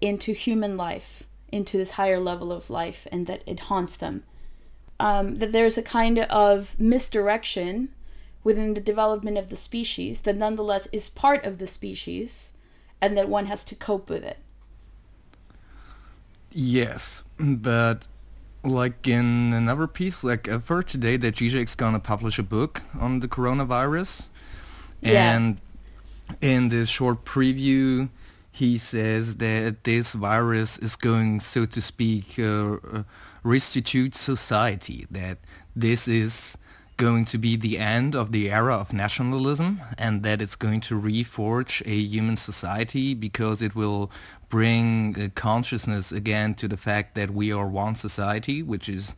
into 0.00 0.32
human 0.32 0.76
life, 0.76 1.24
into 1.50 1.76
this 1.76 1.92
higher 1.92 2.20
level 2.20 2.52
of 2.52 2.70
life, 2.70 3.08
and 3.10 3.26
that 3.26 3.42
it 3.46 3.60
haunts 3.60 3.96
them 3.96 4.22
um, 4.98 5.36
that 5.36 5.52
there's 5.52 5.78
a 5.78 5.82
kind 5.82 6.18
of 6.18 6.78
misdirection 6.78 7.90
within 8.42 8.74
the 8.74 8.80
development 8.80 9.36
of 9.36 9.50
the 9.50 9.56
species 9.56 10.22
that 10.22 10.36
nonetheless 10.36 10.88
is 10.92 11.08
part 11.08 11.44
of 11.44 11.58
the 11.58 11.66
species 11.66 12.54
and 13.00 13.16
that 13.16 13.28
one 13.28 13.46
has 13.46 13.64
to 13.64 13.74
cope 13.74 14.08
with 14.08 14.24
it. 14.24 14.38
Yes, 16.50 17.24
but 17.38 18.08
like 18.66 19.06
in 19.06 19.52
another 19.52 19.86
piece, 19.86 20.24
like 20.24 20.48
I've 20.48 20.66
heard 20.68 20.88
today 20.88 21.16
that 21.18 21.36
Zizek's 21.36 21.74
gonna 21.74 22.00
publish 22.00 22.38
a 22.38 22.42
book 22.42 22.82
on 22.98 23.20
the 23.20 23.28
coronavirus, 23.28 24.26
Yeah. 25.00 25.34
and 25.36 25.60
in 26.40 26.68
the 26.70 26.86
short 26.86 27.24
preview, 27.24 28.08
he 28.50 28.78
says 28.78 29.36
that 29.36 29.84
this 29.84 30.14
virus 30.14 30.78
is 30.78 30.96
going, 30.96 31.40
so 31.40 31.66
to 31.66 31.80
speak, 31.80 32.38
uh, 32.38 32.42
uh, 32.74 33.02
restitute 33.44 34.14
society, 34.14 35.06
that 35.10 35.38
this 35.76 36.08
is 36.08 36.58
going 36.96 37.24
to 37.26 37.38
be 37.38 37.56
the 37.56 37.78
end 37.78 38.14
of 38.14 38.32
the 38.32 38.50
era 38.50 38.74
of 38.74 38.92
nationalism 38.92 39.80
and 39.98 40.22
that 40.22 40.40
it's 40.40 40.56
going 40.56 40.80
to 40.80 41.00
reforge 41.00 41.82
a 41.86 41.94
human 41.94 42.36
society 42.36 43.12
because 43.12 43.60
it 43.60 43.74
will 43.74 44.10
bring 44.48 45.20
uh, 45.20 45.28
consciousness 45.34 46.10
again 46.12 46.54
to 46.54 46.68
the 46.68 46.76
fact 46.76 47.14
that 47.14 47.30
we 47.30 47.52
are 47.52 47.66
one 47.66 47.94
society, 47.94 48.62
which 48.62 48.88
is 48.88 49.14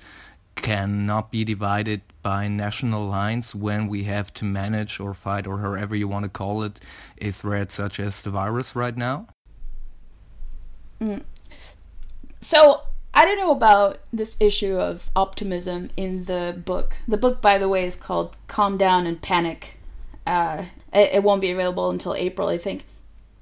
cannot 0.56 1.30
be 1.30 1.44
divided 1.44 2.02
by 2.22 2.48
national 2.48 3.06
lines 3.06 3.54
when 3.54 3.86
we 3.86 4.04
have 4.04 4.34
to 4.34 4.44
manage 4.44 4.98
or 4.98 5.14
fight 5.14 5.46
or 5.46 5.58
however 5.58 5.94
you 5.94 6.08
want 6.08 6.24
to 6.24 6.28
call 6.28 6.64
it 6.64 6.80
a 7.20 7.30
threat 7.30 7.70
such 7.70 8.00
as 8.00 8.22
the 8.22 8.30
virus 8.30 8.74
right 8.74 8.96
now? 8.96 9.28
Mm. 11.00 11.24
So 12.40 12.82
I 13.18 13.24
don't 13.24 13.36
know 13.36 13.50
about 13.50 13.98
this 14.12 14.36
issue 14.38 14.76
of 14.76 15.10
optimism 15.16 15.90
in 15.96 16.26
the 16.26 16.56
book. 16.64 16.98
The 17.08 17.16
book, 17.16 17.42
by 17.42 17.58
the 17.58 17.68
way, 17.68 17.84
is 17.84 17.96
called 17.96 18.36
Calm 18.46 18.78
Down 18.78 19.08
and 19.08 19.20
Panic. 19.20 19.76
Uh, 20.24 20.66
it, 20.92 21.14
it 21.14 21.22
won't 21.24 21.40
be 21.40 21.50
available 21.50 21.90
until 21.90 22.14
April, 22.14 22.46
I 22.46 22.58
think. 22.58 22.84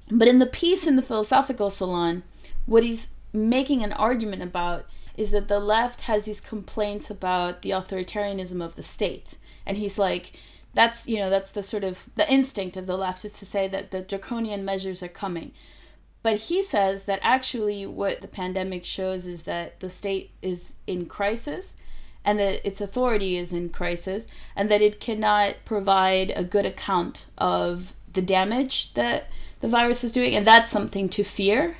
But 0.09 0.27
in 0.27 0.39
the 0.39 0.47
piece 0.47 0.87
in 0.87 0.95
the 0.95 1.03
Philosophical 1.03 1.69
Salon, 1.69 2.23
what 2.65 2.81
he's 2.81 3.09
making 3.31 3.83
an 3.83 3.93
argument 3.93 4.41
about 4.41 4.87
is 5.15 5.29
that 5.29 5.47
the 5.47 5.59
left 5.59 6.01
has 6.01 6.25
these 6.25 6.41
complaints 6.41 7.11
about 7.11 7.61
the 7.61 7.69
authoritarianism 7.69 8.65
of 8.65 8.77
the 8.77 8.83
state. 8.83 9.37
And 9.63 9.77
he's 9.77 9.99
like, 9.99 10.33
that's, 10.73 11.07
you 11.07 11.17
know, 11.17 11.29
that's 11.29 11.51
the 11.51 11.61
sort 11.61 11.83
of 11.83 12.09
the 12.15 12.27
instinct 12.33 12.77
of 12.77 12.87
the 12.87 12.97
left 12.97 13.23
is 13.23 13.33
to 13.33 13.45
say 13.45 13.67
that 13.67 13.91
the 13.91 14.01
draconian 14.01 14.65
measures 14.65 15.03
are 15.03 15.07
coming. 15.07 15.51
But 16.23 16.41
he 16.41 16.61
says 16.61 17.05
that 17.05 17.19
actually 17.21 17.85
what 17.85 18.21
the 18.21 18.27
pandemic 18.27 18.83
shows 18.83 19.25
is 19.25 19.43
that 19.43 19.79
the 19.79 19.89
state 19.89 20.31
is 20.41 20.73
in 20.85 21.05
crisis 21.05 21.77
and 22.25 22.37
that 22.39 22.65
its 22.67 22.81
authority 22.81 23.37
is 23.37 23.53
in 23.53 23.69
crisis 23.69 24.27
and 24.55 24.69
that 24.69 24.81
it 24.81 24.99
cannot 24.99 25.55
provide 25.63 26.33
a 26.35 26.43
good 26.43 26.65
account 26.65 27.27
of 27.37 27.93
the 28.11 28.21
damage 28.21 28.93
that 28.95 29.27
the 29.61 29.67
virus 29.67 30.03
is 30.03 30.11
doing 30.11 30.35
and 30.35 30.45
that's 30.45 30.69
something 30.69 31.07
to 31.07 31.23
fear 31.23 31.77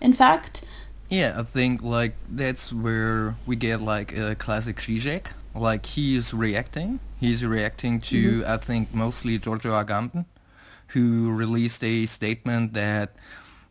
in 0.00 0.12
fact 0.12 0.64
yeah, 1.08 1.36
I 1.38 1.42
think 1.42 1.82
like 1.82 2.14
that's 2.28 2.72
where 2.72 3.34
we 3.46 3.56
get 3.56 3.80
like 3.80 4.16
a 4.16 4.34
classic 4.34 4.76
Zizek. 4.76 5.26
Like 5.54 5.86
he 5.86 6.16
is 6.16 6.34
reacting. 6.34 7.00
He's 7.18 7.44
reacting 7.44 8.00
to 8.02 8.40
mm-hmm. 8.40 8.50
I 8.50 8.58
think 8.58 8.94
mostly 8.94 9.38
Giorgio 9.38 9.72
Agamben, 9.72 10.26
who 10.88 11.32
released 11.32 11.82
a 11.82 12.04
statement 12.06 12.74
that 12.74 13.14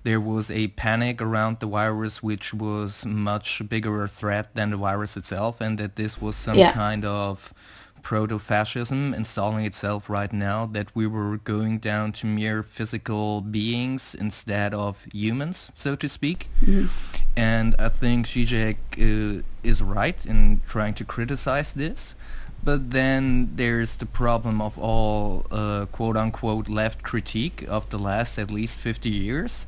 there 0.08 0.22
was 0.22 0.50
a 0.50 0.70
panic 0.70 1.22
around 1.22 1.60
the 1.60 1.68
virus 1.68 2.24
which 2.24 2.54
was 2.54 3.06
much 3.06 3.62
bigger 3.68 4.06
a 4.06 4.08
threat 4.08 4.56
than 4.56 4.70
the 4.70 4.78
virus 4.78 5.18
itself 5.18 5.60
and 5.60 5.78
that 5.78 5.98
this 5.98 6.22
was 6.22 6.34
some 6.38 6.58
yeah. 6.58 6.72
kind 6.72 7.04
of 7.04 7.54
proto-fascism 8.04 9.14
installing 9.14 9.66
itself 9.66 10.10
right 10.10 10.32
now 10.32 10.66
that 10.66 10.88
we 10.96 11.06
were 11.06 11.36
going 11.36 11.78
down 11.78 12.14
to 12.14 12.26
mere 12.26 12.64
physical 12.64 13.42
beings 13.42 14.16
instead 14.16 14.74
of 14.74 15.06
humans, 15.12 15.74
so 15.76 15.94
to 15.94 16.08
speak. 16.08 16.48
Mm-hmm. 16.62 16.88
And 17.36 17.76
I 17.78 17.90
think 17.90 18.28
Zizek 18.28 18.78
uh, 18.98 19.44
is 19.62 19.82
right 19.82 20.26
in 20.26 20.62
trying 20.66 20.94
to 20.94 21.04
criticize 21.04 21.74
this. 21.74 22.16
But 22.64 22.92
then 22.92 23.52
there's 23.56 23.98
the 23.98 24.06
problem 24.06 24.62
of 24.62 24.80
all 24.80 25.46
uh, 25.52 25.86
quote-unquote 25.92 26.70
left 26.70 27.04
critique 27.04 27.66
of 27.68 27.90
the 27.90 28.00
last 28.00 28.38
at 28.40 28.50
least 28.50 28.80
50 28.80 29.10
years. 29.10 29.68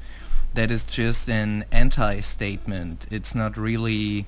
That 0.54 0.72
is 0.72 0.84
just 0.84 1.30
an 1.30 1.66
anti-statement. 1.72 3.08
It's 3.12 3.36
not 3.36 3.58
really 3.58 4.26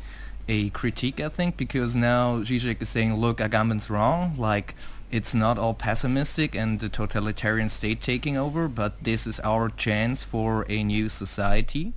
a 0.47 0.69
critique, 0.69 1.19
I 1.19 1.30
think, 1.30 1.57
because 1.57 1.95
now 1.95 2.39
Zizek 2.39 2.82
is 2.82 2.89
saying, 2.89 3.15
look, 3.15 3.39
Agamben's 3.39 3.89
wrong. 3.89 4.36
Like, 4.38 4.76
it's 5.11 5.34
not 5.34 5.57
all 5.57 5.74
pessimistic 5.74 6.55
and 6.55 6.80
the 6.80 6.89
totalitarian 6.89 7.69
state 7.69 8.01
taking 8.01 8.38
over, 8.38 8.67
but 8.67 9.03
this 9.03 9.28
is 9.28 9.39
our 9.41 9.69
chance 9.69 10.24
for 10.24 10.65
a 10.69 10.84
new 10.84 11.09
society. 11.09 11.93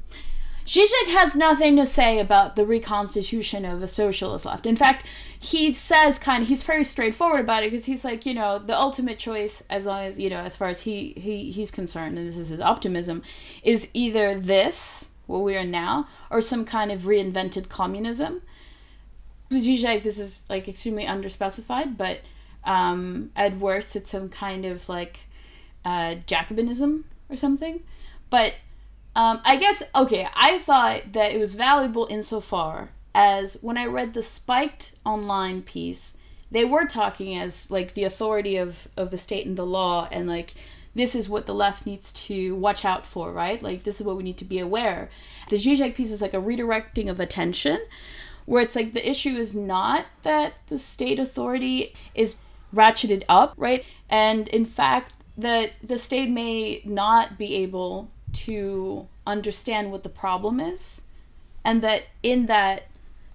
Zizek 0.67 1.09
has 1.09 1.37
nothing 1.37 1.77
to 1.77 1.85
say 1.85 2.19
about 2.19 2.57
the 2.57 2.65
reconstitution 2.65 3.67
of 3.67 3.83
a 3.83 3.87
socialist 3.87 4.47
left. 4.47 4.65
In 4.65 4.77
fact, 4.77 5.05
he 5.39 5.75
says 5.75 6.19
kind 6.19 6.43
of 6.43 6.49
he's 6.49 6.63
very 6.63 6.85
straightforward 6.85 7.41
about 7.41 7.63
it 7.63 7.71
because 7.71 7.85
he's 7.85 8.05
like, 8.05 8.25
you 8.25 8.33
know, 8.33 8.59
the 8.59 8.79
ultimate 8.79 9.19
choice, 9.19 9.63
as 9.69 9.85
long 9.85 10.05
as 10.05 10.19
you 10.19 10.31
know, 10.31 10.41
as 10.41 10.57
far 10.57 10.69
as 10.69 10.83
he 10.83 11.13
he 11.17 11.51
he's 11.51 11.71
concerned, 11.71 12.17
and 12.17 12.27
this 12.27 12.39
is 12.39 12.49
his 12.49 12.61
optimism, 12.61 13.23
is 13.63 13.89
either 13.93 14.39
this 14.41 15.11
what 15.27 15.41
we 15.41 15.55
are 15.57 15.65
now, 15.65 16.07
or 16.31 16.41
some 16.41 16.65
kind 16.65 16.91
of 16.91 17.03
reinvented 17.03 17.69
communism. 17.69 18.41
Zizek, 19.51 20.03
this 20.03 20.19
is 20.19 20.45
like 20.49 20.67
extremely 20.67 21.05
underspecified, 21.05 21.97
but 21.97 22.21
um, 22.65 23.31
at 23.37 23.59
worst, 23.59 23.97
it's 23.97 24.11
some 24.11 24.31
kind 24.31 24.65
of 24.65 24.89
like 24.89 25.21
uh, 25.85 26.17
Jacobinism 26.27 27.05
or 27.29 27.37
something. 27.37 27.83
But 28.31 28.55
um, 29.17 29.41
I 29.45 29.57
guess, 29.57 29.83
okay, 29.95 30.29
I 30.35 30.59
thought 30.59 31.13
that 31.13 31.33
it 31.33 31.39
was 31.39 31.55
valuable 31.55 32.07
insofar 32.11 32.91
as 33.15 33.57
when 33.61 33.79
I 33.79 33.87
read 33.87 34.13
the 34.13 34.23
Spiked 34.23 34.95
online 35.05 35.63
piece, 35.63 36.17
they 36.51 36.65
were 36.65 36.87
talking 36.87 37.37
as 37.37 37.71
like 37.71 37.95
the 37.95 38.05
authority 38.05 38.57
of, 38.57 38.89
of 38.97 39.11
the 39.11 39.19
state 39.19 39.47
and 39.47 39.57
the 39.57 39.67
law 39.67 40.09
and 40.11 40.29
like 40.29 40.55
this 40.95 41.15
is 41.15 41.29
what 41.29 41.47
the 41.47 41.55
left 41.55 41.87
needs 41.87 42.13
to 42.13 42.55
watch 42.55 42.85
out 42.85 43.07
for, 43.07 43.33
right? 43.33 43.63
Like 43.63 43.83
this 43.83 44.01
is 44.01 44.07
what 44.07 44.17
we 44.17 44.23
need 44.23 44.39
to 44.39 44.45
be 44.45 44.59
aware. 44.59 45.11
The 45.49 45.57
Zizek 45.57 45.95
piece 45.95 46.13
is 46.13 46.23
like 46.23 46.35
a 46.35 46.41
redirecting 46.41 47.11
of 47.11 47.19
attention, 47.19 47.81
where 48.47 48.63
it's 48.63 48.77
like 48.77 48.93
the 48.93 49.09
issue 49.09 49.37
is 49.37 49.55
not 49.55 50.07
that 50.23 50.55
the 50.69 50.79
state 50.79 51.19
authority 51.19 51.95
is 52.15 52.39
ratcheted 52.75 53.25
up, 53.29 53.55
right? 53.57 53.85
And 54.09 54.49
in 54.49 54.65
fact, 54.65 55.13
that 55.37 55.73
the 55.83 55.99
state 55.99 56.31
may 56.31 56.81
not 56.85 57.37
be 57.37 57.57
able 57.57 58.11
to 58.35 59.09
understand 59.27 59.91
what 59.91 60.03
the 60.03 60.09
problem 60.09 60.61
is, 60.61 61.03
and 61.65 61.83
that 61.83 62.09
in 62.23 62.47
that 62.47 62.85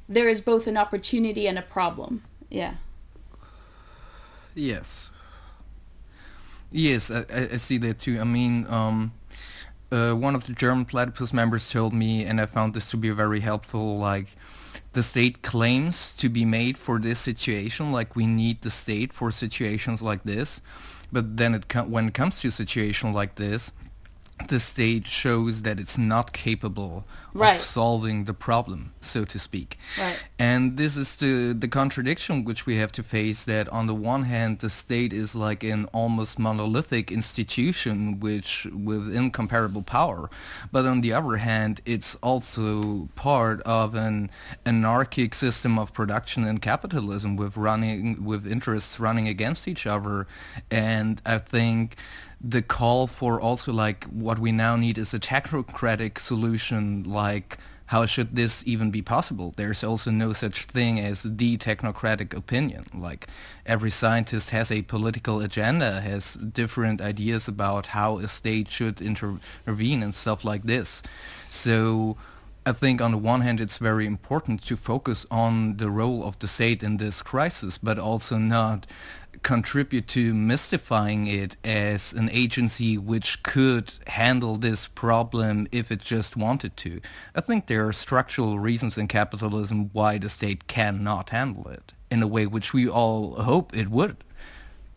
there 0.08 0.28
is 0.28 0.41
both 0.41 0.68
an 0.68 0.78
opportunity 0.78 1.47
and 1.47 1.58
a 1.58 1.62
problem. 1.62 2.24
Yeah. 2.50 2.76
Yes. 4.56 5.10
Yes, 6.72 7.10
I, 7.10 7.26
I 7.54 7.58
see 7.58 7.78
that 7.80 8.00
too. 8.00 8.20
I 8.20 8.24
mean, 8.24 8.68
um, 8.68 9.14
uh, 9.91 10.14
one 10.14 10.36
of 10.36 10.45
the 10.45 10.54
German 10.54 10.86
platypus 10.86 11.34
members 11.34 11.70
told 11.72 11.93
me, 11.93 12.24
and 12.24 12.39
I 12.39 12.45
found 12.45 12.74
this 12.74 12.91
to 12.91 12.97
be 12.97 13.10
very 13.10 13.39
helpful, 13.39 13.97
like, 13.97 14.36
the 14.93 15.04
state 15.04 15.41
claims 15.41 16.16
to 16.16 16.30
be 16.30 16.45
made 16.45 16.78
for 16.78 17.00
this 17.00 17.20
situation, 17.20 17.91
like 17.91 18.16
we 18.16 18.26
need 18.26 18.62
the 18.62 18.70
state 18.70 19.14
for 19.14 19.32
situations 19.32 20.02
like 20.02 20.24
this. 20.24 20.62
But 21.12 21.38
then 21.38 21.54
it 21.56 21.76
when 21.88 22.08
it 22.08 22.14
comes 22.14 22.41
to 22.41 22.47
a 22.47 22.52
situation 22.52 23.14
like 23.14 23.36
this, 23.36 23.72
the 24.48 24.60
state 24.60 25.06
shows 25.06 25.62
that 25.64 25.80
it's 25.80 25.98
not 25.98 26.34
capable 26.34 27.06
right. 27.34 27.60
of 27.60 27.62
solving 27.62 28.26
the 28.26 28.34
problem, 28.34 28.94
so 29.02 29.26
to 29.26 29.38
speak. 29.38 29.78
Right. 29.98 30.18
And 30.38 30.78
this 30.78 30.98
is 30.98 31.16
the, 31.16 31.54
the 31.54 31.68
contradiction 31.68 32.44
which 32.44 32.66
we 32.66 32.78
have 32.78 32.92
to 32.94 33.04
face 33.04 33.44
that 33.44 33.68
on 33.70 33.88
the 33.88 33.94
one 33.94 34.24
hand 34.24 34.60
the 34.60 34.70
state 34.70 35.14
is 35.14 35.36
like 35.36 35.64
an 35.64 35.86
almost 35.86 36.40
monolithic 36.40 37.12
institution 37.12 38.20
which 38.20 38.68
with 38.74 39.14
incomparable 39.14 39.84
power. 39.84 40.30
But 40.72 40.86
on 40.86 41.02
the 41.02 41.14
other 41.14 41.38
hand 41.38 41.82
it's 41.86 42.16
also 42.16 43.10
part 43.16 43.62
of 43.62 43.96
an 43.96 44.30
anarchic 44.66 45.36
system 45.36 45.78
of 45.78 45.94
production 45.94 46.44
and 46.44 46.62
capitalism 46.62 47.36
with 47.36 47.58
running 47.58 48.24
with 48.24 48.48
interests 48.48 49.00
running 49.00 49.28
against 49.28 49.68
each 49.68 49.86
other. 49.86 50.28
And 50.72 51.22
I 51.26 51.38
think 51.38 51.96
the 52.42 52.62
call 52.62 53.08
for 53.08 53.40
also 53.40 53.74
like 53.74 54.06
what 54.06 54.40
we 54.40 54.52
now 54.52 54.76
need 54.76 54.98
is 54.98 55.14
a 55.14 55.20
technocratic 55.20 56.18
solution 56.18 57.04
like 57.04 57.58
how 57.90 58.06
should 58.06 58.36
this 58.36 58.64
even 58.68 58.92
be 58.92 59.02
possible? 59.02 59.52
There's 59.58 59.84
also 59.84 60.12
no 60.12 60.32
such 60.32 60.66
thing 60.66 61.00
as 61.00 61.24
the 61.24 61.58
technocratic 61.58 62.38
opinion. 62.38 62.86
Like 62.94 63.26
every 63.66 63.90
scientist 63.90 64.52
has 64.52 64.72
a 64.72 64.84
political 64.84 65.42
agenda, 65.42 66.00
has 66.02 66.36
different 66.36 67.02
ideas 67.02 67.48
about 67.48 67.88
how 67.88 68.20
a 68.20 68.28
state 68.28 68.70
should 68.70 69.02
intervene 69.02 70.04
and 70.04 70.14
stuff 70.14 70.46
like 70.46 70.64
this. 70.64 71.02
So 71.50 72.16
I 72.64 72.74
think 72.74 73.02
on 73.02 73.10
the 73.10 73.18
one 73.18 73.42
hand 73.42 73.60
it's 73.60 73.80
very 73.80 74.06
important 74.06 74.64
to 74.66 74.78
focus 74.78 75.26
on 75.32 75.78
the 75.78 75.90
role 75.90 76.24
of 76.24 76.38
the 76.38 76.48
state 76.48 76.84
in 76.84 76.98
this 76.98 77.24
crisis, 77.24 77.80
but 77.80 77.98
also 77.98 78.38
not 78.38 78.86
contribute 79.44 80.08
to 80.08 80.34
mystifying 80.34 81.28
it 81.28 81.56
as 81.64 82.14
an 82.14 82.30
agency 82.32 82.98
which 82.98 83.44
could 83.44 83.94
handle 84.08 84.56
this 84.56 84.88
problem 84.88 85.68
if 85.72 85.92
it 85.92 86.00
just 86.00 86.36
wanted 86.36 86.76
to. 86.78 87.02
I 87.36 87.42
think 87.42 87.68
there 87.68 87.88
are 87.88 87.94
structural 87.94 88.60
reasons 88.60 88.98
in 88.98 89.08
capitalism 89.08 89.90
why 89.94 90.18
the 90.18 90.30
state 90.30 90.68
cannot 90.68 91.30
handle 91.30 91.68
it 91.70 91.94
in 92.12 92.22
a 92.22 92.28
way 92.28 92.46
which 92.46 92.74
we 92.74 92.88
all 92.90 93.36
hope 93.36 93.76
it 93.76 93.90
would. 93.90 94.18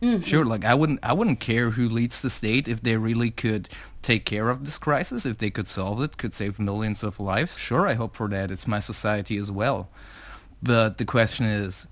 Mm-hmm. 0.01 0.23
Sure, 0.23 0.43
like 0.43 0.65
I 0.65 0.73
wouldn't 0.73 0.99
I 1.01 1.13
wouldn't 1.13 1.39
care 1.39 1.71
who 1.71 1.87
leads 1.87 2.21
the 2.21 2.29
state 2.29 2.67
if 2.67 2.81
they 2.81 2.97
really 2.97 3.31
could 3.31 3.69
take 4.01 4.25
care 4.25 4.49
of 4.49 4.65
this 4.65 4.77
crisis, 4.77 5.25
if 5.25 5.37
they 5.37 5.49
could 5.49 5.67
solve 5.67 6.03
it, 6.03 6.17
could 6.17 6.33
save 6.33 6.59
millions 6.59 7.03
of 7.03 7.21
lives. 7.21 7.57
Sure, 7.57 7.87
I 7.87 7.93
hope 7.93 8.17
for 8.17 8.27
that. 8.27 8.51
It's 8.51 8.67
my 8.67 8.79
society 8.79 9.37
as 9.37 9.49
well. 9.49 9.89
But 10.61 10.97
the 10.97 11.05
question 11.05 11.45
is, 11.45 11.87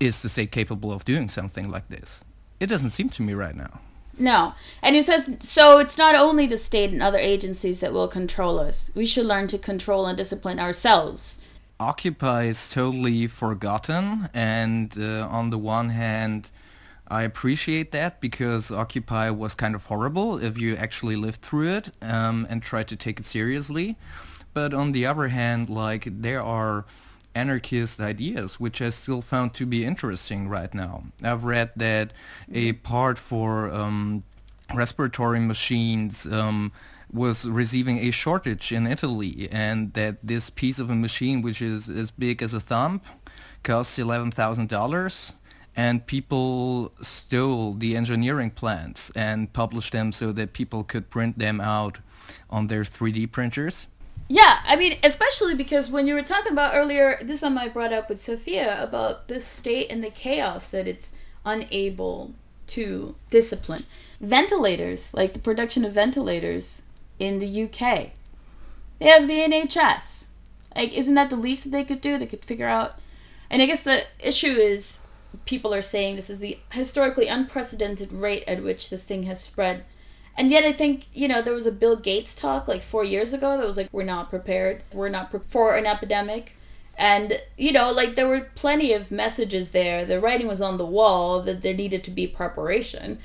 is 0.00 0.22
the 0.22 0.28
state 0.28 0.52
capable 0.52 0.92
of 0.92 1.04
doing 1.04 1.28
something 1.28 1.70
like 1.70 1.88
this? 1.88 2.24
It 2.60 2.66
doesn't 2.66 2.90
seem 2.90 3.10
to 3.10 3.22
me 3.22 3.34
right 3.34 3.54
now. 3.54 3.80
No. 4.18 4.54
And 4.82 4.96
he 4.96 5.02
says, 5.02 5.36
so 5.40 5.78
it's 5.78 5.98
not 5.98 6.14
only 6.14 6.46
the 6.46 6.56
state 6.56 6.90
and 6.90 7.02
other 7.02 7.18
agencies 7.18 7.80
that 7.80 7.92
will 7.92 8.08
control 8.08 8.58
us. 8.58 8.90
We 8.94 9.06
should 9.06 9.26
learn 9.26 9.46
to 9.48 9.58
control 9.58 10.06
and 10.06 10.16
discipline 10.16 10.58
ourselves. 10.58 11.38
Occupy 11.78 12.44
is 12.44 12.70
totally 12.70 13.26
forgotten, 13.26 14.30
and 14.32 14.96
uh, 14.98 15.28
on 15.30 15.50
the 15.50 15.58
one 15.58 15.90
hand, 15.90 16.50
I 17.08 17.22
appreciate 17.22 17.92
that 17.92 18.18
because 18.18 18.70
Occupy 18.70 19.28
was 19.28 19.54
kind 19.54 19.74
of 19.74 19.84
horrible 19.84 20.42
if 20.42 20.58
you 20.58 20.74
actually 20.74 21.16
lived 21.16 21.42
through 21.42 21.68
it 21.68 21.90
um, 22.00 22.46
and 22.48 22.62
tried 22.62 22.88
to 22.88 22.96
take 22.96 23.20
it 23.20 23.26
seriously. 23.26 23.96
But 24.54 24.72
on 24.72 24.92
the 24.92 25.04
other 25.04 25.28
hand, 25.28 25.68
like 25.68 26.08
there 26.22 26.42
are 26.42 26.86
anarchist 27.36 28.00
ideas 28.00 28.58
which 28.58 28.80
I 28.80 28.90
still 28.90 29.22
found 29.22 29.54
to 29.54 29.66
be 29.66 29.84
interesting 29.84 30.48
right 30.48 30.72
now. 30.74 31.04
I've 31.22 31.44
read 31.44 31.70
that 31.76 32.12
a 32.52 32.72
part 32.72 33.18
for 33.18 33.70
um, 33.70 34.24
respiratory 34.74 35.40
machines 35.40 36.26
um, 36.26 36.72
was 37.12 37.48
receiving 37.48 37.98
a 37.98 38.10
shortage 38.10 38.72
in 38.72 38.86
Italy 38.86 39.48
and 39.52 39.92
that 39.92 40.18
this 40.22 40.50
piece 40.50 40.78
of 40.78 40.90
a 40.90 40.94
machine 40.94 41.42
which 41.42 41.62
is 41.62 41.88
as 41.88 42.10
big 42.10 42.42
as 42.42 42.52
a 42.54 42.60
thumb 42.60 43.00
costs 43.62 43.98
$11,000 43.98 45.34
and 45.76 46.06
people 46.06 46.92
stole 47.02 47.74
the 47.74 47.96
engineering 47.96 48.50
plans 48.50 49.12
and 49.14 49.52
published 49.52 49.92
them 49.92 50.10
so 50.10 50.32
that 50.32 50.54
people 50.54 50.82
could 50.82 51.10
print 51.10 51.38
them 51.38 51.60
out 51.60 52.00
on 52.48 52.68
their 52.68 52.82
3D 52.82 53.30
printers. 53.30 53.86
Yeah, 54.28 54.60
I 54.64 54.74
mean, 54.74 54.98
especially 55.04 55.54
because 55.54 55.90
when 55.90 56.06
you 56.06 56.14
were 56.14 56.22
talking 56.22 56.52
about 56.52 56.74
earlier, 56.74 57.16
this 57.20 57.36
is 57.36 57.40
something 57.40 57.62
I 57.62 57.68
brought 57.68 57.92
up 57.92 58.08
with 58.08 58.20
Sophia 58.20 58.82
about 58.82 59.28
the 59.28 59.38
state 59.38 59.86
and 59.90 60.02
the 60.02 60.10
chaos 60.10 60.68
that 60.70 60.88
it's 60.88 61.14
unable 61.44 62.34
to 62.68 63.14
discipline. 63.30 63.84
Ventilators, 64.20 65.14
like 65.14 65.32
the 65.32 65.38
production 65.38 65.84
of 65.84 65.92
ventilators 65.92 66.82
in 67.20 67.38
the 67.38 67.64
UK, 67.64 68.10
they 68.98 69.06
have 69.06 69.28
the 69.28 69.40
NHS. 69.40 70.24
Like, 70.74 70.92
isn't 70.92 71.14
that 71.14 71.30
the 71.30 71.36
least 71.36 71.64
that 71.64 71.70
they 71.70 71.84
could 71.84 72.00
do? 72.00 72.18
They 72.18 72.26
could 72.26 72.44
figure 72.44 72.68
out. 72.68 72.98
And 73.48 73.62
I 73.62 73.66
guess 73.66 73.82
the 73.82 74.04
issue 74.18 74.48
is 74.48 75.00
people 75.44 75.72
are 75.72 75.82
saying 75.82 76.16
this 76.16 76.30
is 76.30 76.40
the 76.40 76.58
historically 76.72 77.28
unprecedented 77.28 78.12
rate 78.12 78.44
at 78.48 78.62
which 78.62 78.90
this 78.90 79.04
thing 79.04 79.22
has 79.24 79.40
spread. 79.40 79.84
And 80.38 80.50
yet, 80.50 80.64
I 80.64 80.72
think, 80.72 81.06
you 81.14 81.28
know, 81.28 81.40
there 81.40 81.54
was 81.54 81.66
a 81.66 81.72
Bill 81.72 81.96
Gates 81.96 82.34
talk 82.34 82.68
like 82.68 82.82
four 82.82 83.04
years 83.04 83.32
ago 83.32 83.56
that 83.56 83.66
was 83.66 83.76
like, 83.76 83.88
we're 83.90 84.04
not 84.04 84.28
prepared. 84.28 84.82
We're 84.92 85.08
not 85.08 85.30
pre- 85.30 85.40
for 85.46 85.76
an 85.76 85.86
epidemic. 85.86 86.56
And, 86.98 87.40
you 87.56 87.72
know, 87.72 87.90
like 87.90 88.16
there 88.16 88.28
were 88.28 88.48
plenty 88.54 88.92
of 88.92 89.10
messages 89.10 89.70
there. 89.70 90.04
The 90.04 90.20
writing 90.20 90.46
was 90.46 90.60
on 90.60 90.76
the 90.76 90.86
wall 90.86 91.40
that 91.42 91.62
there 91.62 91.74
needed 91.74 92.04
to 92.04 92.10
be 92.10 92.26
preparation. 92.26 93.18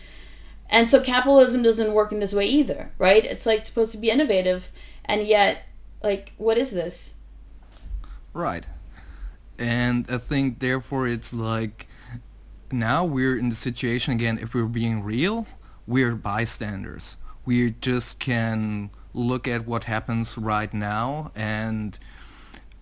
And 0.70 0.88
so 0.88 1.02
capitalism 1.02 1.64
doesn't 1.64 1.94
work 1.94 2.14
in 2.14 2.20
this 2.20 2.34
way 2.34 2.46
either, 2.46 2.92
right? 2.98 3.26
It's 3.26 3.46
like 3.46 3.66
supposed 3.66 3.92
to 3.92 3.98
be 3.98 4.10
innovative. 4.10 4.72
And 5.04 5.24
yet, 5.24 5.64
like, 6.02 6.34
what 6.38 6.58
is 6.58 6.72
this? 6.72 7.16
Right. 8.34 8.66
And 9.60 10.06
I 10.10 10.18
think, 10.18 10.60
therefore, 10.60 11.08
it's 11.08 11.34
like 11.34 11.88
now 12.72 13.04
we're 13.04 13.38
in 13.38 13.50
the 13.50 13.56
situation 13.56 14.14
again, 14.14 14.40
if 14.42 14.56
we're 14.56 14.66
being 14.66 15.04
real, 15.04 15.46
we're 15.92 16.16
bystanders. 16.16 17.18
We 17.46 17.72
just 17.82 18.12
can 18.20 18.90
look 19.14 19.48
at 19.56 19.62
what 19.72 19.84
happens 19.96 20.38
right 20.38 20.74
now 20.74 21.32
and 21.36 22.00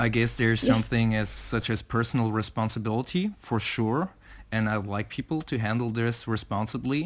I 0.05 0.07
guess 0.10 0.38
there's 0.38 0.64
Yeah. 0.64 0.74
something 0.74 1.16
as 1.16 1.30
such 1.30 1.70
as 1.70 1.82
personal 1.82 2.32
responsibility 2.32 3.24
for 3.47 3.60
sure 3.60 4.03
and 4.51 4.70
I 4.70 4.76
like 4.97 5.07
people 5.10 5.41
to 5.51 5.55
handle 5.68 5.89
this 6.01 6.28
responsibly. 6.28 7.03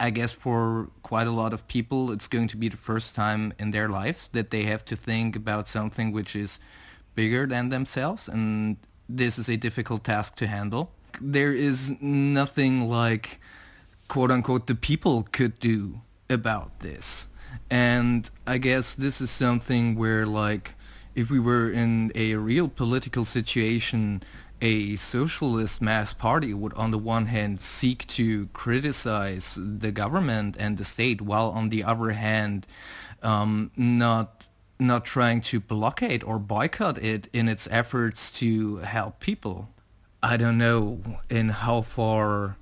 I 0.00 0.10
guess 0.18 0.32
for 0.32 0.90
quite 1.02 1.26
a 1.26 1.36
lot 1.42 1.52
of 1.56 1.60
people 1.76 2.12
it's 2.14 2.28
going 2.28 2.48
to 2.48 2.56
be 2.64 2.68
the 2.68 2.76
first 2.90 3.08
time 3.16 3.42
in 3.58 3.70
their 3.76 3.88
lives 4.00 4.20
that 4.36 4.50
they 4.50 4.64
have 4.72 4.84
to 4.90 4.96
think 4.96 5.34
about 5.42 5.66
something 5.66 6.12
which 6.12 6.36
is 6.36 6.60
bigger 7.14 7.46
than 7.46 7.70
themselves 7.70 8.28
and 8.28 8.76
this 9.08 9.38
is 9.38 9.48
a 9.48 9.56
difficult 9.56 10.04
task 10.04 10.36
to 10.36 10.46
handle. 10.46 10.84
There 11.20 11.54
is 11.54 11.78
nothing 12.00 12.74
like 13.00 13.40
quote 14.08 14.30
unquote 14.30 14.66
the 14.66 14.74
people 14.74 15.22
could 15.30 15.58
do 15.60 16.00
about 16.28 16.80
this. 16.80 17.28
And 17.70 18.28
I 18.46 18.58
guess 18.58 18.94
this 18.94 19.20
is 19.20 19.30
something 19.30 19.94
where 19.94 20.26
like 20.26 20.74
if 21.14 21.30
we 21.30 21.40
were 21.40 21.70
in 21.70 22.12
a 22.14 22.34
real 22.34 22.68
political 22.68 23.24
situation, 23.24 24.22
a 24.60 24.96
socialist 24.96 25.80
mass 25.80 26.12
party 26.12 26.52
would 26.52 26.74
on 26.74 26.90
the 26.90 26.98
one 26.98 27.26
hand 27.26 27.60
seek 27.60 28.06
to 28.08 28.46
criticize 28.48 29.58
the 29.60 29.92
government 29.92 30.56
and 30.58 30.76
the 30.76 30.84
state 30.84 31.20
while 31.20 31.50
on 31.50 31.68
the 31.68 31.84
other 31.84 32.10
hand 32.10 32.66
um, 33.22 33.70
not 33.76 34.48
not 34.80 35.04
trying 35.04 35.40
to 35.40 35.58
blockade 35.58 36.22
or 36.22 36.38
boycott 36.38 36.98
it 36.98 37.28
in 37.32 37.48
its 37.48 37.66
efforts 37.70 38.30
to 38.30 38.76
help 38.76 39.18
people. 39.18 39.68
I 40.22 40.36
don't 40.36 40.58
know 40.58 41.00
in 41.28 41.48
how 41.48 41.80
far 41.82 42.57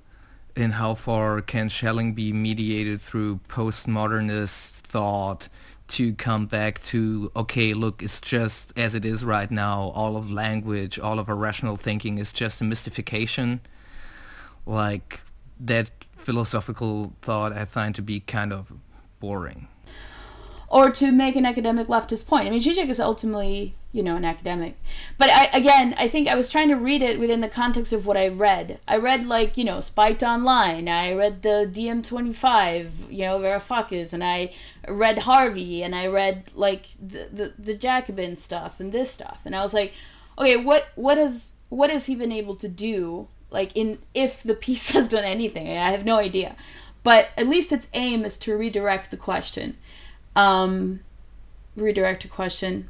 in 0.57 0.71
how 0.71 0.95
far 0.95 1.41
can 1.41 1.69
Schelling 1.69 2.13
be 2.13 2.33
mediated 2.33 2.99
through 2.99 3.37
postmodernist 3.47 4.79
thought 4.81 5.49
to 5.89 6.13
come 6.15 6.47
back 6.47 6.81
to 6.83 7.31
okay 7.35 7.73
look 7.73 8.03
it's 8.03 8.19
just 8.19 8.73
as 8.77 8.93
it 8.93 9.05
is 9.05 9.23
right 9.23 9.49
now 9.49 9.91
all 9.95 10.17
of 10.17 10.29
language 10.29 10.99
all 10.99 11.17
of 11.17 11.29
our 11.29 11.35
rational 11.35 11.77
thinking 11.77 12.17
is 12.17 12.33
just 12.33 12.59
a 12.59 12.65
mystification 12.65 13.61
like 14.65 15.21
that 15.57 15.89
philosophical 16.11 17.13
thought 17.21 17.53
I 17.53 17.63
find 17.63 17.95
to 17.95 18.01
be 18.01 18.19
kind 18.19 18.51
of 18.51 18.73
boring 19.21 19.69
or 20.69 20.91
to 20.91 21.11
make 21.11 21.35
an 21.35 21.45
academic 21.45 21.87
leftist 21.87 22.27
point. 22.27 22.47
I 22.47 22.49
mean, 22.49 22.59
Zizek 22.59 22.89
is 22.89 22.99
ultimately, 22.99 23.73
you 23.97 24.03
know, 24.03 24.15
an 24.15 24.23
academic. 24.23 24.77
But 25.17 25.29
I, 25.31 25.45
again, 25.45 25.95
I 25.97 26.07
think 26.07 26.27
I 26.27 26.35
was 26.35 26.51
trying 26.51 26.69
to 26.69 26.75
read 26.75 27.01
it 27.01 27.19
within 27.19 27.41
the 27.41 27.49
context 27.49 27.91
of 27.91 28.05
what 28.05 28.15
I 28.15 28.27
read. 28.27 28.79
I 28.87 28.97
read, 28.97 29.27
like, 29.27 29.57
you 29.57 29.63
know, 29.63 29.79
Spiked 29.79 30.21
Online. 30.21 30.87
I 30.87 31.13
read 31.13 31.41
the 31.41 31.69
DiEM25, 31.69 33.11
you 33.11 33.23
know, 33.23 33.39
Varoufakis, 33.39 34.13
and 34.13 34.23
I 34.23 34.53
read 34.87 35.19
Harvey, 35.19 35.81
and 35.81 35.95
I 35.95 36.05
read, 36.07 36.51
like, 36.53 36.89
the, 37.01 37.27
the, 37.31 37.53
the 37.57 37.73
Jacobin 37.73 38.35
stuff 38.35 38.79
and 38.79 38.91
this 38.91 39.11
stuff. 39.11 39.41
And 39.43 39.55
I 39.55 39.63
was 39.63 39.73
like, 39.73 39.93
okay, 40.37 40.55
what, 40.55 40.89
what, 40.95 41.17
has, 41.17 41.55
what 41.69 41.89
has 41.89 42.05
he 42.05 42.15
been 42.15 42.31
able 42.31 42.55
to 42.55 42.67
do, 42.67 43.27
like, 43.49 43.71
in 43.75 43.97
if 44.13 44.43
the 44.43 44.53
piece 44.65 44.91
has 44.91 45.07
done 45.07 45.25
anything? 45.25 45.67
I 45.67 45.89
have 45.89 46.05
no 46.05 46.17
idea. 46.17 46.55
But 47.03 47.29
at 47.35 47.47
least 47.47 47.71
its 47.71 47.89
aim 47.93 48.23
is 48.25 48.37
to 48.39 48.55
redirect 48.55 49.11
the 49.11 49.17
question 49.17 49.77
um, 50.37 51.01
redirect 51.75 52.23
a 52.23 52.27
question. 52.27 52.89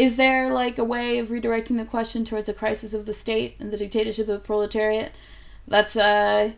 Is 0.00 0.16
there 0.16 0.50
like 0.50 0.78
a 0.78 0.84
way 0.84 1.18
of 1.18 1.28
redirecting 1.28 1.76
the 1.76 1.84
question 1.84 2.24
towards 2.24 2.48
a 2.48 2.54
crisis 2.54 2.94
of 2.94 3.04
the 3.04 3.12
state 3.12 3.56
and 3.60 3.70
the 3.70 3.76
dictatorship 3.76 4.28
of 4.28 4.40
the 4.40 4.46
proletariat? 4.46 5.12
That's 5.68 5.94
uh, 5.94 6.52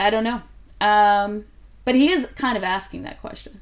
I 0.00 0.08
don't 0.08 0.24
know. 0.24 0.40
Um, 0.80 1.44
but 1.84 1.94
he 1.94 2.08
is 2.08 2.24
kind 2.28 2.56
of 2.56 2.64
asking 2.64 3.02
that 3.02 3.20
question. 3.20 3.60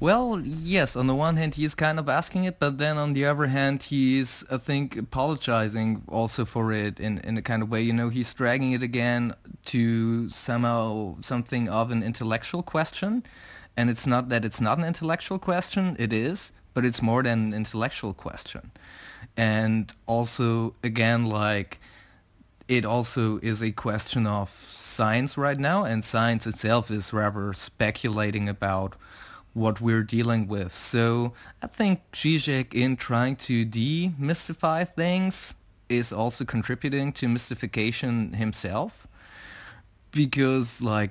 Well, 0.00 0.40
yes, 0.42 0.96
on 0.96 1.06
the 1.06 1.14
one 1.14 1.36
hand 1.36 1.56
he 1.56 1.66
is 1.66 1.74
kind 1.74 1.98
of 1.98 2.08
asking 2.08 2.44
it, 2.44 2.58
but 2.58 2.78
then 2.78 2.96
on 2.96 3.12
the 3.12 3.26
other 3.26 3.48
hand 3.48 3.82
he 3.82 4.18
is, 4.18 4.42
I 4.50 4.56
think, 4.56 4.96
apologizing 4.96 6.04
also 6.08 6.46
for 6.46 6.72
it 6.72 6.98
in, 6.98 7.18
in 7.18 7.36
a 7.36 7.42
kind 7.42 7.62
of 7.62 7.68
way. 7.68 7.82
You 7.82 7.92
know, 7.92 8.08
he's 8.08 8.32
dragging 8.32 8.72
it 8.72 8.82
again 8.82 9.34
to 9.66 10.30
somehow 10.30 11.16
something 11.20 11.68
of 11.68 11.90
an 11.90 12.02
intellectual 12.02 12.62
question. 12.62 13.22
And 13.76 13.90
it's 13.90 14.06
not 14.06 14.30
that 14.30 14.46
it's 14.46 14.62
not 14.62 14.78
an 14.78 14.84
intellectual 14.84 15.38
question, 15.38 15.94
it 15.98 16.12
is, 16.12 16.52
but 16.74 16.84
it's 16.84 17.00
more 17.00 17.22
than 17.22 17.46
an 17.46 17.54
intellectual 17.54 18.12
question. 18.12 18.72
And 19.36 19.90
also, 20.06 20.74
again, 20.82 21.26
like, 21.26 21.80
it 22.68 22.84
also 22.84 23.38
is 23.38 23.62
a 23.62 23.72
question 23.72 24.26
of 24.26 24.50
science 24.50 25.38
right 25.38 25.58
now, 25.58 25.84
and 25.84 26.04
science 26.04 26.46
itself 26.46 26.90
is 26.90 27.12
rather 27.12 27.52
speculating 27.52 28.48
about 28.48 28.96
what 29.52 29.80
we're 29.80 30.02
dealing 30.02 30.48
with. 30.48 30.74
So 30.74 31.32
I 31.62 31.68
think 31.68 32.00
Zizek 32.12 32.74
in 32.74 32.96
trying 32.96 33.36
to 33.36 33.64
demystify 33.64 34.86
things 34.86 35.54
is 35.88 36.12
also 36.12 36.44
contributing 36.44 37.12
to 37.12 37.28
mystification 37.28 38.34
himself. 38.34 39.06
Because 40.10 40.80
like 40.82 41.10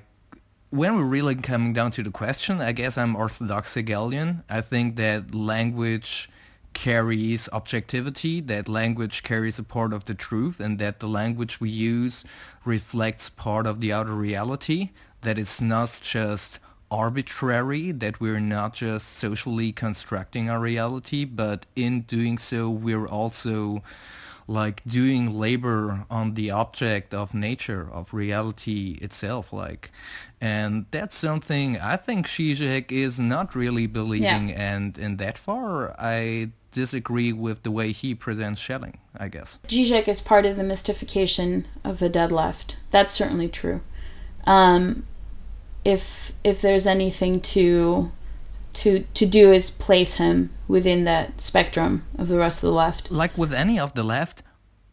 when 0.74 0.96
we're 0.96 1.04
really 1.04 1.36
coming 1.36 1.72
down 1.72 1.92
to 1.92 2.02
the 2.02 2.10
question, 2.10 2.60
I 2.60 2.72
guess 2.72 2.98
I'm 2.98 3.14
orthodox 3.14 3.74
Hegelian. 3.74 4.42
I 4.50 4.60
think 4.60 4.96
that 4.96 5.32
language 5.32 6.28
carries 6.72 7.48
objectivity, 7.52 8.40
that 8.40 8.68
language 8.68 9.22
carries 9.22 9.56
a 9.60 9.62
part 9.62 9.92
of 9.92 10.06
the 10.06 10.14
truth, 10.14 10.58
and 10.58 10.80
that 10.80 10.98
the 10.98 11.06
language 11.06 11.60
we 11.60 11.70
use 11.70 12.24
reflects 12.64 13.30
part 13.30 13.68
of 13.68 13.78
the 13.78 13.92
outer 13.92 14.14
reality, 14.14 14.90
that 15.20 15.38
it's 15.38 15.60
not 15.60 16.00
just 16.02 16.58
arbitrary, 16.90 17.92
that 17.92 18.20
we're 18.20 18.40
not 18.40 18.74
just 18.74 19.10
socially 19.10 19.70
constructing 19.70 20.50
our 20.50 20.58
reality, 20.58 21.24
but 21.24 21.66
in 21.76 22.00
doing 22.00 22.36
so, 22.36 22.68
we're 22.68 23.06
also 23.06 23.80
like 24.46 24.82
doing 24.84 25.38
labor 25.38 26.04
on 26.10 26.34
the 26.34 26.50
object 26.50 27.14
of 27.14 27.32
nature 27.32 27.88
of 27.90 28.12
reality 28.12 28.98
itself 29.00 29.52
like 29.52 29.90
and 30.44 30.86
that's 30.90 31.16
something 31.16 31.68
i 31.80 31.96
think 31.96 32.26
Zizek 32.26 32.92
is 32.92 33.18
not 33.18 33.54
really 33.54 33.86
believing 34.00 34.48
Yeah. 34.50 34.74
and 34.74 34.98
in 35.06 35.16
that 35.22 35.36
far 35.38 35.94
i 35.98 36.50
disagree 36.72 37.32
with 37.32 37.62
the 37.62 37.70
way 37.78 37.92
he 37.92 38.14
presents 38.14 38.60
Schelling 38.60 38.96
i 39.24 39.28
guess 39.28 39.58
Zizek 39.68 40.06
is 40.08 40.20
part 40.20 40.44
of 40.46 40.56
the 40.56 40.64
mystification 40.72 41.66
of 41.82 41.98
the 41.98 42.08
dead 42.08 42.30
left. 42.32 42.76
That's 42.90 43.14
certainly 43.14 43.48
true. 43.48 43.80
Um, 44.46 45.04
if 45.84 46.32
if 46.42 46.60
there's 46.60 46.86
anything 46.86 47.40
to 47.54 48.10
to 48.80 49.04
to 49.14 49.24
do 49.26 49.52
is 49.52 49.70
place 49.70 50.14
him 50.14 50.50
within 50.68 51.04
that 51.04 51.40
spectrum 51.40 52.04
of 52.18 52.26
the 52.28 52.36
rest 52.38 52.58
of 52.58 52.68
the 52.68 52.72
left. 52.74 53.10
like 53.10 53.38
with 53.38 53.52
any 53.52 53.78
of 53.78 53.94
the 53.94 54.02
left 54.02 54.42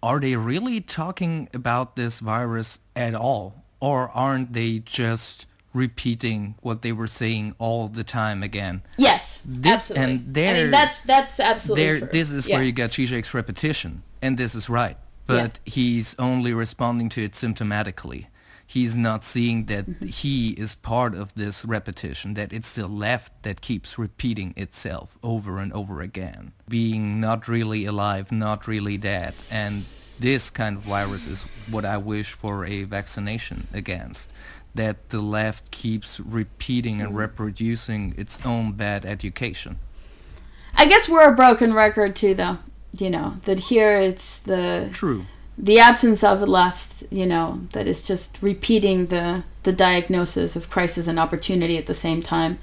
are 0.04 0.20
they 0.20 0.36
really 0.36 0.80
talking 0.82 1.48
about 1.54 1.96
this 1.96 2.20
virus 2.20 2.80
at 2.96 3.16
all 3.16 3.61
or 3.82 4.10
aren't 4.12 4.54
they 4.54 4.80
just 4.80 5.46
repeating 5.74 6.56
what 6.62 6.82
they 6.82 6.92
were 6.92 7.08
saying 7.08 7.56
all 7.58 7.88
the 7.88 8.04
time 8.04 8.44
again 8.44 8.82
Yes, 8.98 9.42
Thi- 9.42 9.70
absolutely. 9.70 10.14
and 10.14 10.38
I 10.58 10.62
mean, 10.64 10.72
that's 10.72 11.00
that's 11.02 11.40
absolutely 11.40 11.84
there 11.86 12.00
true. 12.00 12.10
this 12.12 12.32
is 12.32 12.46
Yeah. 12.48 12.56
where 12.56 12.64
you 12.66 12.72
get 12.72 12.92
Zizek's 12.92 13.34
repetition 13.34 14.04
and 14.22 14.38
this 14.38 14.54
is 14.56 14.70
right 14.70 14.98
but 15.28 15.60
he's 15.66 16.14
only 16.20 16.54
responding 16.54 17.08
to 17.10 17.24
it 17.24 17.32
symptomatically 17.34 18.28
he's 18.68 18.96
not 18.98 19.24
seeing 19.24 19.66
that 19.66 19.86
Mm-hmm. 19.88 20.06
he 20.08 20.50
is 20.52 20.76
part 20.76 21.14
of 21.16 21.34
this 21.36 21.64
repetition 21.66 22.34
that 22.36 22.52
it's 22.52 22.74
the 22.76 22.88
left 22.88 23.32
that 23.44 23.62
keeps 23.62 23.98
repeating 23.98 24.54
itself 24.58 25.18
over 25.24 25.58
and 25.60 25.72
over 25.74 26.02
again 26.02 26.52
being 26.68 27.20
not 27.22 27.48
really 27.48 27.86
alive 27.86 28.30
not 28.32 28.68
really 28.68 28.98
dead 28.98 29.34
and 29.50 29.86
this 30.20 30.50
kind 30.50 30.78
of 30.78 30.84
virus 30.84 31.28
is 31.28 31.44
what 31.70 31.86
i 31.86 31.98
wish 31.98 32.32
for 32.32 32.66
a 32.66 32.84
vaccination 32.84 33.68
against 33.74 34.32
that 34.74 35.10
the 35.10 35.20
left 35.20 35.70
keeps 35.72 36.20
repeating 36.20 37.02
and 37.02 37.12
mm. 37.12 37.18
reproducing 37.18 38.14
its 38.18 38.38
own 38.46 38.72
bad 38.72 39.06
education 39.06 39.78
I 40.76 40.86
guess 40.86 41.10
we're 41.10 41.28
a 41.28 41.36
broken 41.36 41.74
record 41.74 42.16
too, 42.16 42.34
though. 42.34 42.58
You 42.98 43.10
know 43.10 43.38
that 43.46 43.60
here 43.60 43.96
it's 43.96 44.40
the 44.40 44.90
true 44.92 45.26
the 45.58 45.80
absence 45.80 46.24
of 46.24 46.40
the 46.40 46.46
left. 46.46 47.04
You 47.10 47.26
know 47.26 47.62
that 47.72 47.88
is 47.88 48.06
just 48.06 48.38
repeating 48.42 49.06
the 49.06 49.44
the 49.64 49.72
diagnosis 49.72 50.56
of 50.56 50.70
crisis 50.70 51.08
and 51.08 51.20
opportunity 51.20 51.78
at 51.78 51.86
the 51.86 51.94
same 51.94 52.22
time. 52.22 52.60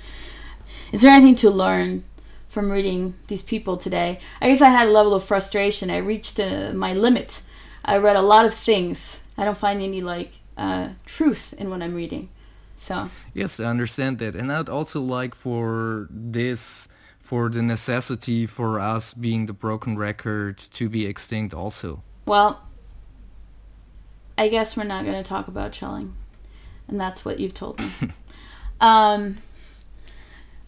Is 0.92 1.02
there 1.02 1.12
anything 1.12 1.36
to 1.36 1.50
learn 1.50 2.04
from 2.48 2.70
reading 2.70 3.14
these 3.28 3.42
people 3.42 3.76
today? 3.76 4.18
I 4.40 4.48
guess 4.48 4.60
I 4.60 4.70
had 4.70 4.88
a 4.88 4.92
level 4.92 5.14
of 5.14 5.24
frustration. 5.24 5.90
I 5.90 5.98
reached 5.98 6.40
uh, 6.40 6.72
my 6.74 6.94
limit. 6.94 7.42
I 7.84 7.96
read 7.98 8.16
a 8.16 8.22
lot 8.22 8.46
of 8.46 8.54
things. 8.54 9.22
I 9.36 9.44
don't 9.44 9.56
find 9.56 9.80
any 9.80 10.00
like 10.00 10.32
uh, 10.56 10.88
truth 11.06 11.54
in 11.56 11.70
what 11.70 11.82
I'm 11.82 11.94
reading. 11.94 12.28
So 12.76 13.10
Yes, 13.34 13.60
I 13.60 13.64
understand 13.64 14.18
that. 14.18 14.34
And 14.34 14.52
I'd 14.52 14.68
also 14.68 15.00
like 15.00 15.34
for 15.34 16.08
this, 16.10 16.88
for 17.18 17.48
the 17.48 17.62
necessity 17.62 18.46
for 18.46 18.80
us 18.80 19.14
being 19.14 19.46
the 19.46 19.52
broken 19.52 19.96
record 19.96 20.58
to 20.58 20.88
be 20.88 21.06
extinct 21.06 21.54
also. 21.54 22.02
Well, 22.26 22.62
I 24.36 24.48
guess 24.48 24.76
we're 24.76 24.84
not 24.84 25.04
going 25.04 25.16
to 25.16 25.28
talk 25.28 25.48
about 25.48 25.74
Schelling. 25.74 26.14
And 26.86 27.00
that's 27.00 27.24
what 27.24 27.40
you've 27.40 27.54
told 27.54 27.80
me. 27.80 27.90
um, 28.80 29.38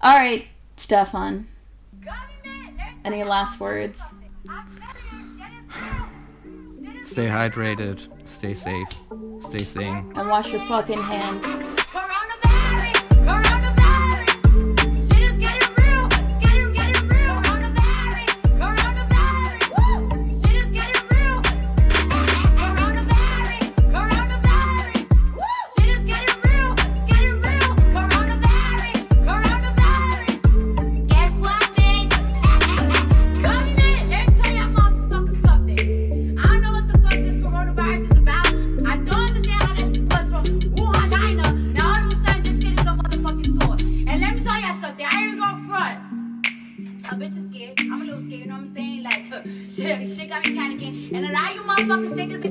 all 0.00 0.16
right, 0.16 0.48
Stefan. 0.76 1.46
Any 3.04 3.24
last 3.24 3.60
words? 3.60 4.02
Stay 7.02 7.26
hydrated, 7.26 8.08
stay 8.28 8.54
safe, 8.54 8.88
stay 9.40 9.58
sane. 9.58 10.12
And 10.16 10.28
wash 10.28 10.52
your 10.52 10.60
fucking 10.60 11.02
hands. 11.02 11.69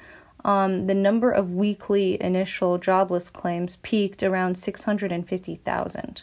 um, 0.45 0.87
the 0.87 0.95
number 0.95 1.31
of 1.31 1.53
weekly 1.53 2.21
initial 2.23 2.79
jobless 2.79 3.31
claims 3.31 3.77
peaked 3.77 4.23
around 4.23 4.57
650,000. 4.57 6.23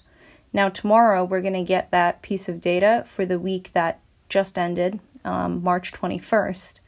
Now, 0.53 0.69
tomorrow 0.69 1.25
we're 1.25 1.41
going 1.41 1.53
to 1.53 1.63
get 1.63 1.91
that 1.91 2.21
piece 2.21 2.47
of 2.47 2.61
data 2.61 3.03
for 3.05 3.25
the 3.25 3.39
week 3.39 3.71
that 3.73 3.99
just 4.29 4.57
ended, 4.57 4.99
um, 5.25 5.61
March 5.61 5.91
21st. 5.91 6.79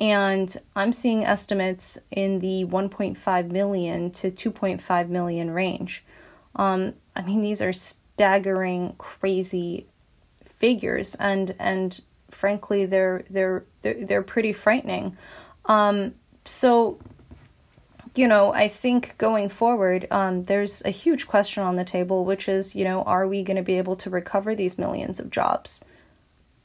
And 0.00 0.54
I'm 0.76 0.92
seeing 0.92 1.24
estimates 1.24 1.96
in 2.10 2.40
the 2.40 2.64
1.5 2.64 3.50
million 3.50 4.10
to 4.10 4.30
2.5 4.30 5.08
million 5.08 5.50
range. 5.50 6.04
Um, 6.56 6.94
I 7.16 7.22
mean, 7.22 7.40
these 7.40 7.62
are 7.62 7.72
staggering, 7.72 8.94
crazy 8.98 9.86
figures, 10.64 11.14
and 11.16 11.54
and 11.58 12.00
frankly, 12.30 12.86
they're 12.86 13.22
they're 13.28 13.64
they're, 13.82 14.06
they're 14.06 14.22
pretty 14.22 14.54
frightening. 14.54 15.14
Um, 15.66 16.14
so, 16.46 16.98
you 18.14 18.26
know, 18.28 18.50
I 18.64 18.68
think 18.68 19.14
going 19.18 19.50
forward, 19.50 20.06
um, 20.10 20.44
there's 20.44 20.82
a 20.86 20.90
huge 20.90 21.26
question 21.26 21.62
on 21.62 21.76
the 21.76 21.84
table, 21.84 22.24
which 22.24 22.48
is, 22.48 22.74
you 22.74 22.84
know, 22.84 23.02
are 23.02 23.28
we 23.28 23.42
going 23.42 23.58
to 23.58 23.62
be 23.62 23.76
able 23.76 23.96
to 23.96 24.08
recover 24.10 24.54
these 24.54 24.78
millions 24.78 25.20
of 25.20 25.28
jobs 25.28 25.82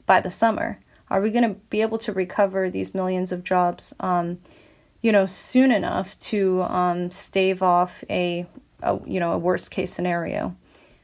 by 0.06 0.20
the 0.22 0.30
summer? 0.30 0.78
Are 1.10 1.20
we 1.20 1.30
going 1.30 1.48
to 1.50 1.60
be 1.68 1.82
able 1.82 1.98
to 1.98 2.12
recover 2.12 2.70
these 2.70 2.94
millions 2.94 3.32
of 3.32 3.44
jobs, 3.44 3.92
um, 4.00 4.38
you 5.02 5.12
know, 5.12 5.26
soon 5.26 5.72
enough 5.72 6.18
to 6.30 6.62
um, 6.62 7.10
stave 7.10 7.62
off 7.62 8.02
a, 8.08 8.46
a, 8.82 8.98
you 9.06 9.20
know, 9.20 9.32
a 9.32 9.38
worst 9.38 9.70
case 9.70 9.92
scenario? 9.92 10.56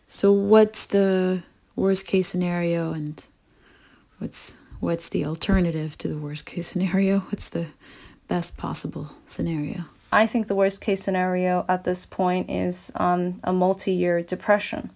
So 0.07 0.33
what's 0.33 0.87
the 0.87 1.43
worst 1.77 2.07
case 2.07 2.27
scenario 2.27 2.93
and 2.93 3.25
what's 4.19 4.57
what's 4.81 5.09
the 5.11 5.25
alternative 5.25 5.97
to 5.99 6.09
the 6.09 6.19
worst 6.19 6.45
case 6.45 6.67
scenario? 6.67 7.21
What's 7.31 7.49
the 7.49 7.67
best 8.29 8.57
possible 8.57 9.11
scenario? 9.27 9.85
I 10.13 10.27
think 10.27 10.47
the 10.47 10.55
worst 10.55 10.81
case 10.81 11.03
scenario 11.03 11.65
at 11.69 11.85
this 11.85 12.07
point 12.07 12.51
is 12.51 12.91
um, 12.95 13.41
a 13.45 13.53
multi 13.53 13.93
year 13.93 14.23
depression. 14.23 14.91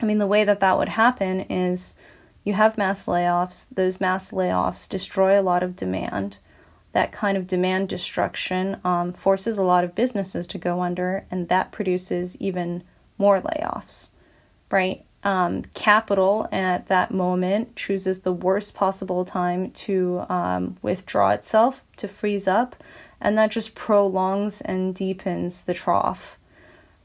I 0.00 0.04
mean, 0.04 0.18
the 0.18 0.26
way 0.26 0.44
that 0.44 0.60
that 0.60 0.78
would 0.78 0.88
happen 0.88 1.40
is 1.42 1.94
you 2.44 2.54
have 2.54 2.78
mass 2.78 3.06
layoffs, 3.06 3.68
those 3.72 4.00
mass 4.00 4.32
layoffs 4.32 4.88
destroy 4.88 5.40
a 5.40 5.42
lot 5.42 5.62
of 5.62 5.76
demand. 5.76 6.38
That 6.92 7.12
kind 7.12 7.36
of 7.38 7.46
demand 7.46 7.88
destruction 7.88 8.78
um, 8.84 9.12
forces 9.12 9.58
a 9.58 9.62
lot 9.62 9.84
of 9.84 9.94
businesses 9.94 10.46
to 10.48 10.58
go 10.58 10.82
under, 10.82 11.24
and 11.30 11.48
that 11.48 11.72
produces 11.72 12.36
even 12.36 12.82
more 13.16 13.40
layoffs, 13.40 14.10
right? 14.70 15.04
Um, 15.24 15.62
capital 15.74 16.48
at 16.50 16.88
that 16.88 17.12
moment 17.12 17.76
chooses 17.76 18.20
the 18.20 18.32
worst 18.32 18.74
possible 18.74 19.24
time 19.24 19.70
to 19.70 20.24
um, 20.28 20.76
withdraw 20.82 21.30
itself, 21.30 21.84
to 21.98 22.08
freeze 22.08 22.48
up, 22.48 22.74
and 23.20 23.38
that 23.38 23.52
just 23.52 23.74
prolongs 23.76 24.60
and 24.62 24.94
deepens 24.94 25.62
the 25.62 25.74
trough 25.74 26.36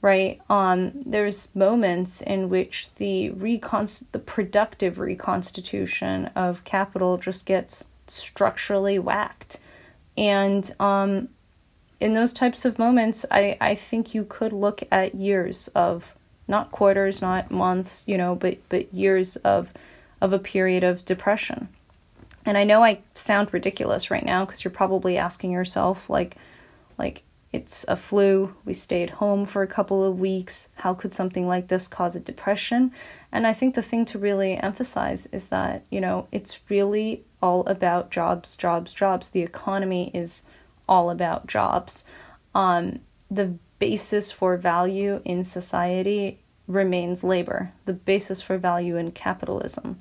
right? 0.02 0.40
Um, 0.50 0.92
there's 1.06 1.54
moments 1.56 2.22
in 2.22 2.50
which 2.50 2.94
the 2.96 3.32
reconst- 3.32 4.12
the 4.12 4.20
productive 4.20 5.00
reconstitution 5.00 6.28
of 6.36 6.64
capital 6.64 7.18
just 7.18 7.46
gets 7.46 7.84
structurally 8.08 9.00
whacked, 9.00 9.58
and 10.18 10.74
um, 10.80 11.30
in 12.00 12.14
those 12.14 12.34
types 12.34 12.66
of 12.66 12.80
moments, 12.80 13.26
I 13.32 13.58
I 13.60 13.76
think 13.76 14.14
you 14.14 14.26
could 14.26 14.54
look 14.54 14.82
at 14.92 15.16
years 15.16 15.68
of 15.70 16.16
not 16.48 16.72
quarters, 16.72 17.22
not 17.22 17.52
months, 17.52 18.04
you 18.08 18.18
know, 18.18 18.36
but 18.36 18.58
but 18.70 18.94
years 18.94 19.36
of 19.38 19.72
of 20.22 20.34
a 20.34 20.40
period 20.40 20.84
of 20.84 21.06
depression. 21.06 21.70
And 22.46 22.58
I 22.58 22.64
know 22.64 22.84
I 22.84 23.02
sound 23.14 23.54
ridiculous 23.54 24.10
right 24.10 24.26
now 24.26 24.46
because 24.46 24.64
you're 24.64 24.72
probably 24.72 25.18
asking 25.18 25.52
yourself 25.52 26.10
like 26.10 26.38
like 26.98 27.24
it's 27.54 27.86
a 27.88 27.96
flu. 27.96 28.54
We 28.66 28.74
stayed 28.74 29.10
home 29.10 29.46
for 29.46 29.64
a 29.64 29.68
couple 29.68 30.04
of 30.04 30.20
weeks. 30.20 30.68
How 30.76 30.94
could 30.94 31.14
something 31.14 31.48
like 31.48 31.68
this 31.68 31.88
cause 31.88 32.16
a 32.16 32.20
depression? 32.20 32.92
And 33.32 33.48
I 33.48 33.54
think 33.54 33.76
the 33.76 33.82
thing 33.82 34.06
to 34.06 34.20
really 34.20 34.58
emphasize 34.58 35.28
is 35.32 35.46
that, 35.46 35.84
you 35.90 36.02
know, 36.02 36.28
it's 36.32 36.60
really 36.70 37.24
all 37.42 37.66
about 37.68 38.12
jobs, 38.12 38.56
jobs, 38.56 38.94
jobs. 38.94 39.30
The 39.30 39.44
economy 39.44 40.12
is 40.14 40.44
all 40.88 41.10
about 41.10 41.48
jobs. 41.48 42.04
Um, 42.54 43.00
the 43.30 43.56
basis 43.80 44.32
for 44.32 44.58
value 44.58 45.22
in 45.26 45.44
society 45.44 46.40
remains 46.68 47.24
labor. 47.24 47.72
The 47.86 47.94
basis 47.94 48.42
for 48.42 48.58
value 48.58 48.98
in 48.98 49.12
capitalism 49.12 50.00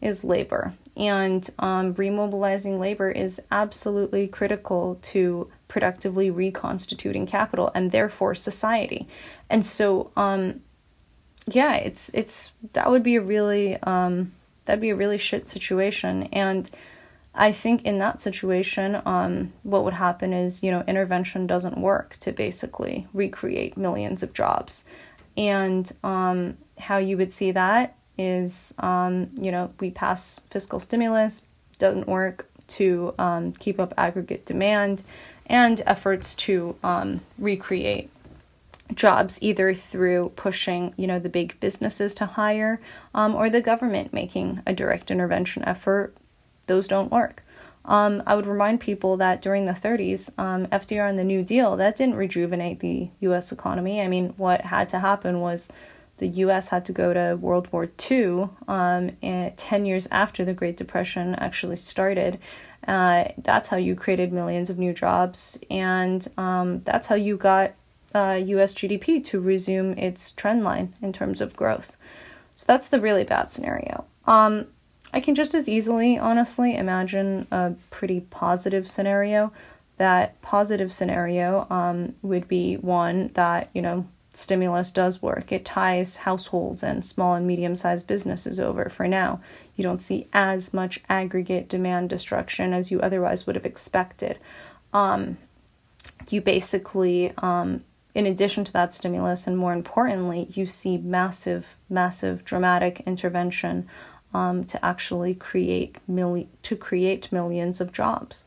is 0.00 0.24
labor. 0.24 0.74
And 0.96 1.48
um, 1.58 1.94
remobilizing 1.94 2.78
labor 2.78 3.10
is 3.10 3.40
absolutely 3.50 4.28
critical 4.28 4.98
to 5.02 5.50
productively 5.68 6.30
reconstituting 6.30 7.26
capital 7.26 7.70
and 7.74 7.92
therefore 7.92 8.34
society. 8.34 9.06
And 9.50 9.64
so, 9.64 10.10
um, 10.16 10.62
yeah, 11.48 11.74
it's 11.74 12.10
it's 12.14 12.50
that 12.72 12.90
would 12.90 13.02
be 13.02 13.16
a 13.16 13.20
really 13.20 13.76
um, 13.82 14.32
that'd 14.64 14.80
be 14.80 14.90
a 14.90 14.96
really 14.96 15.18
shit 15.18 15.48
situation. 15.48 16.24
And 16.32 16.70
I 17.36 17.52
think 17.52 17.84
in 17.84 17.98
that 17.98 18.20
situation, 18.20 19.00
um, 19.04 19.52
what 19.62 19.84
would 19.84 19.94
happen 19.94 20.32
is 20.32 20.62
you 20.62 20.70
know 20.70 20.82
intervention 20.88 21.46
doesn't 21.46 21.78
work 21.78 22.16
to 22.20 22.32
basically 22.32 23.06
recreate 23.12 23.76
millions 23.76 24.22
of 24.22 24.32
jobs. 24.32 24.84
And 25.36 25.90
um, 26.02 26.56
how 26.78 26.96
you 26.96 27.18
would 27.18 27.32
see 27.32 27.52
that 27.52 27.96
is, 28.16 28.72
um, 28.78 29.28
you 29.34 29.52
know, 29.52 29.70
we 29.80 29.90
pass 29.90 30.40
fiscal 30.50 30.80
stimulus, 30.80 31.42
doesn't 31.78 32.08
work 32.08 32.48
to 32.68 33.14
um, 33.18 33.52
keep 33.52 33.78
up 33.78 33.92
aggregate 33.98 34.46
demand, 34.46 35.02
and 35.44 35.82
efforts 35.86 36.34
to 36.34 36.74
um, 36.82 37.20
recreate 37.38 38.10
jobs 38.94 39.38
either 39.42 39.74
through 39.74 40.30
pushing 40.36 40.94
you 40.96 41.08
know 41.08 41.18
the 41.18 41.28
big 41.28 41.58
businesses 41.58 42.14
to 42.14 42.24
hire 42.24 42.80
um, 43.14 43.34
or 43.34 43.50
the 43.50 43.60
government 43.60 44.12
making 44.12 44.62
a 44.64 44.72
direct 44.72 45.10
intervention 45.10 45.64
effort 45.64 46.14
those 46.66 46.86
don't 46.86 47.10
work 47.10 47.42
um, 47.84 48.22
i 48.26 48.34
would 48.34 48.46
remind 48.46 48.80
people 48.80 49.16
that 49.16 49.42
during 49.42 49.64
the 49.64 49.72
30s 49.72 50.30
um, 50.38 50.66
fdr 50.66 51.08
and 51.08 51.18
the 51.18 51.24
new 51.24 51.42
deal 51.42 51.76
that 51.76 51.96
didn't 51.96 52.16
rejuvenate 52.16 52.80
the 52.80 53.08
us 53.22 53.52
economy 53.52 54.00
i 54.00 54.08
mean 54.08 54.34
what 54.36 54.60
had 54.60 54.88
to 54.88 54.98
happen 54.98 55.40
was 55.40 55.68
the 56.18 56.28
us 56.28 56.68
had 56.68 56.84
to 56.84 56.92
go 56.92 57.12
to 57.12 57.36
world 57.40 57.70
war 57.72 57.88
ii 58.10 58.46
um, 58.68 59.10
10 59.20 59.84
years 59.84 60.08
after 60.10 60.44
the 60.44 60.54
great 60.54 60.76
depression 60.76 61.34
actually 61.34 61.76
started 61.76 62.38
uh, 62.86 63.24
that's 63.38 63.68
how 63.68 63.76
you 63.76 63.94
created 63.94 64.32
millions 64.32 64.70
of 64.70 64.78
new 64.78 64.92
jobs, 64.92 65.58
and 65.70 66.26
um, 66.38 66.82
that's 66.84 67.06
how 67.06 67.16
you 67.16 67.36
got 67.36 67.72
uh, 68.14 68.38
US 68.44 68.74
GDP 68.74 69.22
to 69.24 69.40
resume 69.40 69.98
its 69.98 70.32
trend 70.32 70.62
line 70.62 70.94
in 71.02 71.12
terms 71.12 71.40
of 71.40 71.56
growth. 71.56 71.96
So 72.54 72.64
that's 72.66 72.88
the 72.88 73.00
really 73.00 73.24
bad 73.24 73.50
scenario. 73.50 74.04
Um, 74.26 74.66
I 75.16 75.20
can 75.20 75.34
just 75.34 75.54
as 75.54 75.66
easily, 75.66 76.18
honestly, 76.18 76.76
imagine 76.76 77.46
a 77.50 77.72
pretty 77.88 78.20
positive 78.20 78.86
scenario. 78.86 79.50
That 79.96 80.38
positive 80.42 80.92
scenario 80.92 81.66
um, 81.70 82.14
would 82.20 82.46
be 82.48 82.76
one 82.76 83.30
that, 83.32 83.70
you 83.72 83.80
know, 83.80 84.06
stimulus 84.34 84.90
does 84.90 85.22
work. 85.22 85.52
It 85.52 85.64
ties 85.64 86.18
households 86.18 86.82
and 86.82 87.02
small 87.02 87.32
and 87.32 87.46
medium 87.46 87.76
sized 87.76 88.06
businesses 88.06 88.60
over 88.60 88.90
for 88.90 89.08
now. 89.08 89.40
You 89.76 89.84
don't 89.84 90.02
see 90.02 90.28
as 90.34 90.74
much 90.74 91.00
aggregate 91.08 91.70
demand 91.70 92.10
destruction 92.10 92.74
as 92.74 92.90
you 92.90 93.00
otherwise 93.00 93.46
would 93.46 93.56
have 93.56 93.64
expected. 93.64 94.38
Um, 94.92 95.38
you 96.28 96.42
basically, 96.42 97.32
um, 97.38 97.82
in 98.14 98.26
addition 98.26 98.64
to 98.64 98.72
that 98.74 98.92
stimulus, 98.92 99.46
and 99.46 99.56
more 99.56 99.72
importantly, 99.72 100.48
you 100.52 100.66
see 100.66 100.98
massive, 100.98 101.64
massive, 101.88 102.44
dramatic 102.44 103.00
intervention 103.06 103.88
um, 104.36 104.64
to 104.64 104.84
actually 104.84 105.34
create 105.34 105.96
milli- 106.10 106.48
to 106.62 106.76
create 106.76 107.32
millions 107.32 107.80
of 107.80 107.92
jobs. 107.92 108.44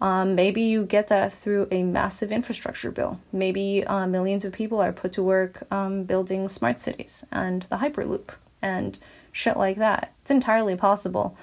Um, 0.00 0.34
maybe 0.34 0.62
you 0.62 0.84
get 0.84 1.08
that 1.08 1.32
through 1.32 1.68
a 1.70 1.82
massive 1.82 2.30
infrastructure 2.32 2.90
bill. 2.90 3.20
Maybe 3.32 3.84
uh, 3.84 4.06
millions 4.06 4.44
of 4.44 4.52
people 4.52 4.80
are 4.80 4.92
put 4.92 5.12
to 5.14 5.22
work 5.22 5.54
um, 5.70 6.04
building 6.04 6.48
smart 6.48 6.80
cities 6.80 7.24
and 7.30 7.66
the 7.68 7.76
Hyperloop 7.76 8.28
and 8.62 8.98
shit 9.32 9.56
like 9.56 9.76
that. 9.76 10.12
It's 10.22 10.30
entirely 10.30 10.76
possible. 10.76 11.36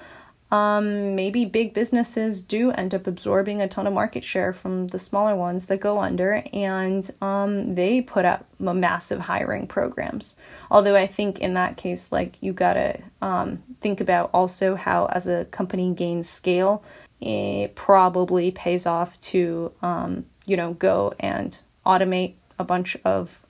Um, 0.52 1.16
maybe 1.16 1.44
big 1.44 1.74
businesses 1.74 2.40
do 2.40 2.70
end 2.70 2.94
up 2.94 3.08
absorbing 3.08 3.60
a 3.60 3.68
ton 3.68 3.86
of 3.86 3.92
market 3.92 4.22
share 4.22 4.52
from 4.52 4.86
the 4.88 4.98
smaller 4.98 5.34
ones 5.34 5.66
that 5.66 5.80
go 5.80 5.98
under, 5.98 6.44
and 6.52 7.10
um, 7.20 7.74
they 7.74 8.00
put 8.00 8.24
up 8.24 8.46
massive 8.60 9.18
hiring 9.18 9.66
programs. 9.66 10.36
Although 10.70 10.94
I 10.94 11.08
think 11.08 11.40
in 11.40 11.54
that 11.54 11.76
case, 11.76 12.12
like 12.12 12.36
you 12.40 12.52
gotta 12.52 13.00
um, 13.22 13.62
think 13.80 14.00
about 14.00 14.30
also 14.32 14.76
how, 14.76 15.06
as 15.06 15.26
a 15.26 15.46
company 15.46 15.92
gains 15.92 16.28
scale, 16.28 16.84
it 17.20 17.74
probably 17.74 18.52
pays 18.52 18.86
off 18.86 19.20
to 19.22 19.72
um, 19.82 20.26
you 20.44 20.56
know 20.56 20.74
go 20.74 21.12
and 21.18 21.58
automate 21.84 22.34
a 22.58 22.64
bunch 22.64 22.96
of 23.04 23.40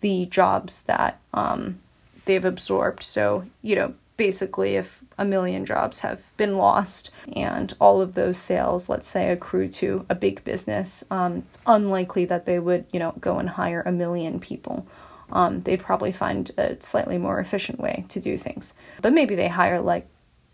the 0.00 0.26
jobs 0.26 0.82
that 0.84 1.20
um, 1.34 1.78
they've 2.24 2.44
absorbed. 2.44 3.04
So 3.04 3.44
you 3.62 3.76
know 3.76 3.94
basically 4.16 4.74
if 4.74 5.01
a 5.18 5.24
million 5.24 5.64
jobs 5.64 6.00
have 6.00 6.20
been 6.36 6.56
lost 6.56 7.10
and 7.34 7.74
all 7.80 8.00
of 8.00 8.14
those 8.14 8.38
sales 8.38 8.88
let's 8.88 9.08
say 9.08 9.30
accrue 9.30 9.68
to 9.68 10.04
a 10.08 10.14
big 10.14 10.42
business 10.44 11.04
um, 11.10 11.38
it's 11.48 11.58
unlikely 11.66 12.24
that 12.24 12.46
they 12.46 12.58
would 12.58 12.84
you 12.92 12.98
know 12.98 13.12
go 13.20 13.38
and 13.38 13.48
hire 13.48 13.82
a 13.86 13.92
million 13.92 14.40
people 14.40 14.86
um, 15.32 15.62
they'd 15.62 15.80
probably 15.80 16.12
find 16.12 16.50
a 16.58 16.76
slightly 16.80 17.16
more 17.16 17.40
efficient 17.40 17.80
way 17.80 18.04
to 18.08 18.20
do 18.20 18.36
things 18.36 18.74
but 19.00 19.12
maybe 19.12 19.34
they 19.34 19.48
hire 19.48 19.80
like 19.80 20.06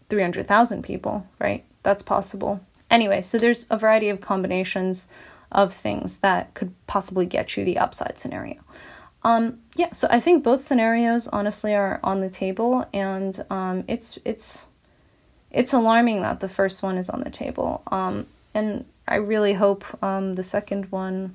300000 0.09 0.83
people 0.83 1.27
right 1.39 1.65
that's 1.83 2.03
possible. 2.03 2.61
Anyway, 2.91 3.23
so 3.23 3.39
there's 3.39 3.67
a 3.71 3.79
variety 3.79 4.09
of 4.09 4.21
combinations 4.21 5.09
of 5.51 5.73
things 5.73 6.19
that 6.19 6.53
could 6.55 6.75
possibly 6.87 7.25
get 7.25 7.57
you 7.57 7.65
the 7.65 7.79
upside 7.79 8.19
scenario. 8.19 8.57
Um, 9.23 9.59
yeah, 9.75 9.93
so 9.93 10.09
I 10.11 10.21
think 10.21 10.45
both 10.45 10.63
scenarios 10.63 11.29
honestly 11.29 11.75
are 11.75 12.01
on 12.03 12.21
the 12.21 12.31
table, 12.31 12.87
and 12.93 13.45
um, 13.51 13.85
it's 13.89 14.19
it's 14.25 14.67
it's 15.51 15.73
alarming 15.73 16.23
that 16.23 16.41
the 16.41 16.49
first 16.49 16.83
one 16.83 16.99
is 16.99 17.11
on 17.11 17.21
the 17.21 17.31
table. 17.31 17.83
Um, 17.89 18.27
and 18.55 18.85
I 19.07 19.17
really 19.17 19.55
hope 19.55 19.85
um, 20.03 20.35
the 20.35 20.43
second 20.43 20.91
one. 20.93 21.35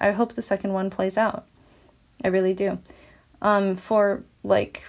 I 0.00 0.12
hope 0.12 0.34
the 0.34 0.42
second 0.42 0.72
one 0.72 0.90
plays 0.90 1.16
out. 1.18 1.46
I 2.22 2.28
really 2.28 2.54
do. 2.54 2.78
Um, 3.42 3.76
for 3.76 4.22
like, 4.42 4.82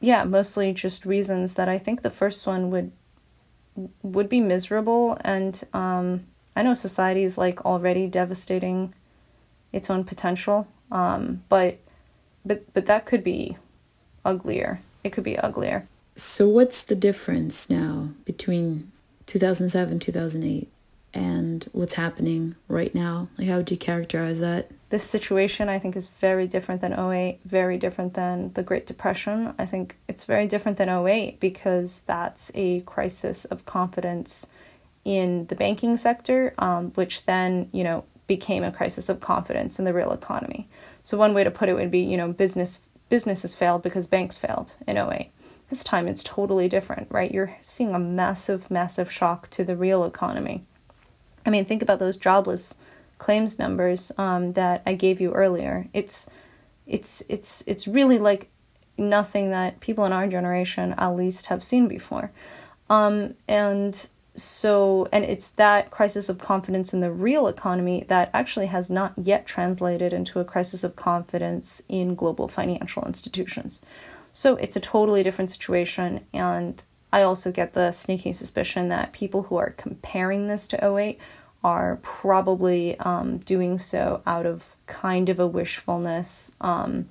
yeah, 0.00 0.24
mostly 0.24 0.72
just 0.72 1.06
reasons 1.06 1.54
that 1.54 1.68
I 1.68 1.78
think 1.78 2.02
the 2.02 2.10
first 2.10 2.46
one 2.46 2.70
would 2.70 2.92
would 4.02 4.28
be 4.28 4.40
miserable 4.40 5.16
and 5.20 5.62
um, 5.72 6.26
i 6.56 6.62
know 6.62 6.74
society 6.74 7.22
is 7.22 7.38
like 7.38 7.64
already 7.64 8.06
devastating 8.06 8.92
its 9.72 9.90
own 9.90 10.04
potential 10.04 10.66
um, 10.90 11.42
but 11.48 11.78
but 12.44 12.72
but 12.72 12.86
that 12.86 13.06
could 13.06 13.24
be 13.24 13.56
uglier. 14.24 14.80
It 15.04 15.10
could 15.10 15.24
be 15.24 15.38
uglier. 15.38 15.86
So 16.16 16.48
what's 16.48 16.82
the 16.82 16.94
difference 16.94 17.70
now 17.70 18.10
between 18.24 18.90
2007 19.26 19.98
2008 19.98 20.68
and 21.12 21.68
what's 21.72 21.94
happening 21.94 22.56
right 22.68 22.94
now? 22.94 23.28
Like 23.38 23.48
how 23.48 23.56
would 23.58 23.70
you 23.70 23.76
characterize 23.76 24.40
that? 24.40 24.70
This 24.90 25.04
situation 25.04 25.68
I 25.68 25.78
think 25.78 25.96
is 25.96 26.08
very 26.08 26.46
different 26.46 26.80
than 26.80 26.92
08, 26.92 27.40
very 27.44 27.78
different 27.78 28.14
than 28.14 28.52
the 28.54 28.62
Great 28.62 28.86
Depression. 28.86 29.54
I 29.58 29.66
think 29.66 29.96
it's 30.08 30.24
very 30.24 30.46
different 30.46 30.78
than 30.78 30.88
08 30.88 31.38
because 31.40 32.02
that's 32.06 32.50
a 32.54 32.80
crisis 32.80 33.44
of 33.46 33.64
confidence 33.64 34.46
in 35.04 35.46
the 35.46 35.54
banking 35.54 35.96
sector, 35.96 36.54
um, 36.58 36.90
which 36.90 37.24
then, 37.24 37.68
you 37.72 37.84
know, 37.84 38.04
became 38.30 38.62
a 38.62 38.70
crisis 38.70 39.08
of 39.08 39.18
confidence 39.18 39.80
in 39.80 39.84
the 39.84 39.92
real 39.92 40.12
economy. 40.12 40.68
So 41.02 41.18
one 41.18 41.34
way 41.34 41.42
to 41.42 41.50
put 41.50 41.68
it 41.68 41.74
would 41.74 41.90
be, 41.90 41.98
you 41.98 42.16
know, 42.16 42.32
business 42.32 42.78
businesses 43.08 43.56
failed 43.56 43.82
because 43.82 44.06
banks 44.06 44.38
failed 44.38 44.74
in 44.86 44.96
08. 44.96 45.32
This 45.68 45.82
time 45.82 46.06
it's 46.06 46.22
totally 46.22 46.68
different, 46.68 47.08
right? 47.10 47.34
You're 47.34 47.56
seeing 47.60 47.92
a 47.92 47.98
massive, 47.98 48.70
massive 48.70 49.10
shock 49.10 49.50
to 49.50 49.64
the 49.64 49.74
real 49.74 50.04
economy. 50.04 50.62
I 51.44 51.50
mean, 51.50 51.64
think 51.64 51.82
about 51.82 51.98
those 51.98 52.16
jobless 52.16 52.76
claims 53.18 53.58
numbers 53.58 54.12
um, 54.16 54.52
that 54.52 54.82
I 54.86 54.94
gave 54.94 55.20
you 55.20 55.32
earlier. 55.32 55.88
It's 55.92 56.28
it's 56.86 57.24
it's 57.28 57.64
it's 57.66 57.88
really 57.88 58.20
like 58.20 58.48
nothing 58.96 59.50
that 59.50 59.80
people 59.80 60.04
in 60.04 60.12
our 60.12 60.28
generation 60.28 60.94
at 60.98 61.16
least 61.16 61.46
have 61.46 61.64
seen 61.64 61.88
before. 61.88 62.30
Um, 62.88 63.34
and 63.48 64.06
so 64.42 65.08
and 65.12 65.24
it's 65.24 65.50
that 65.50 65.90
crisis 65.90 66.28
of 66.28 66.38
confidence 66.38 66.92
in 66.92 67.00
the 67.00 67.12
real 67.12 67.46
economy 67.46 68.04
that 68.08 68.30
actually 68.32 68.66
has 68.66 68.90
not 68.90 69.12
yet 69.16 69.46
translated 69.46 70.12
into 70.12 70.40
a 70.40 70.44
crisis 70.44 70.84
of 70.84 70.96
confidence 70.96 71.82
in 71.88 72.14
global 72.14 72.48
financial 72.48 73.04
institutions. 73.04 73.80
So 74.32 74.56
it's 74.56 74.76
a 74.76 74.80
totally 74.80 75.22
different 75.22 75.50
situation 75.50 76.24
and 76.32 76.82
I 77.12 77.22
also 77.22 77.50
get 77.50 77.72
the 77.72 77.90
sneaking 77.92 78.34
suspicion 78.34 78.88
that 78.88 79.12
people 79.12 79.42
who 79.42 79.56
are 79.56 79.70
comparing 79.70 80.46
this 80.46 80.68
to 80.68 80.96
08 80.96 81.18
are 81.62 81.98
probably 82.02 82.98
um, 83.00 83.38
doing 83.38 83.78
so 83.78 84.22
out 84.26 84.46
of 84.46 84.64
kind 84.86 85.28
of 85.28 85.40
a 85.40 85.46
wishfulness 85.46 86.52
um, 86.60 87.08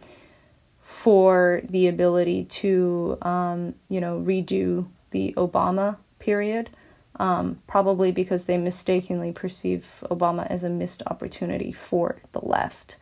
for 0.82 1.62
the 1.70 1.88
ability 1.88 2.46
to, 2.46 3.18
um, 3.22 3.76
you 3.90 4.02
know, 4.02 4.20
redo 4.20 4.88
the 5.12 5.34
Obama 5.38 5.98
period. 6.20 6.70
Um, 7.16 7.60
probably 7.68 8.12
because 8.14 8.46
they 8.46 8.58
mistakenly 8.58 9.34
perceive 9.34 9.86
Obama 10.10 10.48
as 10.50 10.64
a 10.64 10.70
missed 10.70 11.04
opportunity 11.08 11.74
for 11.74 12.22
the 12.32 12.40
left. 12.40 12.96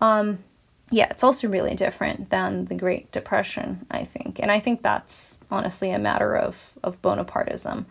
Um, 0.00 0.38
yeah, 0.90 1.08
it's 1.10 1.22
also 1.22 1.48
really 1.48 1.74
different 1.74 2.30
than 2.30 2.66
the 2.66 2.74
Great 2.74 3.12
Depression, 3.12 3.86
I 3.90 4.04
think. 4.04 4.40
And 4.40 4.50
I 4.50 4.60
think 4.60 4.82
that's 4.82 5.38
honestly 5.50 5.90
a 5.90 5.98
matter 5.98 6.36
of, 6.36 6.56
of 6.82 7.00
Bonapartism. 7.00 7.84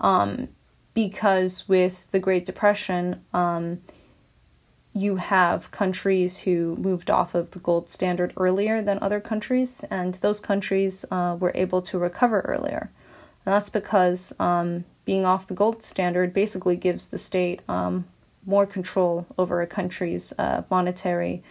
Um, 0.00 0.48
because 0.94 1.68
with 1.68 2.10
the 2.10 2.18
Great 2.18 2.44
Depression, 2.44 3.22
um, 3.34 3.80
you 4.94 5.16
have 5.16 5.70
countries 5.70 6.38
who 6.38 6.74
moved 6.76 7.10
off 7.10 7.34
of 7.34 7.50
the 7.50 7.58
gold 7.58 7.90
standard 7.90 8.32
earlier 8.38 8.80
than 8.80 8.98
other 9.02 9.20
countries, 9.20 9.84
and 9.90 10.14
those 10.14 10.40
countries 10.40 11.04
uh, 11.10 11.36
were 11.38 11.52
able 11.54 11.82
to 11.82 11.98
recover 11.98 12.40
earlier. 12.42 12.90
And 13.44 13.54
that's 13.54 13.68
because 13.68 14.32
um, 14.38 14.86
being 15.06 15.24
off 15.24 15.46
the 15.46 15.54
gold 15.54 15.82
standard 15.82 16.34
basically 16.34 16.76
gives 16.76 17.08
the 17.08 17.16
state 17.16 17.60
um, 17.68 18.04
more 18.44 18.66
control 18.66 19.24
over 19.38 19.62
a 19.62 19.66
country's 19.66 20.34
uh, 20.38 20.62
monetary 20.70 21.42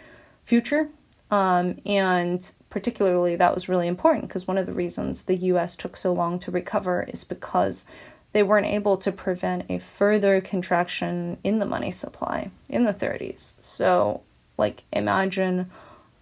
future. 0.44 0.88
Um, 1.32 1.80
and 1.86 2.48
particularly, 2.70 3.36
that 3.38 3.56
was 3.56 3.68
really 3.68 3.88
important 3.88 4.28
because 4.28 4.48
one 4.48 4.60
of 4.60 4.68
the 4.68 4.74
reasons 4.74 5.24
the 5.24 5.38
US 5.38 5.76
took 5.76 5.98
so 5.98 6.14
long 6.14 6.38
to 6.40 6.52
recover 6.52 7.04
is 7.12 7.24
because 7.24 7.88
they 8.34 8.44
weren't 8.44 8.68
able 8.68 8.98
to 8.98 9.12
prevent 9.12 9.64
a 9.70 9.80
further 9.80 10.42
contraction 10.42 11.38
in 11.44 11.58
the 11.58 11.66
money 11.66 11.90
supply 11.90 12.52
in 12.68 12.84
the 12.84 12.94
30s. 12.94 13.54
So, 13.62 14.22
like, 14.58 14.84
imagine 14.92 15.72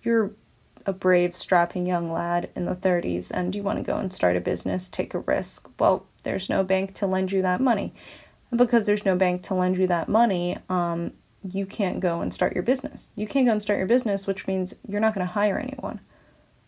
you're 0.04 0.32
a 0.86 0.94
brave, 0.94 1.36
strapping 1.36 1.86
young 1.86 2.12
lad 2.12 2.50
in 2.56 2.66
the 2.66 2.76
30s 2.76 3.32
and 3.32 3.56
you 3.56 3.64
want 3.64 3.80
to 3.80 3.84
go 3.84 3.98
and 3.98 4.12
start 4.12 4.36
a 4.36 4.42
business, 4.42 4.90
take 4.90 5.14
a 5.14 5.20
risk. 5.20 5.70
Well, 5.80 6.06
there's 6.24 6.50
no 6.50 6.64
bank 6.64 6.94
to 6.96 7.08
lend 7.08 7.32
you 7.32 7.42
that 7.42 7.62
money. 7.62 7.94
And 8.52 8.58
because 8.58 8.86
there's 8.86 9.06
no 9.06 9.16
bank 9.16 9.44
to 9.44 9.54
lend 9.54 9.78
you 9.78 9.88
that 9.88 10.10
money, 10.10 10.58
um, 10.70 11.12
you 11.44 11.66
can't 11.66 12.00
go 12.00 12.22
and 12.22 12.34
start 12.34 12.54
your 12.54 12.64
business. 12.64 13.10
You 13.16 13.28
can't 13.28 13.46
go 13.46 13.52
and 13.52 13.62
start 13.62 13.78
your 13.78 13.88
business, 13.88 14.28
which 14.28 14.48
means 14.48 14.74
you're 14.88 15.02
not 15.02 15.14
going 15.14 15.26
to 15.26 15.34
hire 15.34 15.58
anyone. 15.58 16.00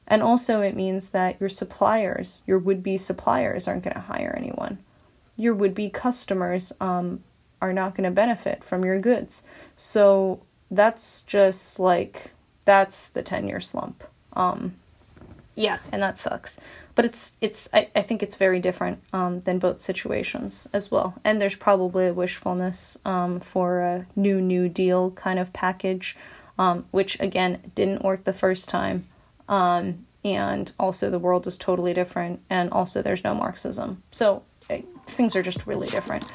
And 0.07 0.21
also, 0.21 0.61
it 0.61 0.75
means 0.75 1.09
that 1.09 1.39
your 1.39 1.49
suppliers, 1.49 2.43
your 2.45 2.59
would 2.59 2.83
be 2.83 2.97
suppliers, 2.97 3.67
aren't 3.67 3.83
going 3.83 3.95
to 3.95 4.01
hire 4.01 4.35
anyone 4.37 4.79
your 5.37 5.53
would 5.53 5.75
be 5.75 5.89
customers 5.89 6.71
um, 6.79 7.23
are 7.61 7.73
not 7.73 7.95
going 7.95 8.05
to 8.05 8.11
benefit 8.11 8.63
from 8.63 8.85
your 8.85 8.99
goods. 8.99 9.43
So 9.75 10.41
that's 10.71 11.23
just 11.23 11.79
like, 11.79 12.31
that's 12.65 13.09
the 13.09 13.23
10 13.23 13.47
year 13.47 13.59
slump. 13.59 14.03
Um, 14.33 14.75
yeah, 15.55 15.79
and 15.91 16.01
that 16.01 16.17
sucks. 16.17 16.57
But 16.95 17.05
it's, 17.05 17.33
it's 17.41 17.69
I, 17.73 17.89
I 17.95 18.01
think 18.01 18.23
it's 18.23 18.35
very 18.35 18.59
different 18.59 18.99
um, 19.13 19.41
than 19.41 19.59
both 19.59 19.79
situations 19.79 20.67
as 20.73 20.91
well. 20.91 21.13
And 21.23 21.41
there's 21.41 21.55
probably 21.55 22.07
a 22.07 22.13
wishfulness 22.13 22.97
um, 23.05 23.39
for 23.39 23.79
a 23.81 24.05
new 24.15 24.41
New 24.41 24.69
Deal 24.69 25.11
kind 25.11 25.39
of 25.39 25.51
package, 25.53 26.15
um, 26.57 26.85
which 26.91 27.19
again 27.19 27.71
didn't 27.75 28.03
work 28.03 28.23
the 28.23 28.33
first 28.33 28.69
time. 28.69 29.07
Um, 29.49 30.05
and 30.23 30.71
also, 30.79 31.11
the 31.11 31.19
world 31.19 31.45
is 31.45 31.57
totally 31.57 31.93
different. 31.93 32.41
And 32.49 32.71
also, 32.71 33.01
there's 33.01 33.23
no 33.23 33.35
Marxism. 33.35 34.01
So 34.11 34.41
things 35.05 35.35
are 35.35 35.43
just 35.43 35.67
really 35.67 35.87
different. 35.87 36.25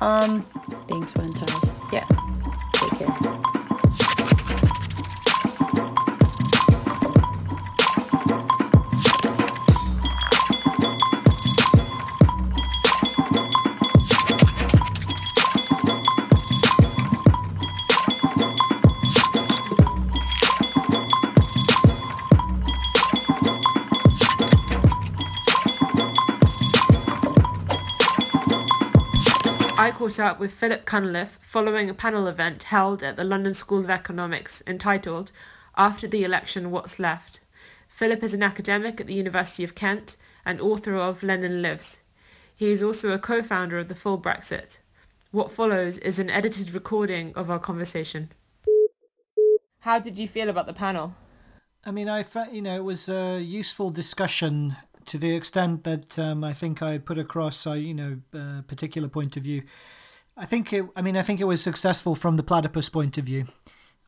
Um, 0.00 0.44
Thanks, 0.88 1.12
Wenta. 1.12 1.92
Yeah. 1.92 2.06
Take 2.74 2.98
care. 2.98 3.42
Caught 30.02 30.18
up 30.18 30.40
with 30.40 30.52
Philip 30.52 30.84
Cunliffe 30.84 31.38
following 31.40 31.88
a 31.88 31.94
panel 31.94 32.26
event 32.26 32.64
held 32.64 33.04
at 33.04 33.16
the 33.16 33.22
London 33.22 33.54
School 33.54 33.84
of 33.84 33.90
Economics 33.90 34.60
entitled 34.66 35.30
After 35.76 36.08
the 36.08 36.24
Election 36.24 36.72
What's 36.72 36.98
Left. 36.98 37.38
Philip 37.86 38.24
is 38.24 38.34
an 38.34 38.42
academic 38.42 39.00
at 39.00 39.06
the 39.06 39.14
University 39.14 39.62
of 39.62 39.76
Kent 39.76 40.16
and 40.44 40.60
author 40.60 40.96
of 40.96 41.22
Lenin 41.22 41.62
Lives. 41.62 42.00
He 42.52 42.72
is 42.72 42.82
also 42.82 43.12
a 43.12 43.18
co-founder 43.20 43.78
of 43.78 43.86
the 43.86 43.94
Full 43.94 44.20
Brexit. 44.20 44.78
What 45.30 45.52
follows 45.52 45.98
is 45.98 46.18
an 46.18 46.30
edited 46.30 46.74
recording 46.74 47.32
of 47.36 47.48
our 47.48 47.60
conversation. 47.60 48.32
How 49.82 50.00
did 50.00 50.18
you 50.18 50.26
feel 50.26 50.48
about 50.48 50.66
the 50.66 50.72
panel? 50.72 51.14
I 51.84 51.92
mean, 51.92 52.08
I 52.08 52.24
fe- 52.24 52.50
you 52.50 52.60
know 52.60 52.74
it 52.74 52.84
was 52.84 53.08
a 53.08 53.40
useful 53.40 53.90
discussion 53.90 54.74
to 55.06 55.18
the 55.18 55.34
extent 55.34 55.84
that 55.84 56.18
um, 56.18 56.44
I 56.44 56.52
think 56.52 56.82
I 56.82 56.98
put 56.98 57.18
across 57.18 57.66
a 57.66 57.78
you 57.78 57.94
know 57.94 58.18
a 58.32 58.62
particular 58.62 59.08
point 59.08 59.36
of 59.36 59.44
view. 59.44 59.62
I 60.36 60.46
think 60.46 60.72
it. 60.72 60.86
I 60.96 61.02
mean, 61.02 61.16
I 61.16 61.22
think 61.22 61.40
it 61.40 61.44
was 61.44 61.62
successful 61.62 62.14
from 62.14 62.36
the 62.36 62.42
platypus 62.42 62.88
point 62.88 63.18
of 63.18 63.24
view. 63.24 63.46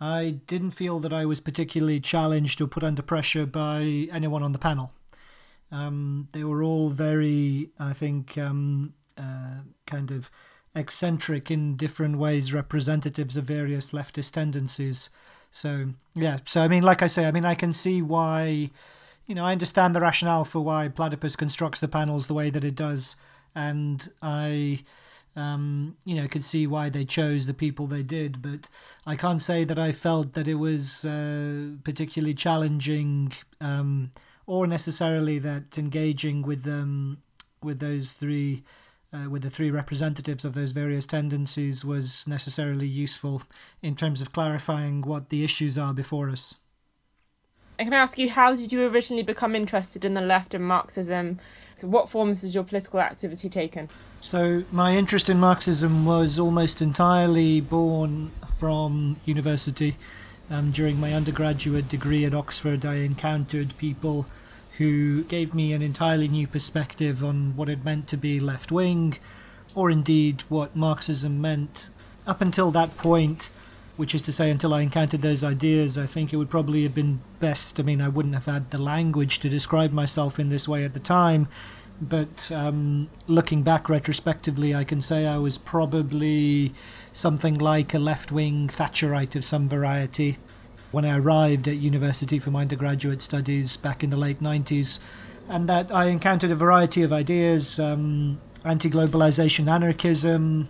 I 0.00 0.40
didn't 0.46 0.70
feel 0.72 0.98
that 1.00 1.12
I 1.12 1.24
was 1.24 1.40
particularly 1.40 2.00
challenged 2.00 2.60
or 2.60 2.66
put 2.66 2.82
under 2.82 3.02
pressure 3.02 3.46
by 3.46 4.08
anyone 4.10 4.42
on 4.42 4.52
the 4.52 4.58
panel. 4.58 4.92
Um, 5.70 6.28
they 6.32 6.44
were 6.44 6.62
all 6.62 6.90
very, 6.90 7.70
I 7.78 7.92
think, 7.92 8.36
um, 8.36 8.94
uh, 9.16 9.62
kind 9.86 10.10
of 10.10 10.30
eccentric 10.74 11.50
in 11.50 11.76
different 11.76 12.18
ways, 12.18 12.52
representatives 12.52 13.36
of 13.36 13.44
various 13.44 13.90
leftist 13.90 14.32
tendencies. 14.32 15.10
So 15.50 15.90
yeah, 16.14 16.38
so 16.46 16.62
I 16.62 16.68
mean, 16.68 16.82
like 16.82 17.02
I 17.02 17.06
say, 17.06 17.26
I 17.26 17.30
mean, 17.30 17.44
I 17.44 17.54
can 17.54 17.72
see 17.72 18.02
why, 18.02 18.70
you 19.26 19.34
know, 19.34 19.44
I 19.44 19.52
understand 19.52 19.94
the 19.94 20.00
rationale 20.00 20.44
for 20.44 20.60
why 20.60 20.88
Platypus 20.88 21.36
constructs 21.36 21.80
the 21.80 21.88
panels 21.88 22.26
the 22.26 22.34
way 22.34 22.50
that 22.50 22.64
it 22.64 22.74
does, 22.74 23.16
and 23.54 24.10
I, 24.20 24.84
um, 25.36 25.96
you 26.04 26.14
know, 26.14 26.28
could 26.28 26.44
see 26.44 26.66
why 26.66 26.88
they 26.88 27.04
chose 27.04 27.46
the 27.46 27.54
people 27.54 27.86
they 27.86 28.02
did. 28.02 28.40
But 28.42 28.68
I 29.06 29.16
can't 29.16 29.42
say 29.42 29.64
that 29.64 29.78
I 29.78 29.92
felt 29.92 30.34
that 30.34 30.48
it 30.48 30.54
was 30.54 31.04
uh, 31.04 31.70
particularly 31.82 32.34
challenging, 32.34 33.32
um, 33.60 34.12
or 34.46 34.66
necessarily 34.66 35.38
that 35.40 35.78
engaging 35.78 36.42
with 36.42 36.62
them 36.62 37.22
with 37.62 37.80
those 37.80 38.12
three 38.12 38.62
uh, 39.12 39.30
with 39.30 39.42
the 39.42 39.50
three 39.50 39.70
representatives 39.70 40.44
of 40.44 40.54
those 40.54 40.72
various 40.72 41.06
tendencies 41.06 41.84
was 41.84 42.26
necessarily 42.26 42.86
useful 42.86 43.42
in 43.80 43.94
terms 43.94 44.20
of 44.20 44.32
clarifying 44.32 45.02
what 45.02 45.28
the 45.28 45.44
issues 45.44 45.78
are 45.78 45.94
before 45.94 46.28
us. 46.28 46.56
I 47.78 47.84
can 47.84 47.92
ask 47.92 48.18
you, 48.18 48.30
how 48.30 48.54
did 48.54 48.72
you 48.72 48.86
originally 48.86 49.22
become 49.22 49.54
interested 49.54 50.04
in 50.04 50.14
the 50.14 50.20
left 50.20 50.54
and 50.54 50.64
Marxism? 50.64 51.40
So 51.76 51.88
what 51.88 52.08
forms 52.08 52.42
has 52.42 52.54
your 52.54 52.64
political 52.64 53.00
activity 53.00 53.48
taken? 53.48 53.88
So, 54.20 54.64
my 54.70 54.96
interest 54.96 55.28
in 55.28 55.38
Marxism 55.38 56.06
was 56.06 56.38
almost 56.38 56.80
entirely 56.80 57.60
born 57.60 58.30
from 58.56 59.16
university. 59.26 59.96
Um, 60.48 60.70
during 60.70 60.98
my 60.98 61.12
undergraduate 61.12 61.88
degree 61.88 62.24
at 62.24 62.32
Oxford, 62.32 62.86
I 62.86 62.96
encountered 62.96 63.76
people 63.76 64.26
who 64.78 65.24
gave 65.24 65.52
me 65.54 65.72
an 65.72 65.82
entirely 65.82 66.28
new 66.28 66.46
perspective 66.46 67.22
on 67.22 67.54
what 67.56 67.68
it 67.68 67.84
meant 67.84 68.08
to 68.08 68.16
be 68.16 68.40
left 68.40 68.72
wing, 68.72 69.18
or 69.74 69.90
indeed 69.90 70.42
what 70.48 70.74
Marxism 70.74 71.40
meant. 71.40 71.90
Up 72.26 72.40
until 72.40 72.70
that 72.70 72.96
point, 72.96 73.50
which 73.96 74.14
is 74.14 74.22
to 74.22 74.32
say, 74.32 74.50
until 74.50 74.74
I 74.74 74.80
encountered 74.80 75.22
those 75.22 75.44
ideas, 75.44 75.96
I 75.96 76.06
think 76.06 76.32
it 76.32 76.36
would 76.36 76.50
probably 76.50 76.82
have 76.82 76.94
been 76.94 77.20
best. 77.38 77.78
I 77.78 77.82
mean, 77.84 78.00
I 78.00 78.08
wouldn't 78.08 78.34
have 78.34 78.46
had 78.46 78.70
the 78.70 78.78
language 78.78 79.38
to 79.40 79.48
describe 79.48 79.92
myself 79.92 80.38
in 80.38 80.48
this 80.48 80.66
way 80.66 80.84
at 80.84 80.94
the 80.94 81.00
time, 81.00 81.48
but 82.00 82.50
um, 82.50 83.08
looking 83.28 83.62
back 83.62 83.88
retrospectively, 83.88 84.74
I 84.74 84.82
can 84.82 85.00
say 85.00 85.26
I 85.26 85.38
was 85.38 85.58
probably 85.58 86.74
something 87.12 87.56
like 87.56 87.94
a 87.94 87.98
left 88.00 88.32
wing 88.32 88.68
Thatcherite 88.68 89.36
of 89.36 89.44
some 89.44 89.68
variety. 89.68 90.38
When 90.90 91.04
I 91.04 91.18
arrived 91.18 91.68
at 91.68 91.76
university 91.76 92.38
for 92.38 92.50
my 92.50 92.62
undergraduate 92.62 93.22
studies 93.22 93.76
back 93.76 94.02
in 94.02 94.10
the 94.10 94.16
late 94.16 94.40
90s, 94.40 94.98
and 95.48 95.68
that 95.68 95.92
I 95.92 96.06
encountered 96.06 96.50
a 96.50 96.56
variety 96.56 97.02
of 97.02 97.12
ideas 97.12 97.78
um, 97.78 98.40
anti 98.64 98.90
globalization 98.90 99.70
anarchism, 99.70 100.68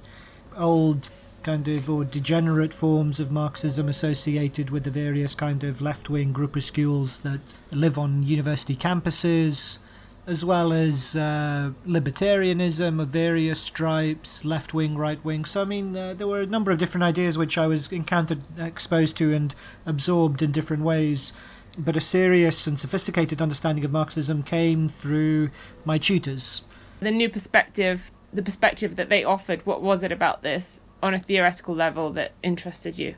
old 0.56 1.08
kind 1.44 1.68
of 1.68 1.90
or 1.90 2.04
degenerate 2.04 2.72
forms 2.72 3.20
of 3.20 3.30
Marxism 3.30 3.88
associated 3.88 4.70
with 4.70 4.84
the 4.84 4.90
various 4.90 5.34
kind 5.34 5.62
of 5.62 5.82
left 5.82 6.08
wing 6.08 6.32
groupuscules 6.32 7.20
that 7.22 7.56
live 7.70 7.98
on 7.98 8.22
university 8.22 8.74
campuses, 8.74 9.78
as 10.26 10.42
well 10.42 10.72
as 10.72 11.14
uh, 11.14 11.70
libertarianism 11.86 12.98
of 13.00 13.08
various 13.08 13.60
stripes, 13.60 14.44
left 14.44 14.72
wing, 14.72 14.96
right 14.96 15.22
wing. 15.22 15.44
So, 15.44 15.60
I 15.60 15.64
mean, 15.66 15.94
uh, 15.94 16.14
there 16.14 16.26
were 16.26 16.40
a 16.40 16.46
number 16.46 16.70
of 16.72 16.78
different 16.78 17.04
ideas 17.04 17.36
which 17.36 17.58
I 17.58 17.66
was 17.66 17.92
encountered, 17.92 18.40
exposed 18.58 19.16
to, 19.18 19.34
and 19.34 19.54
absorbed 19.84 20.40
in 20.40 20.50
different 20.50 20.82
ways. 20.82 21.34
But 21.76 21.96
a 21.96 22.00
serious 22.00 22.66
and 22.66 22.80
sophisticated 22.80 23.42
understanding 23.42 23.84
of 23.84 23.90
Marxism 23.90 24.42
came 24.42 24.88
through 24.88 25.50
my 25.84 25.98
tutors. 25.98 26.62
The 27.00 27.10
new 27.10 27.28
perspective, 27.28 28.10
the 28.32 28.42
perspective 28.42 28.96
that 28.96 29.10
they 29.10 29.24
offered, 29.24 29.66
what 29.66 29.82
was 29.82 30.02
it 30.02 30.12
about 30.12 30.42
this 30.42 30.80
on 31.04 31.12
a 31.12 31.18
theoretical 31.18 31.74
level 31.74 32.10
that 32.14 32.32
interested 32.42 32.98
you? 32.98 33.14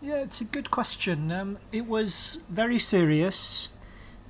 Yeah, 0.00 0.18
it's 0.18 0.40
a 0.40 0.44
good 0.44 0.70
question. 0.70 1.32
Um, 1.32 1.58
it 1.72 1.86
was 1.86 2.38
very 2.48 2.78
serious, 2.78 3.68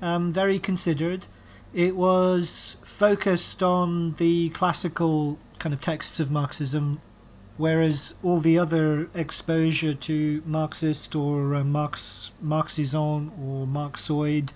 um, 0.01 0.33
very 0.33 0.59
considered. 0.59 1.27
It 1.75 1.95
was 1.95 2.79
focused 2.83 3.63
on 3.63 4.15
the 4.15 4.49
classical 4.51 5.39
kind 5.59 5.75
of 5.75 5.83
texts 5.83 6.21
of 6.21 6.31
Marxism, 6.31 7.03
whereas 7.59 8.15
all 8.23 8.41
the 8.41 8.59
other 8.59 9.11
exposure 9.15 9.93
to 9.93 10.43
Marxist 10.47 11.15
or 11.15 11.55
uh, 11.55 11.65
Marx, 11.65 12.33
Marxism 12.41 13.31
or 13.39 13.67
Marxoid 13.67 14.53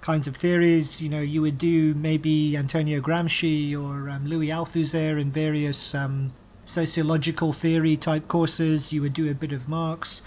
kinds 0.00 0.26
of 0.26 0.36
theories, 0.36 1.00
you 1.00 1.08
know, 1.08 1.20
you 1.20 1.40
would 1.40 1.58
do 1.58 1.94
maybe 1.94 2.56
Antonio 2.56 3.00
Gramsci 3.00 3.74
or 3.74 4.10
um, 4.10 4.26
Louis 4.26 4.48
Althusser 4.48 5.20
in 5.20 5.30
various 5.30 5.94
um, 5.94 6.32
sociological 6.66 7.52
theory 7.52 7.96
type 7.96 8.28
courses. 8.28 8.92
You 8.92 9.02
would 9.02 9.12
do 9.12 9.30
a 9.30 9.34
bit 9.34 9.52
of 9.52 9.68
Marx. 9.68 10.22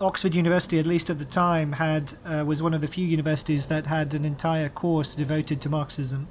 Oxford 0.00 0.34
University, 0.34 0.78
at 0.78 0.86
least 0.86 1.10
at 1.10 1.18
the 1.18 1.26
time, 1.26 1.72
had 1.72 2.14
uh, 2.24 2.42
was 2.46 2.62
one 2.62 2.72
of 2.72 2.80
the 2.80 2.88
few 2.88 3.06
universities 3.06 3.66
that 3.66 3.86
had 3.86 4.14
an 4.14 4.24
entire 4.24 4.70
course 4.70 5.14
devoted 5.14 5.60
to 5.60 5.68
Marxism, 5.68 6.28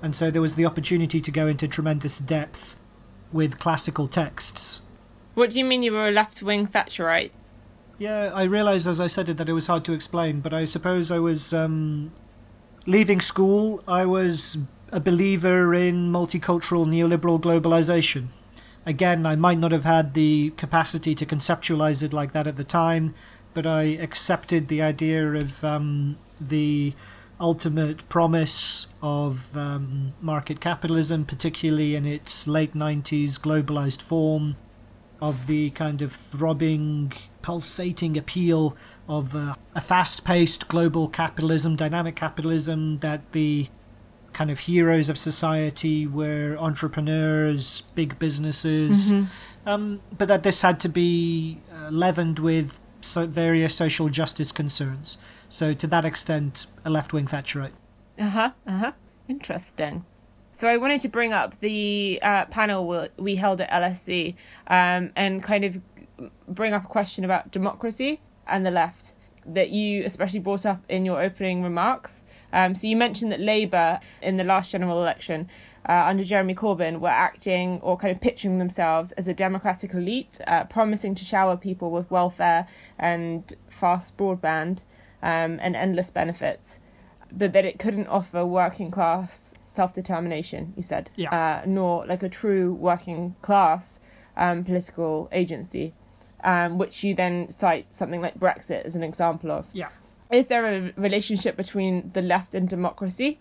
and 0.00 0.14
so 0.14 0.30
there 0.30 0.40
was 0.40 0.54
the 0.54 0.64
opportunity 0.64 1.20
to 1.20 1.30
go 1.32 1.48
into 1.48 1.66
tremendous 1.66 2.18
depth 2.18 2.76
with 3.32 3.58
classical 3.58 4.06
texts. 4.06 4.82
What 5.34 5.50
do 5.50 5.58
you 5.58 5.64
mean 5.64 5.82
you 5.82 5.92
were 5.92 6.08
a 6.08 6.12
left 6.12 6.40
wing 6.40 6.68
Thatcherite? 6.68 7.32
Yeah, 7.98 8.30
I 8.32 8.44
realised 8.44 8.86
as 8.86 9.00
I 9.00 9.08
said 9.08 9.28
it 9.28 9.36
that 9.38 9.48
it 9.48 9.54
was 9.54 9.66
hard 9.66 9.84
to 9.86 9.92
explain, 9.92 10.40
but 10.40 10.54
I 10.54 10.64
suppose 10.64 11.10
I 11.10 11.18
was 11.18 11.52
um, 11.52 12.12
leaving 12.86 13.20
school. 13.20 13.82
I 13.88 14.06
was 14.06 14.58
a 14.92 15.00
believer 15.00 15.74
in 15.74 16.12
multicultural 16.12 16.86
neoliberal 16.86 17.40
globalization. 17.40 18.28
Again, 18.86 19.26
I 19.26 19.36
might 19.36 19.58
not 19.58 19.72
have 19.72 19.84
had 19.84 20.14
the 20.14 20.50
capacity 20.56 21.14
to 21.14 21.26
conceptualize 21.26 22.02
it 22.02 22.12
like 22.12 22.32
that 22.32 22.46
at 22.46 22.56
the 22.56 22.64
time, 22.64 23.14
but 23.52 23.66
I 23.66 23.82
accepted 23.82 24.68
the 24.68 24.80
idea 24.80 25.34
of 25.34 25.62
um, 25.62 26.16
the 26.40 26.94
ultimate 27.38 28.08
promise 28.08 28.86
of 29.02 29.56
um, 29.56 30.12
market 30.20 30.60
capitalism, 30.60 31.24
particularly 31.24 31.94
in 31.94 32.06
its 32.06 32.46
late 32.46 32.74
90s 32.74 33.38
globalized 33.38 34.02
form, 34.02 34.56
of 35.20 35.46
the 35.46 35.70
kind 35.70 36.00
of 36.00 36.12
throbbing, 36.12 37.12
pulsating 37.42 38.16
appeal 38.16 38.76
of 39.08 39.34
uh, 39.34 39.54
a 39.74 39.80
fast 39.80 40.24
paced 40.24 40.68
global 40.68 41.08
capitalism, 41.08 41.76
dynamic 41.76 42.16
capitalism 42.16 42.98
that 42.98 43.32
the 43.32 43.68
kind 44.32 44.50
of 44.50 44.60
heroes 44.60 45.08
of 45.08 45.18
society 45.18 46.06
were 46.06 46.56
entrepreneurs, 46.58 47.82
big 47.94 48.18
businesses, 48.18 49.12
Mhm. 49.12 49.26
um, 49.66 50.00
but 50.16 50.28
that 50.28 50.42
this 50.42 50.62
had 50.62 50.78
to 50.80 50.88
be 50.88 51.58
uh, 51.74 51.88
leavened 51.90 52.38
with 52.38 52.78
so 53.00 53.26
various 53.26 53.74
social 53.74 54.08
justice 54.08 54.52
concerns. 54.52 55.18
So, 55.48 55.72
to 55.74 55.86
that 55.88 56.04
extent, 56.04 56.66
a 56.84 56.90
left 56.90 57.12
wing 57.12 57.26
Thatcherite. 57.26 57.72
Uh 58.18 58.28
huh. 58.28 58.50
Uh 58.66 58.78
huh. 58.78 58.92
Interesting. 59.28 60.04
So 60.52 60.68
I 60.68 60.76
wanted 60.76 61.00
to 61.00 61.08
bring 61.08 61.32
up 61.32 61.58
the 61.60 62.18
uh, 62.22 62.44
panel 62.46 62.86
we- 62.86 63.08
we 63.16 63.36
held 63.36 63.60
at 63.62 63.70
LSE 63.70 64.36
um, 64.66 65.10
and 65.16 65.42
kind 65.42 65.64
of 65.64 65.80
bring 66.46 66.74
up 66.74 66.84
a 66.84 66.88
question 66.88 67.24
about 67.24 67.50
democracy 67.50 68.20
and 68.46 68.66
the 68.66 68.70
left 68.70 69.14
that 69.46 69.70
you 69.70 70.04
especially 70.04 70.40
brought 70.40 70.66
up 70.66 70.82
in 70.90 71.06
your 71.06 71.22
opening 71.22 71.62
remarks. 71.62 72.19
Um, 72.52 72.74
so 72.74 72.86
you 72.86 72.96
mentioned 72.96 73.30
that 73.32 73.40
Labour 73.40 74.00
in 74.22 74.36
the 74.36 74.44
last 74.44 74.72
general 74.72 75.00
election 75.00 75.48
uh, 75.88 76.04
under 76.06 76.24
Jeremy 76.24 76.54
Corbyn 76.54 77.00
were 77.00 77.08
acting 77.08 77.80
or 77.82 77.96
kind 77.96 78.14
of 78.14 78.20
pitching 78.20 78.58
themselves 78.58 79.12
as 79.12 79.28
a 79.28 79.34
democratic 79.34 79.94
elite, 79.94 80.38
uh, 80.46 80.64
promising 80.64 81.14
to 81.14 81.24
shower 81.24 81.56
people 81.56 81.90
with 81.90 82.10
welfare 82.10 82.66
and 82.98 83.54
fast 83.68 84.16
broadband 84.16 84.82
um, 85.22 85.58
and 85.60 85.76
endless 85.76 86.10
benefits 86.10 86.80
but 87.32 87.52
that 87.52 87.64
it 87.64 87.78
couldn't 87.78 88.08
offer 88.08 88.44
working 88.44 88.90
class 88.90 89.54
self 89.76 89.94
determination, 89.94 90.72
you 90.76 90.82
said, 90.82 91.10
Yeah. 91.16 91.30
uh, 91.30 91.62
nor 91.66 92.04
like 92.06 92.22
a 92.22 92.28
true 92.28 92.74
working 92.74 93.36
class 93.40 93.98
um, 94.36 94.64
political 94.64 95.28
agency, 95.32 95.94
um, 96.42 96.76
which 96.78 97.04
you 97.04 97.14
then 97.14 97.50
cite 97.50 97.86
something 97.94 98.20
like 98.20 98.38
Brexit 98.38 98.84
as 98.84 98.96
an 98.96 99.02
example 99.02 99.50
of. 99.50 99.66
Yeah. 99.72 99.88
Is 100.30 100.46
there 100.46 100.66
a 100.66 100.92
relationship 100.96 101.56
between 101.56 102.10
the 102.12 102.22
left 102.22 102.54
and 102.54 102.68
democracy? 102.68 103.40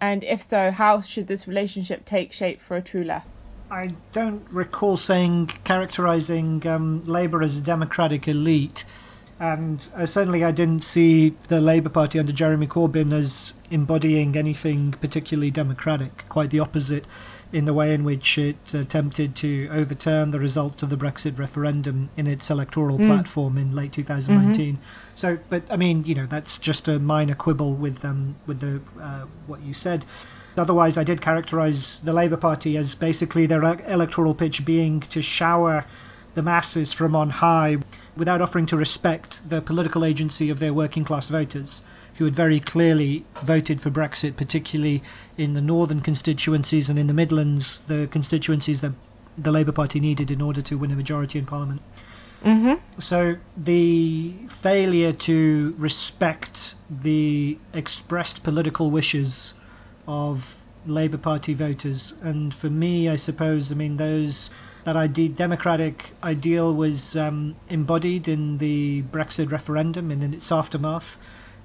And 0.00 0.22
if 0.24 0.42
so, 0.42 0.70
how 0.70 1.00
should 1.00 1.26
this 1.26 1.48
relationship 1.48 2.04
take 2.04 2.32
shape 2.32 2.60
for 2.60 2.76
a 2.76 2.82
true 2.82 3.04
left? 3.04 3.26
I 3.70 3.94
don't 4.12 4.46
recall 4.50 4.96
saying 4.96 5.46
characterizing 5.64 6.66
um, 6.66 7.02
Labour 7.04 7.42
as 7.42 7.56
a 7.56 7.60
democratic 7.60 8.26
elite, 8.26 8.84
and 9.38 9.88
uh, 9.94 10.06
certainly 10.06 10.44
I 10.44 10.50
didn't 10.50 10.82
see 10.82 11.36
the 11.48 11.60
Labour 11.60 11.88
Party 11.88 12.18
under 12.18 12.32
Jeremy 12.32 12.66
Corbyn 12.66 13.12
as 13.12 13.54
embodying 13.70 14.36
anything 14.36 14.92
particularly 14.92 15.50
democratic. 15.50 16.28
Quite 16.28 16.50
the 16.50 16.58
opposite, 16.58 17.06
in 17.52 17.64
the 17.64 17.72
way 17.74 17.92
in 17.92 18.04
which 18.04 18.38
it 18.38 18.74
attempted 18.74 19.34
to 19.36 19.68
overturn 19.72 20.30
the 20.30 20.38
result 20.38 20.82
of 20.82 20.90
the 20.90 20.96
Brexit 20.96 21.38
referendum 21.38 22.08
in 22.16 22.26
its 22.26 22.48
electoral 22.50 22.98
Mm. 22.98 23.06
platform 23.08 23.58
in 23.58 23.74
late 23.74 23.92
2019. 23.92 24.78
So, 25.16 25.38
but 25.48 25.62
I 25.70 25.76
mean, 25.76 26.04
you 26.04 26.14
know, 26.14 26.26
that's 26.26 26.58
just 26.58 26.86
a 26.88 26.98
minor 26.98 27.34
quibble 27.34 27.74
with 27.74 28.04
um, 28.04 28.36
with 28.46 28.60
the 28.60 28.80
uh, 29.02 29.24
what 29.46 29.62
you 29.62 29.74
said. 29.74 30.04
Otherwise, 30.56 30.98
I 30.98 31.04
did 31.04 31.20
characterise 31.20 32.02
the 32.02 32.12
Labour 32.12 32.36
Party 32.36 32.76
as 32.76 32.94
basically 32.94 33.46
their 33.46 33.62
electoral 33.62 34.34
pitch 34.34 34.64
being 34.64 35.00
to 35.00 35.22
shower 35.22 35.84
the 36.34 36.42
masses 36.42 36.92
from 36.92 37.16
on 37.16 37.30
high 37.30 37.78
without 38.16 38.40
offering 38.40 38.66
to 38.66 38.76
respect 38.76 39.48
the 39.48 39.60
political 39.60 40.04
agency 40.04 40.50
of 40.50 40.58
their 40.58 40.72
working 40.74 41.04
class 41.04 41.28
voters, 41.28 41.82
who 42.20 42.26
had 42.26 42.36
very 42.36 42.60
clearly 42.60 43.24
voted 43.42 43.80
for 43.80 43.90
Brexit, 43.90 44.36
particularly 44.36 45.02
in 45.38 45.54
the 45.54 45.60
northern 45.62 46.02
constituencies 46.02 46.90
and 46.90 46.98
in 46.98 47.06
the 47.06 47.14
Midlands, 47.14 47.78
the 47.86 48.08
constituencies 48.08 48.82
that 48.82 48.92
the 49.38 49.50
Labour 49.50 49.72
Party 49.72 50.00
needed 50.00 50.30
in 50.30 50.42
order 50.42 50.60
to 50.60 50.76
win 50.76 50.90
a 50.90 50.96
majority 50.96 51.38
in 51.38 51.46
Parliament. 51.46 51.80
Mm-hmm. 52.44 52.74
So 52.98 53.36
the 53.56 54.34
failure 54.50 55.12
to 55.12 55.74
respect 55.78 56.74
the 56.90 57.58
expressed 57.72 58.42
political 58.42 58.90
wishes 58.90 59.54
of 60.06 60.58
Labour 60.84 61.16
Party 61.16 61.54
voters, 61.54 62.12
and 62.20 62.54
for 62.54 62.68
me, 62.68 63.08
I 63.08 63.16
suppose, 63.16 63.72
I 63.72 63.76
mean 63.76 63.96
those 63.96 64.50
that 64.84 64.94
ide- 64.94 65.36
democratic 65.36 66.12
ideal 66.22 66.74
was 66.74 67.16
um, 67.16 67.56
embodied 67.70 68.28
in 68.28 68.58
the 68.58 69.04
Brexit 69.04 69.50
referendum 69.50 70.10
and 70.10 70.22
in 70.22 70.34
its 70.34 70.52
aftermath, 70.52 71.16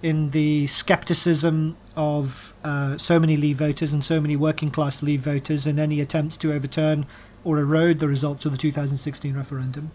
in 0.02 0.32
the 0.32 0.68
scepticism 0.68 1.78
of 1.96 2.54
uh, 2.64 2.98
so 2.98 3.20
many 3.20 3.38
Leave 3.38 3.58
voters 3.58 3.94
and 3.94 4.04
so 4.04 4.20
many 4.20 4.36
working 4.36 4.70
class 4.70 5.02
Leave 5.02 5.22
voters 5.22 5.66
in 5.66 5.80
any 5.80 6.02
attempts 6.02 6.38
to 6.38 6.54
overturn 6.54 7.06
or 7.44 7.60
erode 7.60 8.00
the 8.00 8.08
results 8.08 8.46
of 8.46 8.52
the 8.52 8.58
2016 8.58 9.36
referendum. 9.36 9.92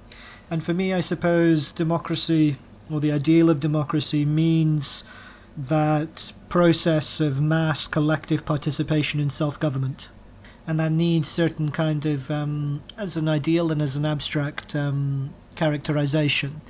And 0.51 0.65
for 0.65 0.73
me, 0.73 0.95
I 0.95 1.01
suppose 1.01 1.73
democracy, 1.73 2.57
or 2.91 3.01
the 3.01 3.13
ideal 3.13 3.51
of 3.51 3.61
democracy, 3.61 4.25
means 4.25 5.05
that 5.57 6.33
process 6.49 7.21
of 7.21 7.41
mass 7.41 7.87
collective 7.87 8.45
participation 8.45 9.21
in 9.21 9.31
self 9.31 9.59
government. 9.61 10.09
And 10.67 10.79
that 10.79 10.93
needs 10.93 11.29
certain 11.29 11.71
kind 11.71 12.07
of, 12.07 12.31
um, 12.31 12.83
as 12.97 13.17
an 13.17 13.29
ideal 13.29 13.73
and 13.73 13.83
as 13.83 13.97
an 13.97 14.05
abstract 14.05 14.77
um, 14.77 15.35
characterization. 15.57 16.61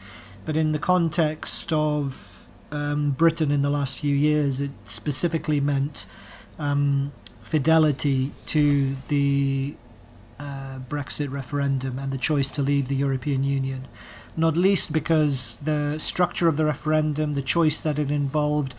But 0.45 0.57
in 0.57 0.73
the 0.73 0.79
context 0.79 1.73
of 1.73 2.30
um, 2.71 3.11
Britain 3.13 3.51
in 3.51 3.63
the 3.63 3.71
last 3.71 3.99
few 3.99 4.15
years, 4.15 4.61
it 4.61 4.71
specifically 4.85 5.61
meant 5.61 6.07
um, 6.59 7.13
fidelity 7.43 8.33
to 8.47 8.97
the 9.09 9.75
uh, 10.39 10.79
Brexit 10.89 11.31
referendum 11.31 11.99
and 11.99 12.13
the 12.13 12.19
choice 12.19 12.49
to 12.51 12.63
leave 12.63 12.89
the 12.89 12.97
European 12.97 13.45
Union. 13.45 13.87
Not 14.37 14.57
least 14.57 14.93
because 14.93 15.59
the 15.63 15.99
structure 15.99 16.49
of 16.49 16.57
the 16.57 16.65
referendum, 16.65 17.33
the 17.33 17.43
choice 17.43 17.81
that 17.83 17.99
it 17.99 18.11
involved, 18.11 18.75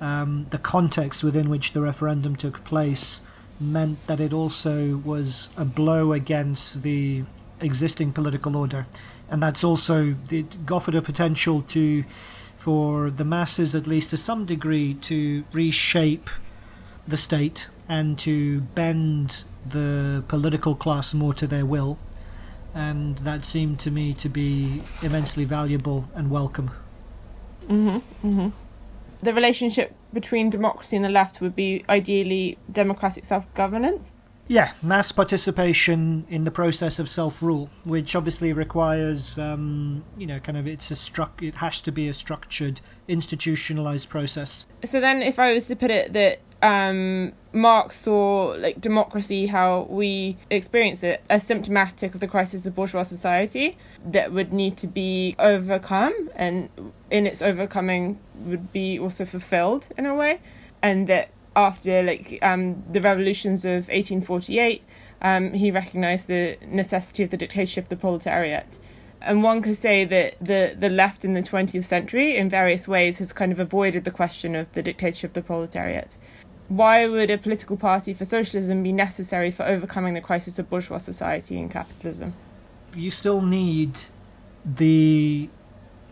um, 0.00 0.46
the 0.50 0.58
context 0.58 1.22
within 1.22 1.48
which 1.48 1.72
the 1.72 1.80
referendum 1.80 2.36
took 2.36 2.64
place, 2.64 3.20
meant 3.60 4.04
that 4.06 4.20
it 4.20 4.32
also 4.32 4.96
was 5.04 5.50
a 5.56 5.64
blow 5.64 6.12
against 6.12 6.82
the 6.82 7.24
existing 7.60 8.12
political 8.12 8.56
order. 8.56 8.86
And 9.28 9.42
that's 9.42 9.62
also, 9.62 10.16
it 10.30 10.46
offered 10.70 10.94
a 10.94 11.02
potential 11.02 11.62
to, 11.62 12.04
for 12.64 13.10
the 13.10 13.26
masses 13.26 13.74
at 13.74 13.86
least 13.86 14.08
to 14.08 14.16
some 14.16 14.46
degree, 14.46 14.94
to 14.94 15.44
reshape 15.52 16.30
the 17.06 17.18
state 17.18 17.68
and 17.90 18.18
to 18.18 18.62
bend 18.74 19.44
the 19.68 20.24
political 20.28 20.74
class 20.74 21.12
more 21.12 21.34
to 21.34 21.46
their 21.46 21.66
will. 21.66 21.98
And 22.74 23.18
that 23.18 23.44
seemed 23.44 23.80
to 23.80 23.90
me 23.90 24.14
to 24.14 24.30
be 24.30 24.80
immensely 25.02 25.44
valuable 25.44 26.08
and 26.14 26.30
welcome. 26.30 26.70
hmm 27.68 27.98
hmm 28.22 28.48
The 29.22 29.34
relationship 29.34 29.94
between 30.14 30.48
democracy 30.48 30.96
and 30.96 31.04
the 31.04 31.10
left 31.10 31.42
would 31.42 31.54
be 31.54 31.84
ideally 31.86 32.56
democratic 32.72 33.26
self-governance. 33.26 34.16
Yeah, 34.46 34.72
mass 34.82 35.10
participation 35.10 36.26
in 36.28 36.44
the 36.44 36.50
process 36.50 36.98
of 36.98 37.08
self-rule, 37.08 37.70
which 37.84 38.14
obviously 38.14 38.52
requires, 38.52 39.38
um, 39.38 40.04
you 40.18 40.26
know, 40.26 40.38
kind 40.38 40.58
of 40.58 40.66
it's 40.66 40.90
a 40.90 40.96
struck. 40.96 41.42
It 41.42 41.56
has 41.56 41.80
to 41.82 41.92
be 41.92 42.08
a 42.08 42.14
structured, 42.14 42.82
institutionalized 43.08 44.08
process. 44.08 44.66
So 44.84 45.00
then, 45.00 45.22
if 45.22 45.38
I 45.38 45.54
was 45.54 45.66
to 45.68 45.76
put 45.76 45.90
it 45.90 46.12
that 46.12 46.40
um, 46.60 47.32
Marx 47.52 48.00
saw 48.00 48.54
like 48.58 48.80
democracy, 48.80 49.46
how 49.46 49.86
we 49.88 50.36
experience 50.50 51.02
it, 51.02 51.22
as 51.30 51.42
symptomatic 51.42 52.14
of 52.14 52.20
the 52.20 52.28
crisis 52.28 52.66
of 52.66 52.74
bourgeois 52.74 53.02
society 53.02 53.78
that 54.06 54.32
would 54.32 54.52
need 54.52 54.76
to 54.78 54.86
be 54.86 55.36
overcome, 55.38 56.30
and 56.34 56.68
in 57.10 57.26
its 57.26 57.40
overcoming 57.40 58.18
would 58.36 58.72
be 58.72 58.98
also 58.98 59.24
fulfilled 59.24 59.88
in 59.96 60.04
a 60.04 60.14
way, 60.14 60.40
and 60.82 61.06
that 61.08 61.30
after 61.56 62.02
like 62.02 62.38
um, 62.42 62.82
the 62.90 63.00
revolutions 63.00 63.64
of 63.64 63.88
1848, 63.88 64.82
um, 65.22 65.52
he 65.52 65.70
recognized 65.70 66.26
the 66.26 66.58
necessity 66.66 67.22
of 67.22 67.30
the 67.30 67.36
dictatorship 67.36 67.84
of 67.84 67.88
the 67.90 67.96
proletariat. 67.96 68.66
And 69.20 69.42
one 69.42 69.62
could 69.62 69.76
say 69.76 70.04
that 70.04 70.36
the, 70.40 70.76
the 70.78 70.90
left 70.90 71.24
in 71.24 71.32
the 71.32 71.42
20th 71.42 71.84
century, 71.84 72.36
in 72.36 72.50
various 72.50 72.86
ways, 72.86 73.18
has 73.18 73.32
kind 73.32 73.52
of 73.52 73.58
avoided 73.58 74.04
the 74.04 74.10
question 74.10 74.54
of 74.54 74.70
the 74.74 74.82
dictatorship 74.82 75.30
of 75.30 75.34
the 75.34 75.42
proletariat. 75.42 76.18
Why 76.68 77.06
would 77.06 77.30
a 77.30 77.38
political 77.38 77.76
party 77.76 78.12
for 78.12 78.24
socialism 78.24 78.82
be 78.82 78.92
necessary 78.92 79.50
for 79.50 79.64
overcoming 79.64 80.14
the 80.14 80.20
crisis 80.20 80.58
of 80.58 80.68
bourgeois 80.68 80.98
society 80.98 81.58
and 81.58 81.70
capitalism? 81.70 82.34
You 82.94 83.10
still 83.10 83.40
need 83.40 83.98
the 84.64 85.48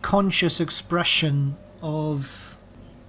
conscious 0.00 0.60
expression 0.60 1.56
of 1.82 2.58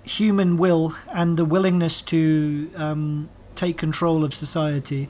human 0.04 0.58
will 0.58 0.96
and 1.12 1.38
the 1.38 1.46
willingness 1.46 2.02
to 2.02 2.72
um, 2.76 3.30
take 3.56 3.78
control 3.78 4.24
of 4.24 4.34
society 4.34 5.10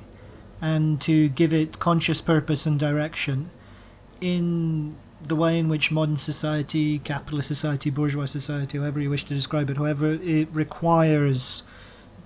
and 0.62 1.02
to 1.02 1.30
give 1.30 1.52
it 1.52 1.80
conscious 1.80 2.22
purpose 2.22 2.66
and 2.66 2.80
direction 2.80 3.50
in 4.22 4.96
the 5.28 5.36
way 5.36 5.58
in 5.58 5.68
which 5.68 5.91
modern 5.91 6.18
society, 6.18 7.00
capitalist 7.00 7.48
society, 7.48 7.89
bourgeois 7.89 8.26
society, 8.26 8.78
however 8.78 9.00
you 9.00 9.10
wish 9.10 9.26
to 9.26 9.34
describe 9.34 9.70
it, 9.70 9.78
however, 9.78 10.14
it 10.14 10.48
requires 10.52 11.64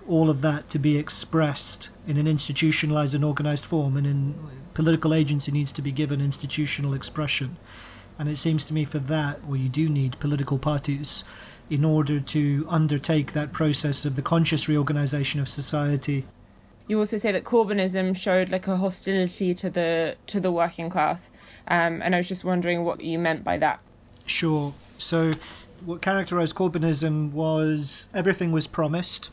all 0.07 0.29
of 0.29 0.41
that 0.41 0.69
to 0.69 0.79
be 0.79 0.97
expressed 0.97 1.89
in 2.07 2.17
an 2.17 2.27
institutionalized 2.27 3.13
and 3.13 3.25
organized 3.25 3.65
form, 3.65 3.97
and 3.97 4.07
in 4.07 4.35
political 4.73 5.13
agency 5.13 5.51
needs 5.51 5.71
to 5.71 5.81
be 5.81 5.91
given 5.91 6.21
institutional 6.21 6.93
expression. 6.93 7.57
And 8.17 8.29
it 8.29 8.37
seems 8.37 8.63
to 8.65 8.73
me 8.73 8.83
for 8.85 8.99
that, 8.99 9.43
well, 9.45 9.57
you 9.57 9.69
do 9.69 9.89
need 9.89 10.19
political 10.19 10.57
parties 10.57 11.23
in 11.69 11.83
order 11.83 12.19
to 12.19 12.65
undertake 12.69 13.33
that 13.33 13.51
process 13.51 14.05
of 14.05 14.15
the 14.15 14.21
conscious 14.21 14.67
reorganization 14.67 15.39
of 15.39 15.47
society. 15.49 16.25
You 16.87 16.99
also 16.99 17.17
say 17.17 17.31
that 17.31 17.43
Corbynism 17.43 18.15
showed 18.15 18.49
like 18.49 18.67
a 18.67 18.77
hostility 18.77 19.53
to 19.55 19.69
the 19.69 20.15
to 20.27 20.39
the 20.39 20.51
working 20.51 20.89
class, 20.89 21.29
um, 21.67 22.01
and 22.01 22.15
I 22.15 22.19
was 22.19 22.27
just 22.29 22.45
wondering 22.45 22.85
what 22.85 23.01
you 23.01 23.19
meant 23.19 23.43
by 23.43 23.57
that. 23.57 23.81
Sure. 24.25 24.73
So, 24.97 25.31
what 25.83 26.01
characterized 26.01 26.55
Corbynism 26.55 27.31
was 27.31 28.07
everything 28.13 28.53
was 28.53 28.67
promised 28.67 29.31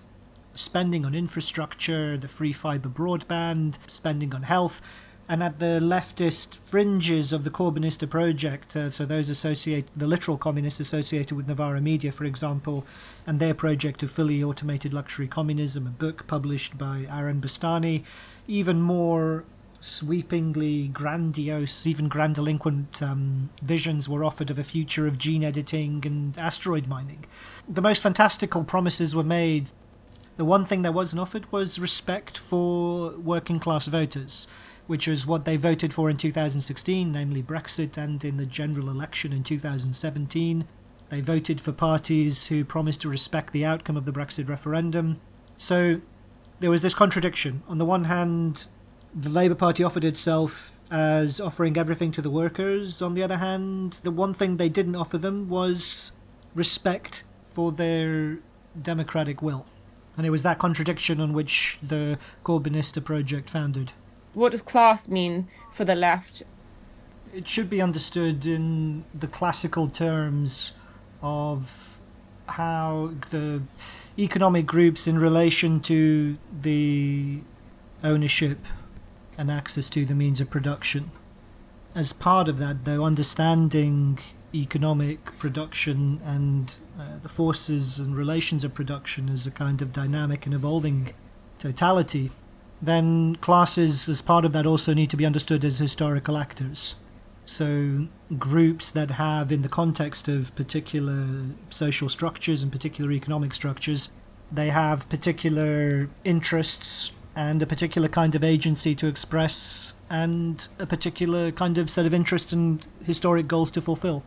spending 0.55 1.05
on 1.05 1.14
infrastructure, 1.14 2.16
the 2.16 2.28
free 2.28 2.53
fiber 2.53 2.89
broadband, 2.89 3.78
spending 3.87 4.35
on 4.35 4.45
health. 4.45 4.80
And 5.27 5.43
at 5.43 5.59
the 5.59 5.81
leftist 5.81 6.57
fringes 6.64 7.33
of 7.33 7.45
the 7.45 7.51
Corbynista 7.51 8.09
project, 8.09 8.77
uh, 8.77 8.91
so 8.91 9.07
those 9.07 9.31
associated, 9.31 9.91
the 9.97 10.07
literal 10.07 10.37
communists 10.37 10.81
associated 10.81 11.35
with 11.35 11.49
Novara 11.49 11.81
Media, 11.81 12.12
for 12.12 12.25
example, 12.25 12.85
and 13.27 13.41
their 13.41 13.55
project 13.55 14.03
of 14.03 14.11
fully 14.11 14.43
automated 14.43 14.93
luxury 14.93 15.27
communism, 15.27 15.87
a 15.87 15.91
book 15.91 16.27
published 16.27 16.77
by 16.77 17.07
Aaron 17.11 17.41
Bastani, 17.41 18.05
even 18.47 18.83
more 18.83 19.45
sweepingly 19.81 20.89
grandiose, 20.89 21.87
even 21.87 22.09
grandiloquent 22.09 23.03
um, 23.03 23.51
visions 23.62 24.09
were 24.09 24.25
offered 24.25 24.51
of 24.51 24.59
a 24.59 24.64
future 24.64 25.07
of 25.07 25.18
gene 25.18 25.45
editing 25.45 26.03
and 26.07 26.39
asteroid 26.39 26.87
mining. 26.87 27.25
The 27.68 27.83
most 27.83 28.03
fantastical 28.03 28.64
promises 28.64 29.14
were 29.14 29.25
made. 29.25 29.68
The 30.37 30.45
one 30.45 30.64
thing 30.64 30.83
that 30.83 30.93
wasn't 30.93 31.20
offered 31.20 31.51
was 31.53 31.79
respect 31.79 32.39
for 32.39 33.11
working 33.11 33.61
class 33.61 33.87
voters, 33.87 34.47
which 34.87 35.09
is 35.09 35.26
what 35.26 35.45
they 35.45 35.57
voted 35.57 35.95
for 35.95 36.11
in 36.11 36.16
2016, 36.16 37.11
namely 37.11 37.43
Brexit, 37.43 37.97
and 37.97 38.24
in 38.24 38.37
the 38.37 38.47
general 38.47 38.91
election 38.91 39.32
in 39.32 39.43
2017. 39.43 40.66
They 41.09 41.20
voted 41.20 41.61
for 41.61 41.72
parties 41.72 42.47
who 42.47 42.64
promised 42.64 43.01
to 43.03 43.09
respect 43.09 43.53
the 43.53 43.64
outcome 43.64 43.97
of 43.97 44.05
the 44.05 44.12
Brexit 44.12 44.49
referendum. 44.49 45.20
So 45.57 46.01
there 46.61 46.70
was 46.70 46.82
this 46.82 46.95
contradiction. 46.95 47.62
On 47.68 47.78
the 47.78 47.85
one 47.85 48.05
hand, 48.05 48.66
the 49.14 49.28
Labour 49.28 49.55
Party 49.55 49.85
offered 49.85 50.05
itself 50.05 50.72
as 50.91 51.41
offering 51.41 51.76
everything 51.76 52.12
to 52.12 52.22
the 52.22 52.30
workers. 52.30 53.01
On 53.01 53.14
the 53.14 53.22
other 53.22 53.39
hand, 53.39 54.01
the 54.03 54.11
one 54.11 54.35
thing 54.35 54.57
they 54.57 54.68
didn't 54.68 54.97
offer 54.97 55.18
them 55.18 55.49
was 55.49 56.12
respect 56.55 57.22
for 57.43 57.72
their 57.72 58.39
democratic 58.80 59.41
will. 59.41 59.66
And 60.16 60.26
it 60.26 60.30
was 60.30 60.43
that 60.43 60.59
contradiction 60.59 61.20
on 61.20 61.32
which 61.32 61.78
the 61.82 62.18
Corbynista 62.45 63.03
project 63.03 63.51
founded. 63.51 63.93
What 64.35 64.53
does 64.53 64.62
class 64.62 65.09
mean 65.09 65.49
for 65.72 65.85
the 65.85 65.95
left? 65.95 66.43
It 67.32 67.48
should 67.48 67.70
be 67.70 67.81
understood 67.81 68.47
in 68.47 69.05
the 69.15 69.27
classical 69.27 69.89
terms 69.89 70.73
of 71.23 71.98
how 72.47 73.12
the 73.31 73.62
economic 74.19 74.66
groups 74.66 75.06
in 75.06 75.19
relation 75.19 75.81
to 75.81 76.36
the 76.62 77.40
ownership 78.02 78.59
and 79.39 79.51
access 79.51 79.89
to 79.90 80.05
the 80.05 80.15
means 80.15 80.40
of 80.40 80.51
production. 80.51 81.11
As 81.94 82.12
part 82.12 82.48
of 82.48 82.59
that, 82.59 82.85
though, 82.85 83.05
understanding 83.05 84.19
economic 84.52 85.24
production 85.39 86.20
and 86.24 86.74
uh, 86.98 87.19
the 87.23 87.28
forces 87.28 87.98
and 87.98 88.16
relations 88.16 88.62
of 88.62 88.74
production 88.74 89.28
as 89.28 89.47
a 89.47 89.51
kind 89.51 89.82
of 89.82 89.93
dynamic 89.93 90.44
and 90.44 90.55
evolving 90.55 91.12
totality, 91.59 92.31
then 92.86 93.36
classes, 93.36 94.09
as 94.09 94.20
part 94.20 94.44
of 94.44 94.52
that, 94.52 94.66
also 94.66 94.94
need 94.94 95.11
to 95.11 95.16
be 95.16 95.27
understood 95.27 95.65
as 95.65 95.78
historical 95.78 96.36
actors. 96.36 96.97
So, 97.47 98.06
groups 98.39 98.90
that 98.93 99.12
have, 99.12 99.52
in 99.52 99.62
the 99.62 99.69
context 99.69 100.28
of 100.28 100.55
particular 100.56 101.27
social 101.70 102.09
structures 102.09 102.62
and 102.62 102.73
particular 102.73 103.12
economic 103.12 103.52
structures, 103.52 104.11
they 104.51 104.69
have 104.69 105.09
particular 105.09 106.09
interests 106.24 107.12
and 107.36 107.61
a 107.62 107.66
particular 107.66 108.09
kind 108.09 108.35
of 108.35 108.44
agency 108.44 108.94
to 108.94 109.06
express 109.06 109.94
and 110.09 110.69
a 110.78 110.86
particular 110.86 111.51
kind 111.51 111.78
of 111.78 111.90
set 111.90 112.06
of 112.06 112.15
interests 112.15 112.52
and 112.52 112.86
historic 113.05 113.48
goals 113.48 113.70
to 113.73 113.82
fulfill. 113.82 114.23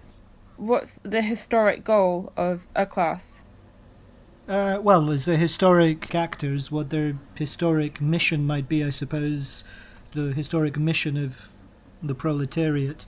What's 0.58 1.00
the 1.04 1.22
historic 1.22 1.84
goal 1.84 2.34
of 2.36 2.68
a 2.76 2.86
class? 2.86 3.40
Uh, 4.48 4.80
well, 4.82 5.12
as 5.12 5.28
a 5.28 5.36
historic 5.36 6.16
actors, 6.16 6.72
what 6.72 6.90
their 6.90 7.18
historic 7.36 8.00
mission 8.00 8.48
might 8.48 8.70
be, 8.70 8.82
I 8.82 8.92
suppose, 8.92 9.66
the 10.14 10.32
historic 10.32 10.78
mission 10.78 11.18
of 11.18 11.50
the 12.02 12.16
proletariat, 12.16 13.06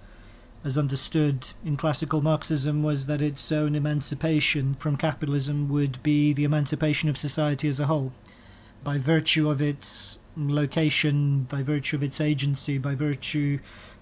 as 0.66 0.78
understood 0.78 1.48
in 1.64 1.78
classical 1.78 2.22
Marxism, 2.22 2.84
was 2.84 3.06
that 3.06 3.22
its 3.22 3.54
own 3.54 3.74
emancipation 3.74 4.74
from 4.76 4.98
capitalism 4.98 5.70
would 5.70 6.04
be 6.04 6.34
the 6.34 6.44
emancipation 6.44 7.08
of 7.08 7.18
society 7.18 7.70
as 7.70 7.80
a 7.80 7.86
whole, 7.86 8.12
by 8.84 8.98
virtue 8.98 9.50
of 9.50 9.62
its 9.62 10.20
location, 10.36 11.44
by 11.44 11.64
virtue 11.64 11.96
of 11.96 12.04
its 12.04 12.20
agency, 12.20 12.78
by 12.78 12.96
virtue 12.96 13.60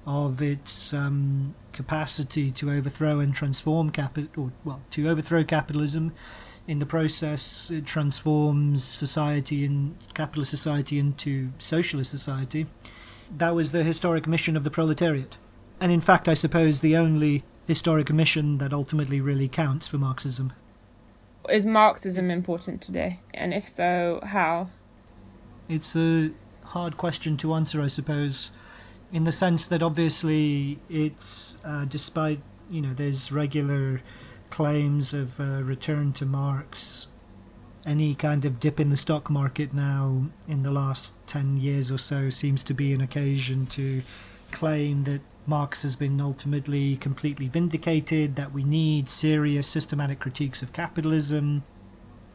of 0.08 0.42
its 0.42 0.92
um, 0.92 1.54
capacity 1.72 2.50
to 2.50 2.72
overthrow 2.72 3.20
and 3.20 3.36
transform 3.36 3.92
capital, 3.92 4.46
or 4.46 4.52
well, 4.64 4.82
to 4.90 5.08
overthrow 5.08 5.44
capitalism. 5.44 6.14
In 6.68 6.80
the 6.80 6.86
process, 6.86 7.72
it 7.72 7.86
transforms 7.86 8.84
society 8.84 9.64
in 9.64 9.98
capitalist 10.14 10.52
society 10.52 11.00
into 11.00 11.52
socialist 11.60 12.12
society. 12.12 12.68
That 13.36 13.56
was 13.56 13.72
the 13.72 13.84
historic 13.84 14.28
mission 14.28 14.58
of 14.58 14.66
the 14.66 14.70
proletariat, 14.70 15.38
and 15.80 15.94
in 15.94 16.02
fact, 16.02 16.28
I 16.28 16.34
suppose 16.34 16.82
the 16.82 16.98
only 16.98 17.44
historic 17.68 18.12
mission 18.12 18.58
that 18.58 18.74
ultimately 18.74 19.22
really 19.22 19.48
counts 19.48 19.88
for 19.88 19.98
Marxism. 19.98 20.52
Is 21.50 21.66
Marxism 21.66 22.30
important 22.30 22.82
today? 22.82 23.20
And 23.34 23.54
if 23.54 23.70
so, 23.70 24.20
how? 24.24 24.70
It's 25.70 25.96
a 25.96 26.32
hard 26.64 26.98
question 26.98 27.38
to 27.38 27.54
answer, 27.54 27.82
I 27.82 27.88
suppose, 27.88 28.52
in 29.14 29.24
the 29.24 29.32
sense 29.32 29.70
that 29.70 29.82
obviously 29.82 30.80
it's, 30.90 31.58
uh, 31.64 31.86
despite, 31.86 32.42
you 32.70 32.82
know, 32.82 32.94
there's 32.94 33.32
regular 33.32 34.02
claims 34.50 35.14
of 35.14 35.40
uh, 35.40 35.62
return 35.64 36.14
to 36.14 36.26
Marx, 36.26 37.08
any 37.86 38.14
kind 38.14 38.44
of 38.44 38.60
dip 38.60 38.80
in 38.80 38.90
the 38.90 38.98
stock 38.98 39.30
market 39.30 39.74
now 39.74 40.26
in 40.48 40.64
the 40.64 40.72
last 40.72 41.14
10 41.28 41.58
years 41.58 41.90
or 41.90 41.98
so 41.98 42.30
seems 42.30 42.64
to 42.64 42.74
be 42.74 42.92
an 42.94 43.02
occasion 43.02 43.66
to 43.68 44.02
claim 44.52 45.04
that 45.04 45.22
Marx 45.46 45.84
has 45.84 45.96
been 45.96 46.20
ultimately 46.20 46.98
completely 46.98 47.48
vindicated, 47.48 48.36
that 48.36 48.52
we 48.52 48.64
need 48.64 49.10
serious 49.10 49.66
systematic 49.66 50.20
critiques 50.20 50.62
of 50.62 50.74
capitalism. 50.74 51.64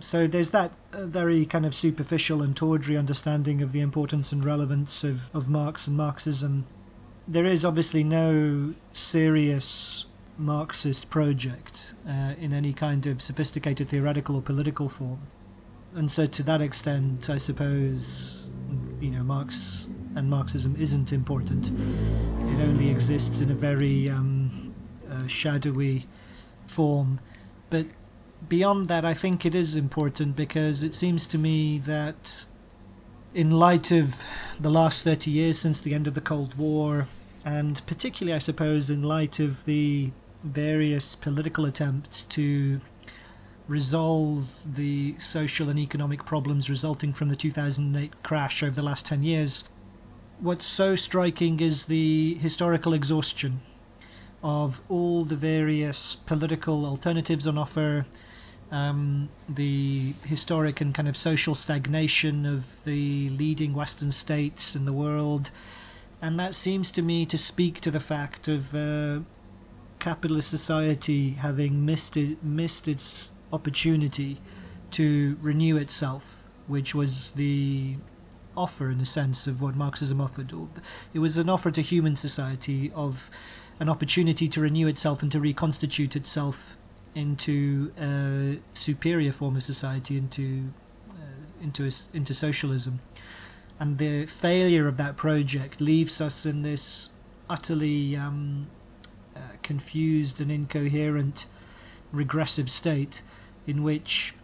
So 0.01 0.26
there's 0.26 0.51
that 0.51 0.72
uh, 0.93 1.05
very 1.05 1.44
kind 1.44 1.66
of 1.66 1.74
superficial 1.74 2.43
and 2.43 2.56
tawdry 2.56 2.97
understanding 2.97 3.60
of 3.60 3.72
the 3.72 3.80
importance 3.80 4.32
and 4.32 4.43
relevance 4.43 5.05
of, 5.05 5.34
of 5.34 5.48
Marx 5.48 5.86
and 5.86 5.97
Marxism. 5.97 6.64
There 7.28 7.44
is 7.44 7.64
obviously 7.64 8.02
no 8.02 8.72
serious 8.94 10.06
Marxist 10.38 11.10
project 11.10 11.94
uh, 12.09 12.34
in 12.38 12.52
any 12.52 12.72
kind 12.72 13.06
of 13.06 13.20
sophisticated 13.20 13.88
theoretical 13.88 14.36
or 14.36 14.42
political 14.42 14.88
form. 14.88 15.20
And 15.94 16.10
so, 16.10 16.24
to 16.26 16.42
that 16.44 16.62
extent, 16.62 17.28
I 17.28 17.36
suppose, 17.36 18.50
you 19.00 19.10
know, 19.10 19.22
Marx 19.22 19.88
and 20.14 20.30
Marxism 20.30 20.74
isn't 20.78 21.12
important. 21.12 21.68
It 21.68 22.60
only 22.62 22.90
exists 22.90 23.40
in 23.40 23.50
a 23.50 23.54
very 23.54 24.09
um, 24.09 24.74
uh, 25.10 25.26
shadowy 25.26 26.06
form. 26.66 27.20
But 27.68 27.86
beyond 28.48 28.88
that, 28.88 29.04
I 29.04 29.14
think 29.14 29.44
it 29.44 29.54
is 29.54 29.76
important 29.76 30.34
because 30.34 30.82
it 30.82 30.94
seems 30.94 31.26
to 31.28 31.38
me 31.38 31.78
that, 31.80 32.46
in 33.34 33.50
light 33.50 33.90
of 33.90 34.22
the 34.59 34.70
last 34.70 35.04
30 35.04 35.30
years 35.30 35.59
since 35.59 35.80
the 35.80 35.94
end 35.94 36.06
of 36.06 36.14
the 36.14 36.20
Cold 36.20 36.54
War, 36.54 37.06
and 37.44 37.84
particularly, 37.86 38.34
I 38.34 38.38
suppose, 38.38 38.88
in 38.88 39.02
light 39.02 39.40
of 39.40 39.64
the 39.64 40.12
various 40.44 41.14
political 41.14 41.64
attempts 41.64 42.24
to 42.24 42.81
resolve 43.69 44.74
the 44.74 45.14
social 45.19 45.69
and 45.69 45.78
economic 45.78 46.24
problems 46.24 46.69
resulting 46.69 47.12
from 47.12 47.28
the 47.28 47.36
2008 47.36 48.23
crash 48.23 48.62
over 48.62 48.74
the 48.74 48.82
last 48.82 49.06
10 49.06 49.23
years, 49.23 49.64
what's 50.40 50.66
so 50.66 50.97
striking 50.97 51.60
is 51.60 51.86
the 51.86 52.35
historical 52.35 52.93
exhaustion 52.93 53.60
of 54.43 54.81
all 54.89 55.24
the 55.24 55.36
various 55.36 56.16
political 56.16 56.85
alternatives 56.85 57.47
on 57.47 57.56
offer, 57.56 58.05
um, 58.73 59.28
the 59.48 60.14
historic 60.24 60.81
and 60.81 60.94
kind 60.94 61.09
of 61.09 61.16
social 61.16 61.55
stagnation 61.55 62.44
of 62.44 62.82
the 62.85 63.28
leading 63.31 63.73
Western 63.73 64.10
states 64.10 64.74
in 64.74 64.85
the 64.85 64.93
world. 64.93 65.51
And 66.20 66.39
that 66.40 66.55
seems 66.55 66.90
to 66.93 67.02
me 67.02 67.24
to 67.27 67.39
speak 67.39 67.81
to 67.82 67.90
the 67.90 68.01
fact 68.01 68.48
of 68.48 68.74
uh, 68.74 69.20
capitalist 70.02 70.50
society 70.50 71.30
having 71.30 71.86
missed, 71.86 72.16
it, 72.16 72.42
missed 72.42 72.88
its 72.88 73.32
opportunity 73.52 74.40
to 74.90 75.38
renew 75.40 75.76
itself, 75.76 76.48
which 76.66 76.92
was 76.92 77.30
the 77.32 77.96
offer 78.56 78.90
in 78.90 79.00
a 79.00 79.04
sense 79.04 79.46
of 79.46 79.62
what 79.62 79.76
Marxism 79.76 80.20
offered. 80.20 80.52
It 81.14 81.20
was 81.20 81.38
an 81.38 81.48
offer 81.48 81.70
to 81.70 81.80
human 81.80 82.16
society 82.16 82.90
of 82.96 83.30
an 83.78 83.88
opportunity 83.88 84.48
to 84.48 84.60
renew 84.60 84.88
itself 84.88 85.22
and 85.22 85.30
to 85.30 85.38
reconstitute 85.38 86.16
itself 86.16 86.76
into 87.14 87.92
a 87.96 88.58
superior 88.74 89.30
form 89.30 89.54
of 89.54 89.62
society, 89.62 90.18
into 90.18 90.72
uh, 91.10 91.62
into 91.62 91.88
into 92.12 92.34
socialism. 92.34 92.98
And 93.78 93.98
the 93.98 94.26
failure 94.26 94.88
of 94.88 94.96
that 94.96 95.16
project 95.16 95.80
leaves 95.80 96.20
us 96.20 96.44
in 96.44 96.62
this 96.62 97.10
utterly 97.48 98.16
um, 98.16 98.66
uh, 99.43 99.56
confused 99.62 100.40
and 100.40 100.51
incoherent 100.51 101.47
regressive 102.12 102.70
state 102.70 103.23
in 103.66 103.82
which 103.82 104.35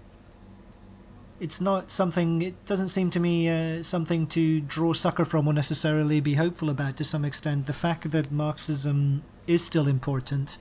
it's 1.40 1.60
not 1.60 1.92
something 1.92 2.42
it 2.42 2.66
doesn't 2.66 2.88
seem 2.88 3.10
to 3.10 3.20
me 3.20 3.48
uh, 3.48 3.82
something 3.82 4.26
to 4.26 4.60
draw 4.60 4.92
succor 4.92 5.24
from 5.24 5.46
or 5.46 5.52
necessarily 5.52 6.20
be 6.20 6.34
hopeful 6.34 6.68
about 6.68 6.96
to 6.96 7.04
some 7.04 7.24
extent. 7.24 7.66
The 7.66 7.72
fact 7.72 8.10
that 8.10 8.32
marxism 8.32 9.22
is 9.46 9.64
still 9.64 9.86
important 9.86 10.58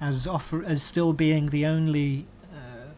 as 0.00 0.26
offer 0.26 0.64
as 0.64 0.82
still 0.82 1.12
being 1.12 1.50
the 1.50 1.64
only 1.64 2.26
uh, 2.52 2.90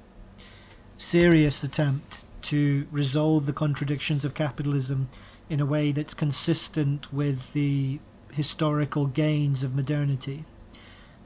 serious 0.97 1.63
attempt 1.63 2.25
to 2.43 2.87
resolve 2.91 3.47
the 3.47 3.53
contradictions 3.53 4.25
of 4.25 4.35
capitalism 4.35 5.09
in 5.51 5.61
a 5.61 5.67
way 5.67 5.93
that's 5.93 6.15
consistent 6.15 7.13
with 7.13 7.53
the 7.53 8.01
historical 8.33 9.07
gains 9.07 9.63
of 9.63 9.75
modernity 9.75 10.45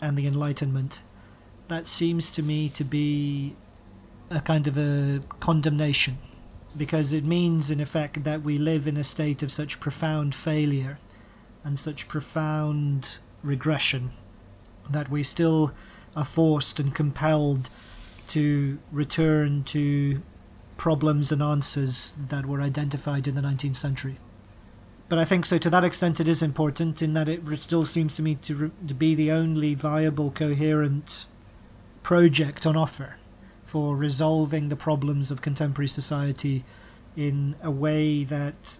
and 0.03 0.19
the 0.19 0.27
enlightenment 0.27 1.01
that 1.69 1.87
seems 1.87 2.31
to 2.31 2.43
me 2.43 2.69
to 2.69 2.85
be 2.85 3.57
a 4.29 4.41
kind 4.41 4.67
of 4.67 4.77
a 4.77 5.21
condemnation 5.41 6.19
because 6.77 7.13
it 7.13 7.25
means 7.25 7.71
in 7.71 7.81
effect 7.81 8.25
that 8.25 8.43
we 8.43 8.59
live 8.59 8.87
in 8.87 8.97
a 8.97 9.05
state 9.05 9.43
of 9.43 9.53
such 9.53 9.81
profound 9.81 10.35
failure 10.35 10.99
and 11.65 11.79
such 11.79 12.09
profound 12.09 13.19
regression 13.43 14.11
that 14.91 15.09
we 15.11 15.23
still 15.23 15.73
are 16.17 16.25
forced 16.25 16.81
and 16.81 16.95
compelled 16.95 17.69
to 18.29 18.79
return 18.91 19.63
to 19.65 20.23
problems 20.77 21.31
and 21.31 21.43
answers 21.43 22.17
that 22.29 22.47
were 22.47 22.61
identified 22.61 23.29
in 23.29 23.35
the 23.35 23.43
19th 23.43 23.77
century. 23.77 24.19
But 25.13 25.19
I 25.19 25.27
think 25.27 25.45
so 25.45 25.59
to 25.59 25.69
that 25.69 25.85
extent 25.85 26.21
it 26.21 26.27
is 26.27 26.41
important 26.41 27.03
in 27.03 27.13
that 27.13 27.29
it 27.29 27.43
still 27.59 27.85
seems 27.85 28.15
to 28.15 28.23
me 28.23 28.35
to, 28.37 28.73
to 28.89 28.95
be 28.95 29.15
the 29.15 29.31
only 29.31 29.75
viable, 29.75 30.31
coherent 30.31 31.27
project 32.03 32.65
on 32.65 32.79
offer 32.79 33.17
for 33.63 33.95
resolving 33.95 34.71
the 34.71 34.75
problems 34.75 35.31
of 35.31 35.43
contemporary 35.43 35.89
society 35.89 36.65
in 37.15 37.57
a 37.63 37.71
way 37.71 38.25
that 38.25 38.79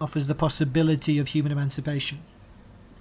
offers 0.00 0.28
the 0.28 0.34
possibility 0.34 1.18
of 1.18 1.28
human 1.28 1.52
emancipation. 1.52 2.20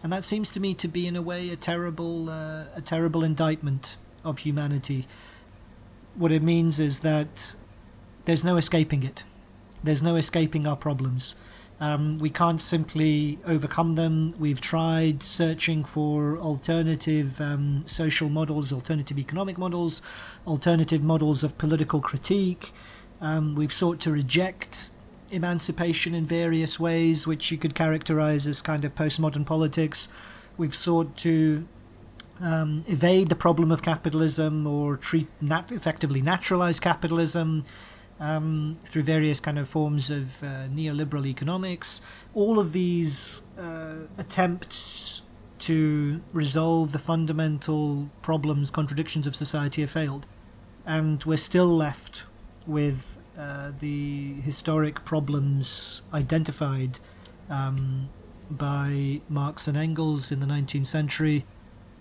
And 0.03 0.11
that 0.11 0.25
seems 0.25 0.49
to 0.49 0.59
me 0.59 0.73
to 0.73 0.89
be, 0.89 1.07
in 1.07 1.15
a 1.15 1.21
way, 1.21 1.51
a 1.51 1.55
terrible, 1.55 2.29
uh, 2.29 2.65
a 2.75 2.81
terrible 2.83 3.23
indictment 3.23 3.95
of 4.25 4.39
humanity. 4.39 5.07
What 6.13 6.33
it 6.33 6.43
means 6.43 6.77
is 6.81 6.99
that 6.99 7.55
there's 8.25 8.43
no 8.43 8.57
escaping 8.57 9.03
it. 9.03 9.23
There's 9.81 10.03
no 10.03 10.17
escaping 10.17 10.67
our 10.67 10.75
problems. 10.75 11.35
Um, 11.81 12.19
we 12.19 12.29
can't 12.29 12.61
simply 12.61 13.39
overcome 13.45 13.95
them. 13.95 14.33
We've 14.37 14.59
tried 14.59 15.23
searching 15.23 15.85
for 15.85 16.37
alternative 16.37 17.39
um, 17.39 17.83
social 17.87 18.27
models, 18.27 18.73
alternative 18.73 19.17
economic 19.17 19.57
models, 19.57 20.01
alternative 20.45 21.01
models 21.01 21.43
of 21.43 21.57
political 21.57 22.01
critique. 22.01 22.73
Um, 23.21 23.55
we've 23.55 23.71
sought 23.71 24.01
to 24.01 24.11
reject 24.11 24.91
emancipation 25.31 26.13
in 26.13 26.25
various 26.25 26.79
ways, 26.79 27.25
which 27.25 27.51
you 27.51 27.57
could 27.57 27.75
characterize 27.75 28.45
as 28.45 28.61
kind 28.61 28.83
of 28.83 28.95
postmodern 28.95 29.45
politics. 29.45 30.09
We've 30.57 30.75
sought 30.75 31.15
to 31.17 31.65
um, 32.41 32.83
evade 32.87 33.29
the 33.29 33.35
problem 33.35 33.71
of 33.71 33.81
capitalism 33.81 34.65
or 34.65 34.97
treat 34.97 35.27
nat- 35.41 35.71
effectively 35.71 36.21
naturalize 36.21 36.79
capitalism 36.79 37.65
um, 38.19 38.77
through 38.83 39.03
various 39.03 39.39
kind 39.39 39.57
of 39.57 39.67
forms 39.67 40.11
of 40.11 40.43
uh, 40.43 40.67
neoliberal 40.67 41.25
economics. 41.25 42.01
All 42.33 42.59
of 42.59 42.73
these 42.73 43.41
uh, 43.57 43.93
attempts 44.17 45.21
to 45.59 46.21
resolve 46.33 46.91
the 46.91 46.99
fundamental 46.99 48.09
problems, 48.21 48.71
contradictions 48.71 49.27
of 49.27 49.35
society 49.35 49.81
have 49.81 49.91
failed. 49.91 50.25
And 50.85 51.23
we're 51.23 51.37
still 51.37 51.67
left 51.67 52.23
with 52.65 53.17
uh, 53.37 53.71
the 53.79 54.41
historic 54.41 55.05
problems 55.05 56.01
identified 56.13 56.99
um, 57.49 58.09
by 58.49 59.21
Marx 59.29 59.67
and 59.67 59.77
Engels 59.77 60.31
in 60.31 60.39
the 60.39 60.45
19th 60.45 60.87
century. 60.87 61.45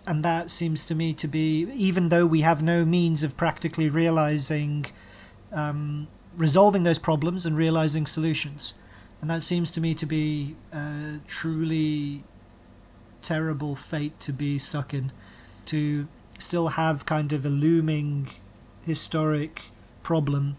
And 0.07 0.25
that 0.25 0.51
seems 0.51 0.85
to 0.87 0.95
me 0.95 1.13
to 1.15 1.29
be, 1.29 1.69
even 1.75 2.09
though 2.09 2.27
we 2.27 2.41
have 2.41 2.63
no 2.63 2.85
means 2.85 3.23
of 3.23 3.37
practically 3.37 3.89
realizing 3.89 4.87
um, 5.53 6.09
resolving 6.37 6.83
those 6.83 6.99
problems 6.99 7.47
and 7.47 7.57
realizing 7.57 8.07
solutions. 8.07 8.75
And 9.21 9.29
that 9.31 9.43
seems 9.43 9.71
to 9.73 9.81
me 9.81 9.95
to 9.95 10.07
be 10.07 10.57
uh, 10.73 11.19
truly 11.27 12.25
terrible 13.23 13.75
fate 13.75 14.19
to 14.21 14.33
be 14.33 14.59
stuck 14.59 14.95
in, 14.95 15.13
to 15.67 16.07
still 16.39 16.69
have 16.69 17.05
kind 17.05 17.33
of 17.33 17.45
a 17.45 17.49
looming 17.51 18.31
historic 18.83 19.63
problem 20.03 20.57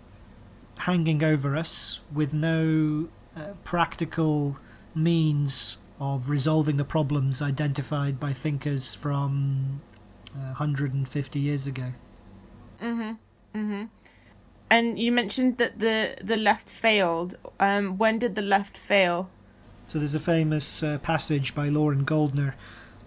hanging 0.79 1.23
over 1.23 1.55
us 1.57 1.99
with 2.13 2.33
no 2.33 3.07
uh, 3.35 3.53
practical 3.63 4.57
means 4.93 5.77
of 5.99 6.29
resolving 6.29 6.77
the 6.77 6.85
problems 6.85 7.41
identified 7.41 8.19
by 8.19 8.31
thinkers 8.31 8.95
from 8.95 9.81
uh, 10.35 10.53
150 10.57 11.39
years 11.39 11.67
ago. 11.67 11.93
Mhm. 12.81 13.17
Mhm. 13.53 13.89
And 14.69 14.99
you 14.99 15.11
mentioned 15.11 15.57
that 15.57 15.79
the 15.79 16.15
the 16.21 16.37
left 16.37 16.69
failed. 16.69 17.37
Um, 17.59 17.97
when 17.97 18.19
did 18.19 18.35
the 18.35 18.41
left 18.41 18.77
fail? 18.77 19.29
So 19.87 19.97
there's 19.97 20.15
a 20.15 20.19
famous 20.19 20.83
uh, 20.83 20.99
passage 20.99 21.55
by 21.55 21.69
Loren 21.69 22.03
Goldner 22.03 22.55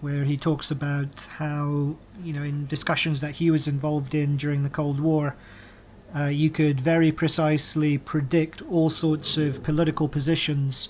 where 0.00 0.24
he 0.24 0.36
talks 0.36 0.68
about 0.68 1.28
how, 1.38 1.96
you 2.20 2.32
know, 2.32 2.42
in 2.42 2.66
discussions 2.66 3.20
that 3.20 3.36
he 3.36 3.52
was 3.52 3.68
involved 3.68 4.16
in 4.16 4.36
during 4.36 4.64
the 4.64 4.68
Cold 4.68 4.98
War, 4.98 5.36
uh, 6.14 6.24
you 6.24 6.50
could 6.50 6.80
very 6.80 7.12
precisely 7.12 7.98
predict 7.98 8.60
all 8.62 8.90
sorts 8.90 9.36
of 9.36 9.62
political 9.62 10.08
positions 10.08 10.88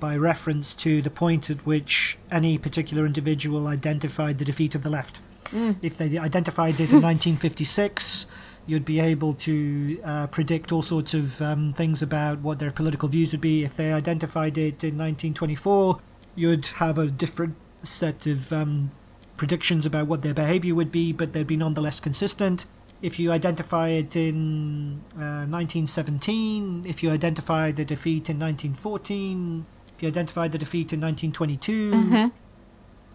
by 0.00 0.16
reference 0.16 0.72
to 0.72 1.00
the 1.00 1.08
point 1.08 1.50
at 1.50 1.64
which 1.64 2.18
any 2.32 2.58
particular 2.58 3.06
individual 3.06 3.68
identified 3.68 4.38
the 4.38 4.44
defeat 4.44 4.74
of 4.74 4.82
the 4.82 4.90
left. 4.90 5.20
Mm. 5.52 5.76
If 5.80 5.96
they 5.96 6.18
identified 6.18 6.74
it 6.80 6.90
in 6.90 7.00
1956, 7.02 8.26
you'd 8.68 8.84
be 8.84 9.00
able 9.00 9.32
to 9.32 9.98
uh, 10.04 10.26
predict 10.28 10.70
all 10.70 10.82
sorts 10.82 11.14
of 11.14 11.40
um, 11.42 11.72
things 11.72 12.02
about 12.02 12.38
what 12.40 12.58
their 12.60 12.70
political 12.70 13.08
views 13.08 13.32
would 13.32 13.40
be. 13.40 13.64
If 13.64 13.76
they 13.76 13.92
identified 13.92 14.56
it 14.58 14.84
in 14.84 14.96
1924, 14.98 15.98
you'd 16.36 16.66
have 16.76 16.98
a 16.98 17.06
different 17.06 17.56
set 17.82 18.26
of 18.26 18.52
um, 18.52 18.90
predictions 19.38 19.86
about 19.86 20.06
what 20.06 20.20
their 20.22 20.34
behavior 20.34 20.74
would 20.74 20.92
be, 20.92 21.12
but 21.12 21.32
they'd 21.32 21.46
be 21.46 21.56
nonetheless 21.56 21.98
consistent. 21.98 22.66
If 23.00 23.18
you 23.18 23.32
identify 23.32 23.88
it 23.88 24.14
in 24.14 25.00
uh, 25.16 25.46
1917, 25.48 26.82
if 26.86 27.02
you 27.02 27.10
identify 27.10 27.72
the 27.72 27.84
defeat 27.84 28.28
in 28.28 28.38
1914, 28.38 29.64
if 29.96 30.02
you 30.02 30.08
identify 30.08 30.46
the 30.48 30.58
defeat 30.58 30.92
in 30.92 31.00
1922, 31.00 31.92
Mhm. 31.92 32.32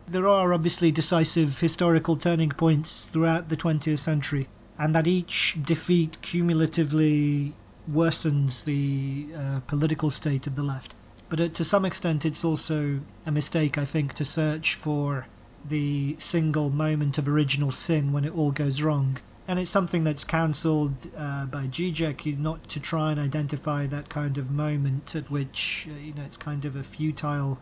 there 0.08 0.28
are 0.28 0.54
obviously 0.54 0.92
decisive 0.92 1.60
historical 1.60 2.16
turning 2.16 2.50
points 2.50 3.06
throughout 3.06 3.50
the 3.50 3.56
20th 3.58 4.00
century, 4.00 4.48
and 4.84 4.94
that 4.94 5.08
each 5.08 5.58
defeat 5.64 6.22
cumulatively 6.22 7.54
worsens 7.90 8.66
the 8.66 9.34
uh, 9.34 9.62
political 9.62 10.12
state 10.12 10.46
of 10.46 10.58
the 10.58 10.62
left. 10.62 10.94
But 11.30 11.40
uh, 11.40 11.48
to 11.48 11.64
some 11.64 11.86
extent, 11.86 12.26
it's 12.26 12.44
also 12.44 13.00
a 13.26 13.32
mistake, 13.32 13.78
I 13.78 13.86
think, 13.86 14.14
to 14.16 14.26
search 14.26 14.76
for 14.76 15.28
the 15.64 16.18
single 16.20 16.70
moment 16.70 17.18
of 17.18 17.30
original 17.30 17.72
sin 17.72 18.12
when 18.12 18.26
it 18.26 18.36
all 18.36 18.52
goes 18.52 18.82
wrong. 18.82 19.20
And 19.48 19.58
it's 19.58 19.72
something 19.72 20.04
that's 20.04 20.26
counselled 20.26 20.96
uh, 21.18 21.46
by 21.46 21.68
Zizek, 21.68 22.38
not 22.38 22.68
to 22.68 22.82
try 22.82 23.12
and 23.12 23.22
identify 23.22 23.88
that 23.88 24.10
kind 24.10 24.38
of 24.38 24.52
moment 24.52 25.16
at 25.16 25.32
which, 25.32 25.88
uh, 25.90 25.98
you 25.98 26.14
know, 26.14 26.24
it's 26.24 26.36
kind 26.36 26.66
of 26.66 26.76
a 26.76 26.84
futile 26.84 27.58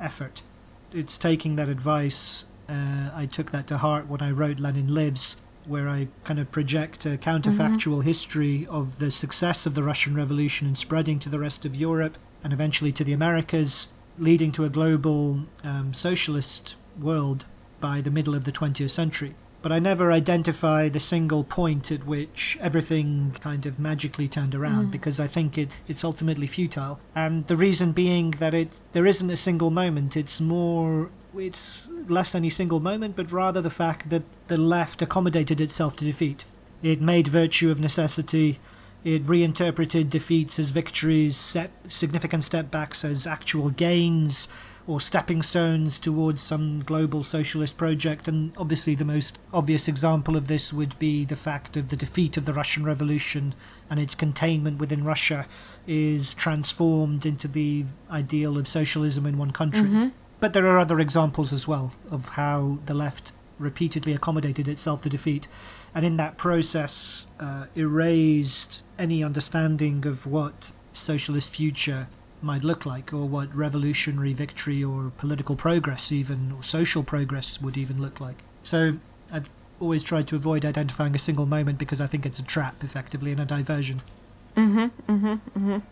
effort. 0.00 0.40
It's 0.90 1.18
taking 1.18 1.56
that 1.56 1.68
advice. 1.68 2.46
Uh, 2.66 3.10
I 3.14 3.28
took 3.30 3.50
that 3.50 3.66
to 3.66 3.76
heart 3.76 4.08
when 4.08 4.22
I 4.22 4.30
wrote 4.30 4.58
Lenin 4.58 4.94
Lives, 4.94 5.36
where 5.70 5.88
I 5.88 6.08
kind 6.24 6.38
of 6.40 6.50
project 6.50 7.06
a 7.06 7.16
counterfactual 7.16 8.02
history 8.04 8.66
of 8.68 8.98
the 8.98 9.10
success 9.10 9.66
of 9.66 9.74
the 9.74 9.82
Russian 9.82 10.14
Revolution 10.14 10.66
and 10.66 10.76
spreading 10.76 11.18
to 11.20 11.28
the 11.28 11.38
rest 11.38 11.64
of 11.64 11.74
Europe 11.76 12.18
and 12.42 12.52
eventually 12.52 12.92
to 12.92 13.04
the 13.04 13.12
Americas, 13.12 13.90
leading 14.18 14.50
to 14.52 14.64
a 14.64 14.68
global 14.68 15.42
um, 15.64 15.94
socialist 15.94 16.74
world 17.00 17.44
by 17.80 18.00
the 18.00 18.10
middle 18.10 18.34
of 18.34 18.44
the 18.44 18.52
20th 18.52 18.90
century. 18.90 19.34
But 19.62 19.72
I 19.72 19.78
never 19.78 20.10
identify 20.10 20.88
the 20.88 20.98
single 21.00 21.44
point 21.44 21.92
at 21.92 22.06
which 22.06 22.56
everything 22.62 23.36
kind 23.40 23.66
of 23.66 23.78
magically 23.78 24.26
turned 24.26 24.54
around 24.54 24.88
Mm. 24.88 24.90
because 24.90 25.20
I 25.20 25.26
think 25.26 25.58
it, 25.58 25.70
it's 25.86 26.02
ultimately 26.02 26.46
futile. 26.46 26.98
And 27.14 27.46
the 27.46 27.56
reason 27.58 27.92
being 27.92 28.30
that 28.42 28.54
it 28.54 28.70
there 28.92 29.06
isn't 29.06 29.30
a 29.30 29.36
single 29.36 29.70
moment. 29.70 30.16
It's 30.16 30.40
more 30.40 31.10
it's 31.36 31.90
less 32.08 32.34
any 32.34 32.50
single 32.50 32.80
moment, 32.80 33.16
but 33.16 33.30
rather 33.32 33.60
the 33.60 33.70
fact 33.70 34.10
that 34.10 34.22
the 34.48 34.56
left 34.56 35.02
accommodated 35.02 35.60
itself 35.60 35.96
to 35.96 36.04
defeat. 36.04 36.44
It 36.82 37.00
made 37.00 37.28
virtue 37.28 37.70
of 37.70 37.80
necessity. 37.80 38.58
It 39.04 39.22
reinterpreted 39.26 40.10
defeats 40.10 40.58
as 40.58 40.70
victories, 40.70 41.36
set 41.36 41.70
significant 41.88 42.42
stepbacks 42.42 43.04
as 43.04 43.26
actual 43.26 43.70
gains 43.70 44.48
or 44.86 45.00
stepping 45.00 45.42
stones 45.42 45.98
towards 45.98 46.42
some 46.42 46.80
global 46.80 47.22
socialist 47.22 47.76
project. 47.76 48.26
And 48.26 48.52
obviously, 48.56 48.94
the 48.94 49.04
most 49.04 49.38
obvious 49.52 49.88
example 49.88 50.36
of 50.36 50.48
this 50.48 50.72
would 50.72 50.98
be 50.98 51.24
the 51.24 51.36
fact 51.36 51.76
of 51.76 51.88
the 51.88 51.96
defeat 51.96 52.36
of 52.36 52.44
the 52.44 52.52
Russian 52.52 52.84
Revolution 52.84 53.54
and 53.88 54.00
its 54.00 54.14
containment 54.14 54.78
within 54.78 55.04
Russia 55.04 55.46
is 55.86 56.34
transformed 56.34 57.24
into 57.24 57.46
the 57.46 57.84
ideal 58.10 58.58
of 58.58 58.66
socialism 58.66 59.26
in 59.26 59.38
one 59.38 59.50
country. 59.50 59.82
Mhm. 59.82 60.12
But 60.40 60.54
there 60.54 60.66
are 60.66 60.78
other 60.78 60.98
examples 60.98 61.52
as 61.52 61.68
well 61.68 61.92
of 62.10 62.30
how 62.30 62.78
the 62.86 62.94
left 62.94 63.32
repeatedly 63.58 64.14
accommodated 64.14 64.66
itself 64.68 65.02
to 65.02 65.10
defeat, 65.10 65.46
and 65.94 66.04
in 66.06 66.16
that 66.16 66.38
process 66.38 67.26
uh, 67.38 67.66
erased 67.76 68.82
any 68.98 69.22
understanding 69.22 70.06
of 70.06 70.26
what 70.26 70.72
socialist 70.94 71.50
future 71.50 72.08
might 72.42 72.64
look 72.64 72.86
like, 72.86 73.12
or 73.12 73.26
what 73.26 73.54
revolutionary 73.54 74.32
victory 74.32 74.82
or 74.82 75.12
political 75.18 75.56
progress, 75.56 76.10
even 76.10 76.52
or 76.52 76.62
social 76.62 77.02
progress, 77.02 77.60
would 77.60 77.76
even 77.76 78.00
look 78.00 78.18
like. 78.18 78.38
So 78.62 78.94
I've 79.30 79.50
always 79.78 80.02
tried 80.02 80.26
to 80.28 80.36
avoid 80.36 80.64
identifying 80.64 81.14
a 81.14 81.18
single 81.18 81.44
moment 81.44 81.78
because 81.78 82.00
I 82.00 82.06
think 82.06 82.24
it's 82.24 82.38
a 82.38 82.42
trap, 82.42 82.82
effectively, 82.82 83.30
and 83.32 83.40
a 83.40 83.44
diversion. 83.44 84.00
Mhm. 84.56 84.90
Mhm. 85.06 85.40
Mhm. 85.58 85.82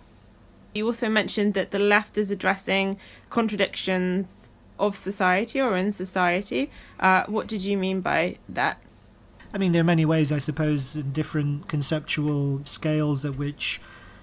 You 0.79 0.87
also 0.87 1.09
mentioned 1.09 1.55
that 1.55 1.73
the 1.73 1.81
left 1.81 2.17
is 2.17 2.31
addressing 2.31 2.99
contradictions 3.31 4.51
of 4.79 4.97
society 4.97 5.61
or 5.61 5.77
in 5.77 5.91
society. 5.91 6.71
Uh, 7.01 7.25
what 7.27 7.49
did 7.49 7.63
you 7.63 7.77
mean 7.77 8.01
by 8.01 8.39
that? 8.49 8.81
I 9.53 9.59
mean, 9.59 9.73
there 9.73 9.81
are 9.81 9.93
many 9.97 10.05
ways, 10.05 10.31
I 10.31 10.39
suppose, 10.39 10.95
in 10.95 11.11
different 11.11 11.67
conceptual 11.67 12.65
scales 12.65 13.25
at 13.25 13.37
which 13.37 13.81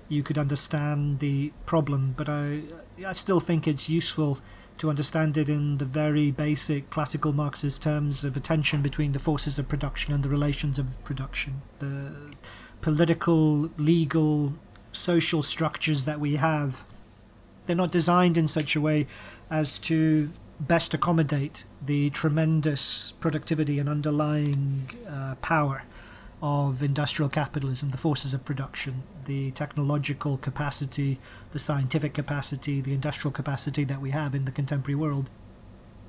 you 0.08 0.24
could 0.24 0.38
understand 0.38 1.20
the 1.20 1.52
problem, 1.66 2.14
but 2.16 2.30
I, 2.30 2.62
I 3.06 3.12
still 3.12 3.42
think 3.42 3.68
it's 3.68 3.90
useful 3.90 4.40
to 4.78 4.90
understand 4.90 5.38
it 5.38 5.50
in 5.50 5.78
the 5.80 5.86
very 5.86 6.32
basic 6.32 6.90
classical 6.90 7.34
Marxist 7.34 7.84
terms 7.84 8.24
of 8.24 8.38
a 8.38 8.40
tension 8.40 8.82
between 8.82 9.12
the 9.12 9.20
forces 9.20 9.60
of 9.60 9.68
production 9.68 10.14
and 10.14 10.24
the 10.24 10.30
relations 10.30 10.80
of 10.80 11.04
production. 11.04 11.62
The 11.80 12.14
political, 12.80 13.72
legal, 13.78 14.54
social 14.96 15.44
structures 15.44 16.06
that 16.06 16.20
we 16.20 16.36
have, 16.38 16.84
they're 17.66 17.76
not 17.76 17.92
designed 17.92 18.38
in 18.38 18.48
such 18.48 18.76
a 18.76 18.82
way 18.82 19.08
as 19.50 19.78
to 19.80 20.32
best 20.60 20.94
accommodate 20.94 21.66
the 21.86 22.10
tremendous 22.12 23.14
productivity 23.20 23.78
and 23.80 23.90
underlying 23.90 24.90
uh, 25.08 25.36
power 25.36 25.84
of 26.42 26.84
industrial 26.84 27.30
capitalism, 27.30 27.92
the 27.92 27.98
forces 27.98 28.34
of 28.34 28.46
production, 28.46 29.04
the 29.26 29.52
technological 29.52 30.38
capacity, 30.38 31.20
the 31.52 31.60
scientific 31.60 32.14
capacity, 32.14 32.82
the 32.82 32.94
industrial 32.94 33.32
capacity 33.32 33.84
that 33.84 34.02
we 34.02 34.12
have 34.12 34.36
in 34.36 34.46
the 34.46 34.52
contemporary 34.52 34.96
world. 34.96 35.30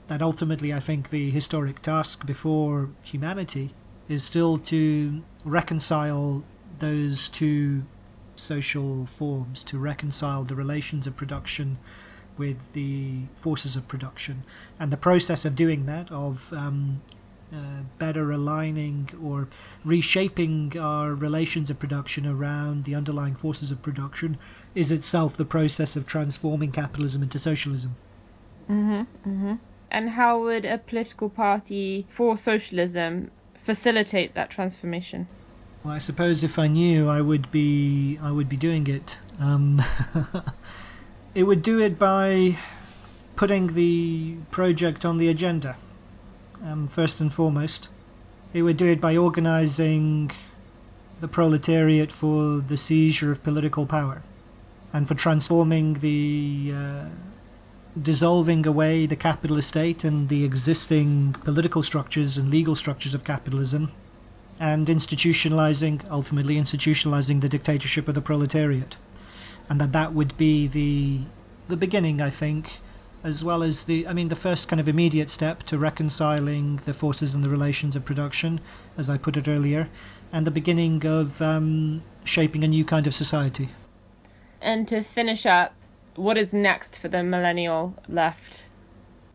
That 0.09 0.23
ultimately, 0.23 0.73
I 0.73 0.81
think, 0.81 1.11
the 1.11 1.31
historic 1.31 1.83
task 1.83 2.27
before 2.27 2.91
humanity 3.05 3.75
is 4.09 4.23
still 4.23 4.59
to 4.59 5.23
reconcile 5.45 6.45
those 6.79 7.29
two 7.29 7.85
social 8.37 9.07
forms, 9.07 9.65
to 9.65 9.79
reconcile 9.79 10.45
the 10.45 10.55
relations 10.55 11.07
of 11.07 11.17
production 11.17 11.79
with 12.39 12.59
the 12.73 13.23
forces 13.35 13.77
of 13.77 13.89
production. 13.89 14.45
And 14.79 14.93
the 14.93 14.97
process 14.97 15.45
of 15.45 15.57
doing 15.57 15.87
that, 15.87 16.11
of 16.13 16.53
um, 16.53 17.03
uh, 17.53 17.83
better 17.99 18.31
aligning 18.31 19.11
or 19.23 19.49
reshaping 19.85 20.77
our 20.79 21.15
relations 21.15 21.71
of 21.71 21.79
production 21.79 22.27
around 22.27 22.85
the 22.85 22.95
underlying 22.95 23.35
forces 23.35 23.71
of 23.71 23.83
production, 23.83 24.37
is 24.75 24.93
itself 24.93 25.37
the 25.37 25.45
process 25.45 25.97
of 25.97 26.07
transforming 26.07 26.73
capitalism 26.73 27.23
into 27.23 27.39
socialism. 27.39 27.97
Mhm. 28.69 29.07
Mhm. 29.25 29.59
And 29.91 30.11
how 30.11 30.43
would 30.43 30.65
a 30.65 30.79
political 30.79 31.31
party 31.31 32.07
for 32.09 32.37
socialism 32.37 33.31
facilitate 33.55 34.35
that 34.35 34.51
transformation? 34.51 35.29
Well, 35.87 35.95
I 35.95 35.99
suppose 35.99 36.43
if 36.43 36.59
I 36.59 36.67
knew, 36.67 37.09
I 37.09 37.21
would 37.21 37.49
be 37.53 38.19
I 38.21 38.33
would 38.33 38.49
be 38.49 38.57
doing 38.57 38.89
it. 38.89 39.19
Um, 39.39 39.85
it 41.35 41.45
would 41.45 41.63
do 41.63 41.79
it 41.79 41.97
by 41.97 42.59
putting 43.37 43.69
the 43.75 44.35
project 44.51 45.05
on 45.05 45.19
the 45.19 45.29
agenda. 45.29 45.77
Um, 46.65 46.89
first 46.89 47.21
and 47.21 47.33
foremost, 47.33 47.89
it 48.53 48.63
would 48.63 48.77
do 48.77 48.89
it 48.89 49.01
by 49.01 49.17
organising 49.17 50.33
the 51.21 51.29
proletariat 51.29 52.11
for 52.11 52.59
the 52.59 52.77
seizure 52.77 53.31
of 53.31 53.45
political 53.45 53.87
power, 53.87 54.25
and 54.93 55.07
for 55.07 55.15
transforming 55.15 55.95
the 56.01 56.73
uh, 56.75 57.05
dissolving 58.03 58.67
away 58.67 59.07
the 59.07 59.15
capitalist 59.15 59.69
state 59.69 60.03
and 60.03 60.31
the 60.31 60.45
existing 60.45 61.35
political 61.45 61.85
structures 61.85 62.37
and 62.37 62.51
legal 62.51 62.75
structures 62.75 63.15
of 63.15 63.23
capitalism 63.23 63.93
and 64.59 64.87
institutionalizing, 64.87 66.09
ultimately 66.11 66.57
institutionalizing 66.57 67.41
the 67.41 67.49
dictatorship 67.49 68.09
of 68.09 68.15
the 68.15 68.21
proletariat. 68.21 68.97
And 69.69 69.81
that 69.81 69.93
that 69.93 70.13
would 70.15 70.37
be 70.37 70.67
the, 70.67 71.21
the 71.69 71.77
beginning, 71.77 72.21
I 72.21 72.31
think, 72.31 72.79
as 73.25 73.43
well 73.43 73.63
as 73.63 73.85
the, 73.85 74.07
I 74.07 74.13
mean, 74.13 74.29
the 74.29 74.37
first 74.37 74.69
kind 74.69 74.81
of 74.81 74.89
immediate 74.89 75.31
step 75.31 75.65
to 75.65 75.77
reconciling 75.77 76.77
the 76.85 76.95
forces 76.95 77.35
and 77.35 77.45
the 77.45 77.51
relations 77.51 77.97
of 77.97 78.05
production, 78.05 78.61
as 78.97 79.11
I 79.11 79.19
put 79.19 79.37
it 79.37 79.49
earlier, 79.49 79.89
and 80.33 80.47
the 80.47 80.51
beginning 80.51 81.05
of 81.05 81.43
um, 81.43 82.03
shaping 82.25 82.63
a 82.63 82.69
new 82.69 82.85
kind 82.85 83.07
of 83.07 83.15
society. 83.15 83.71
And 84.61 84.87
to 84.89 85.03
finish 85.03 85.45
up, 85.45 85.75
what 86.15 86.39
is 86.39 86.53
next 86.53 86.99
for 86.99 87.09
the 87.09 87.23
millennial 87.23 87.95
left? 88.09 88.63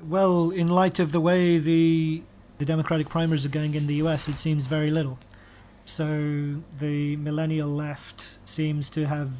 Well, 0.02 0.49
in 0.49 0.68
light 0.68 0.99
of 0.99 1.11
the 1.11 1.22
way 1.22 1.60
the 1.60 2.23
the 2.62 2.66
Democratic 2.66 3.10
primaries 3.10 3.44
are 3.44 3.50
going 3.50 3.74
in 3.74 3.88
the 3.88 3.96
US, 3.96 4.30
it 4.30 4.38
seems 4.38 4.68
very 4.68 4.92
little. 4.92 5.18
So 5.84 6.62
the 6.78 7.16
millennial 7.16 7.70
left 7.70 8.38
seems 8.46 8.88
to 8.92 9.08
have 9.08 9.32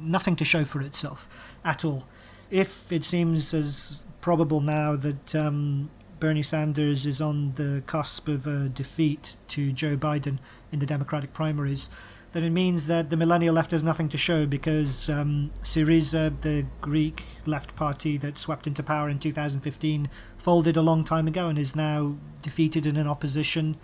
nothing 0.00 0.34
to 0.36 0.46
show 0.46 0.64
for 0.64 0.80
itself 0.80 1.28
at 1.62 1.84
all. 1.84 2.04
If 2.50 2.90
it 2.90 3.04
seems 3.04 3.52
as 3.52 4.02
probable 4.22 4.62
now 4.62 4.96
that 4.96 5.34
um, 5.34 5.90
Bernie 6.20 6.42
Sanders 6.42 7.04
is 7.04 7.20
on 7.20 7.52
the 7.56 7.82
cusp 7.86 8.28
of 8.28 8.46
a 8.46 8.70
defeat 8.70 9.36
to 9.48 9.70
Joe 9.70 9.98
Biden 9.98 10.38
in 10.72 10.78
the 10.78 10.86
Democratic 10.86 11.34
primaries, 11.34 11.90
then 12.32 12.44
it 12.44 12.50
means 12.50 12.86
that 12.86 13.10
the 13.10 13.16
millennial 13.16 13.54
left 13.54 13.72
has 13.72 13.82
nothing 13.82 14.08
to 14.08 14.16
show 14.16 14.46
because 14.46 15.10
um, 15.10 15.50
Syriza, 15.62 16.40
the 16.40 16.64
Greek 16.80 17.24
left 17.44 17.76
party 17.76 18.16
that 18.16 18.38
swept 18.38 18.66
into 18.66 18.82
power 18.82 19.10
in 19.10 19.18
2015, 19.18 20.08
folded 20.44 20.76
a 20.76 20.82
long 20.82 21.04
time 21.04 21.26
ago 21.26 21.48
and 21.48 21.58
is 21.58 21.74
now 21.74 22.14
defeated 22.42 22.84
in 22.84 22.98
an 22.98 23.06
opposition. 23.06 23.78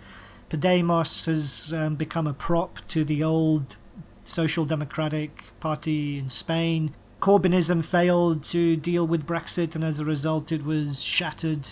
Podemos 0.47 1.25
has 1.25 1.73
um, 1.73 1.95
become 1.95 2.27
a 2.27 2.35
prop 2.35 2.87
to 2.87 3.03
the 3.03 3.23
old 3.23 3.77
Social 4.23 4.63
Democratic 4.63 5.45
Party 5.59 6.19
in 6.19 6.29
Spain. 6.29 6.93
Corbynism 7.19 7.83
failed 7.83 8.43
to 8.43 8.75
deal 8.75 9.07
with 9.07 9.25
Brexit, 9.25 9.73
and 9.73 9.83
as 9.83 9.99
a 9.99 10.05
result, 10.05 10.51
it 10.51 10.63
was 10.63 11.01
shattered. 11.01 11.67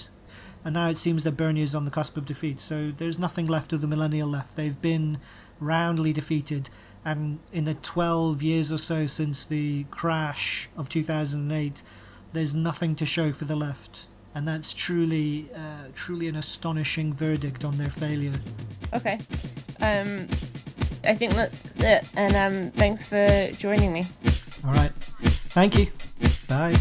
And 0.65 0.73
now 0.73 0.89
it 0.89 0.97
seems 0.97 1.23
that 1.23 1.33
Bernie 1.37 1.61
is 1.61 1.75
on 1.75 1.85
the 1.85 1.91
cusp 1.91 2.17
of 2.17 2.25
defeat. 2.25 2.59
So 2.59 2.91
there's 2.97 3.19
nothing 3.19 3.45
left 3.45 3.71
of 3.71 3.81
the 3.81 3.87
millennial 3.87 4.27
left. 4.27 4.55
They've 4.55 4.81
been 4.81 5.19
roundly 5.59 6.13
defeated. 6.13 6.71
And 7.05 7.37
in 7.53 7.65
the 7.65 7.75
12 7.75 8.41
years 8.41 8.71
or 8.71 8.79
so 8.79 9.05
since 9.05 9.45
the 9.45 9.83
crash 9.91 10.67
of 10.75 10.89
2008, 10.89 11.83
there's 12.33 12.55
nothing 12.55 12.95
to 12.95 13.05
show 13.05 13.31
for 13.31 13.45
the 13.45 13.55
left. 13.55 14.08
And 14.35 14.47
that's 14.47 14.73
truly, 14.73 15.49
uh, 15.55 15.87
truly 15.95 16.27
an 16.27 16.35
astonishing 16.35 17.13
verdict 17.13 17.63
on 17.65 17.77
their 17.77 17.89
failure. 17.89 18.33
Okay. 18.93 19.17
Um, 19.81 20.27
I 21.03 21.15
think 21.15 21.33
that's 21.33 21.61
it. 21.77 22.07
And 22.15 22.35
um, 22.35 22.71
thanks 22.71 23.05
for 23.05 23.27
joining 23.57 23.91
me. 23.91 24.05
All 24.65 24.73
right. 24.73 24.91
Thank 25.21 25.77
you. 25.77 25.87
Bye. 26.47 26.75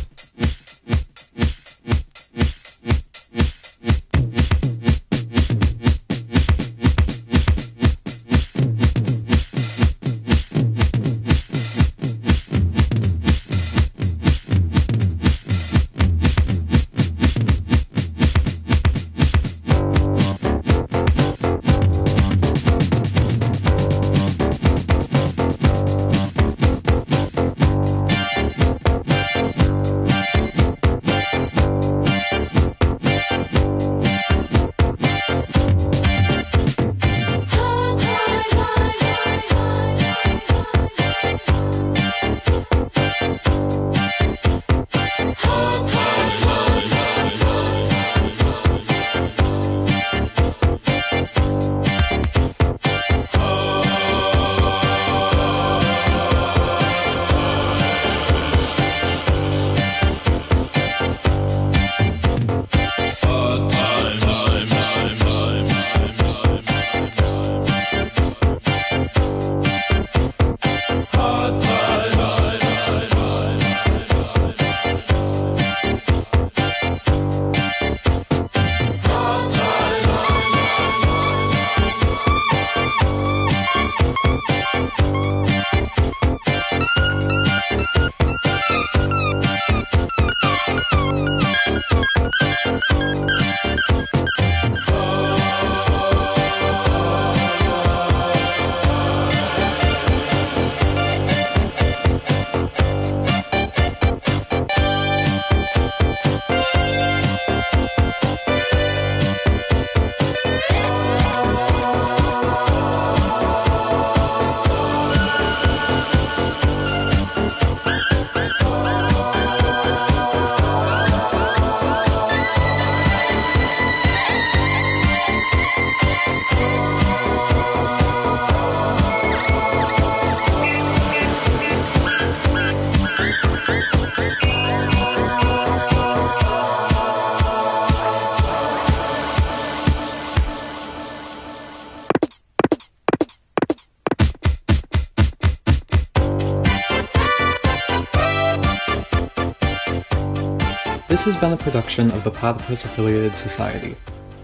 Production 151.59 152.11
of 152.13 152.25
the 152.25 152.31
Platypus 152.31 152.85
Affiliated 152.85 153.37
Society. 153.37 153.97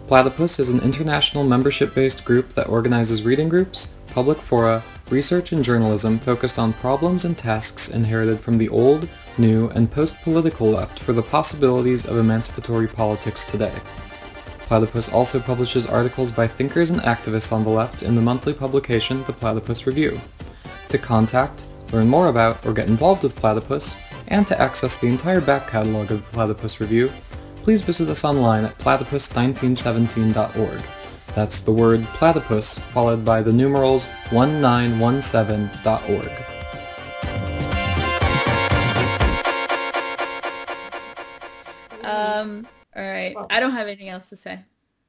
Platypus 0.06 0.58
is 0.58 0.68
an 0.68 0.80
international 0.80 1.44
membership 1.44 1.94
based 1.94 2.24
group 2.24 2.50
that 2.50 2.68
organizes 2.68 3.22
reading 3.22 3.48
groups, 3.48 3.94
public 4.08 4.38
fora, 4.38 4.82
research, 5.10 5.52
and 5.52 5.64
journalism 5.64 6.18
focused 6.18 6.58
on 6.58 6.72
problems 6.74 7.24
and 7.24 7.36
tasks 7.36 7.88
inherited 7.88 8.38
from 8.40 8.58
the 8.58 8.68
old, 8.68 9.08
new, 9.38 9.68
and 9.70 9.90
post 9.90 10.14
political 10.22 10.68
left 10.68 10.98
for 10.98 11.12
the 11.12 11.22
possibilities 11.22 12.04
of 12.06 12.18
emancipatory 12.18 12.86
politics 12.86 13.44
today. 13.44 13.72
Platypus 14.66 15.08
also 15.08 15.40
publishes 15.40 15.86
articles 15.86 16.32
by 16.32 16.46
thinkers 16.46 16.90
and 16.90 17.00
activists 17.02 17.52
on 17.52 17.62
the 17.64 17.70
left 17.70 18.02
in 18.02 18.14
the 18.14 18.22
monthly 18.22 18.54
publication 18.54 19.22
The 19.24 19.32
Platypus 19.32 19.86
Review. 19.86 20.20
To 20.88 20.98
contact, 20.98 21.64
learn 21.92 22.08
more 22.08 22.28
about, 22.28 22.64
or 22.64 22.72
get 22.72 22.88
involved 22.88 23.22
with 23.22 23.36
Platypus, 23.36 23.96
and 24.28 24.46
to 24.46 24.60
access 24.60 24.96
the 24.96 25.06
entire 25.06 25.40
back 25.40 25.68
catalog 25.68 26.10
of 26.10 26.24
the 26.24 26.32
Platypus 26.32 26.80
Review, 26.80 27.10
please 27.56 27.82
visit 27.82 28.08
us 28.08 28.24
online 28.24 28.64
at 28.64 28.78
platypus1917.org. 28.78 30.82
That's 31.34 31.60
the 31.60 31.72
word 31.72 32.02
platypus 32.04 32.78
followed 32.78 33.24
by 33.24 33.42
the 33.42 33.52
numerals 33.52 34.06
1917.org. 34.30 36.30
Um. 42.04 42.68
All 42.94 43.02
right. 43.02 43.34
I 43.50 43.58
don't 43.58 43.72
have 43.72 43.88
anything 43.88 44.10
else 44.10 44.22
to 44.30 44.38
say. 44.44 44.60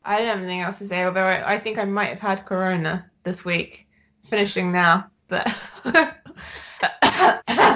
I 0.03 0.17
don't 0.17 0.25
have 0.27 0.39
anything 0.39 0.61
else 0.61 0.79
to 0.79 0.87
say, 0.87 1.03
although 1.03 1.25
I, 1.25 1.55
I 1.55 1.59
think 1.59 1.77
I 1.77 1.85
might 1.85 2.09
have 2.09 2.19
had 2.19 2.45
corona 2.45 3.05
this 3.23 3.45
week. 3.45 3.85
Finishing 4.29 4.71
now, 4.71 5.05
but 5.27 5.47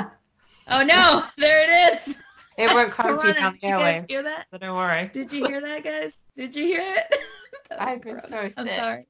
Oh 0.69 0.83
no! 0.83 1.23
There 1.37 1.63
it 1.89 2.01
is. 2.07 2.15
it 2.57 2.73
won't 2.73 2.91
come 2.91 3.19
to 3.19 3.27
you 3.27 3.33
Did 3.33 3.43
the 3.43 3.67
you 3.67 3.73
guys 3.73 4.05
hear 4.07 4.23
that? 4.23 4.45
So 4.51 4.57
don't 4.57 4.75
worry. 4.75 5.09
Did 5.13 5.31
you 5.31 5.45
hear 5.47 5.61
that, 5.61 5.83
guys? 5.83 6.11
Did 6.37 6.55
you 6.55 6.63
hear 6.65 6.95
it? 6.97 7.19
I've 7.79 8.01
been 8.01 8.13
gross. 8.15 8.25
so 8.29 8.49
I'm 8.57 8.67
sick. 8.67 8.77
sorry. 8.77 9.05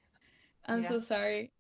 I'm 0.68 0.84
Yeah. 0.84 0.90
so 0.90 1.02
sorry. 1.07 1.52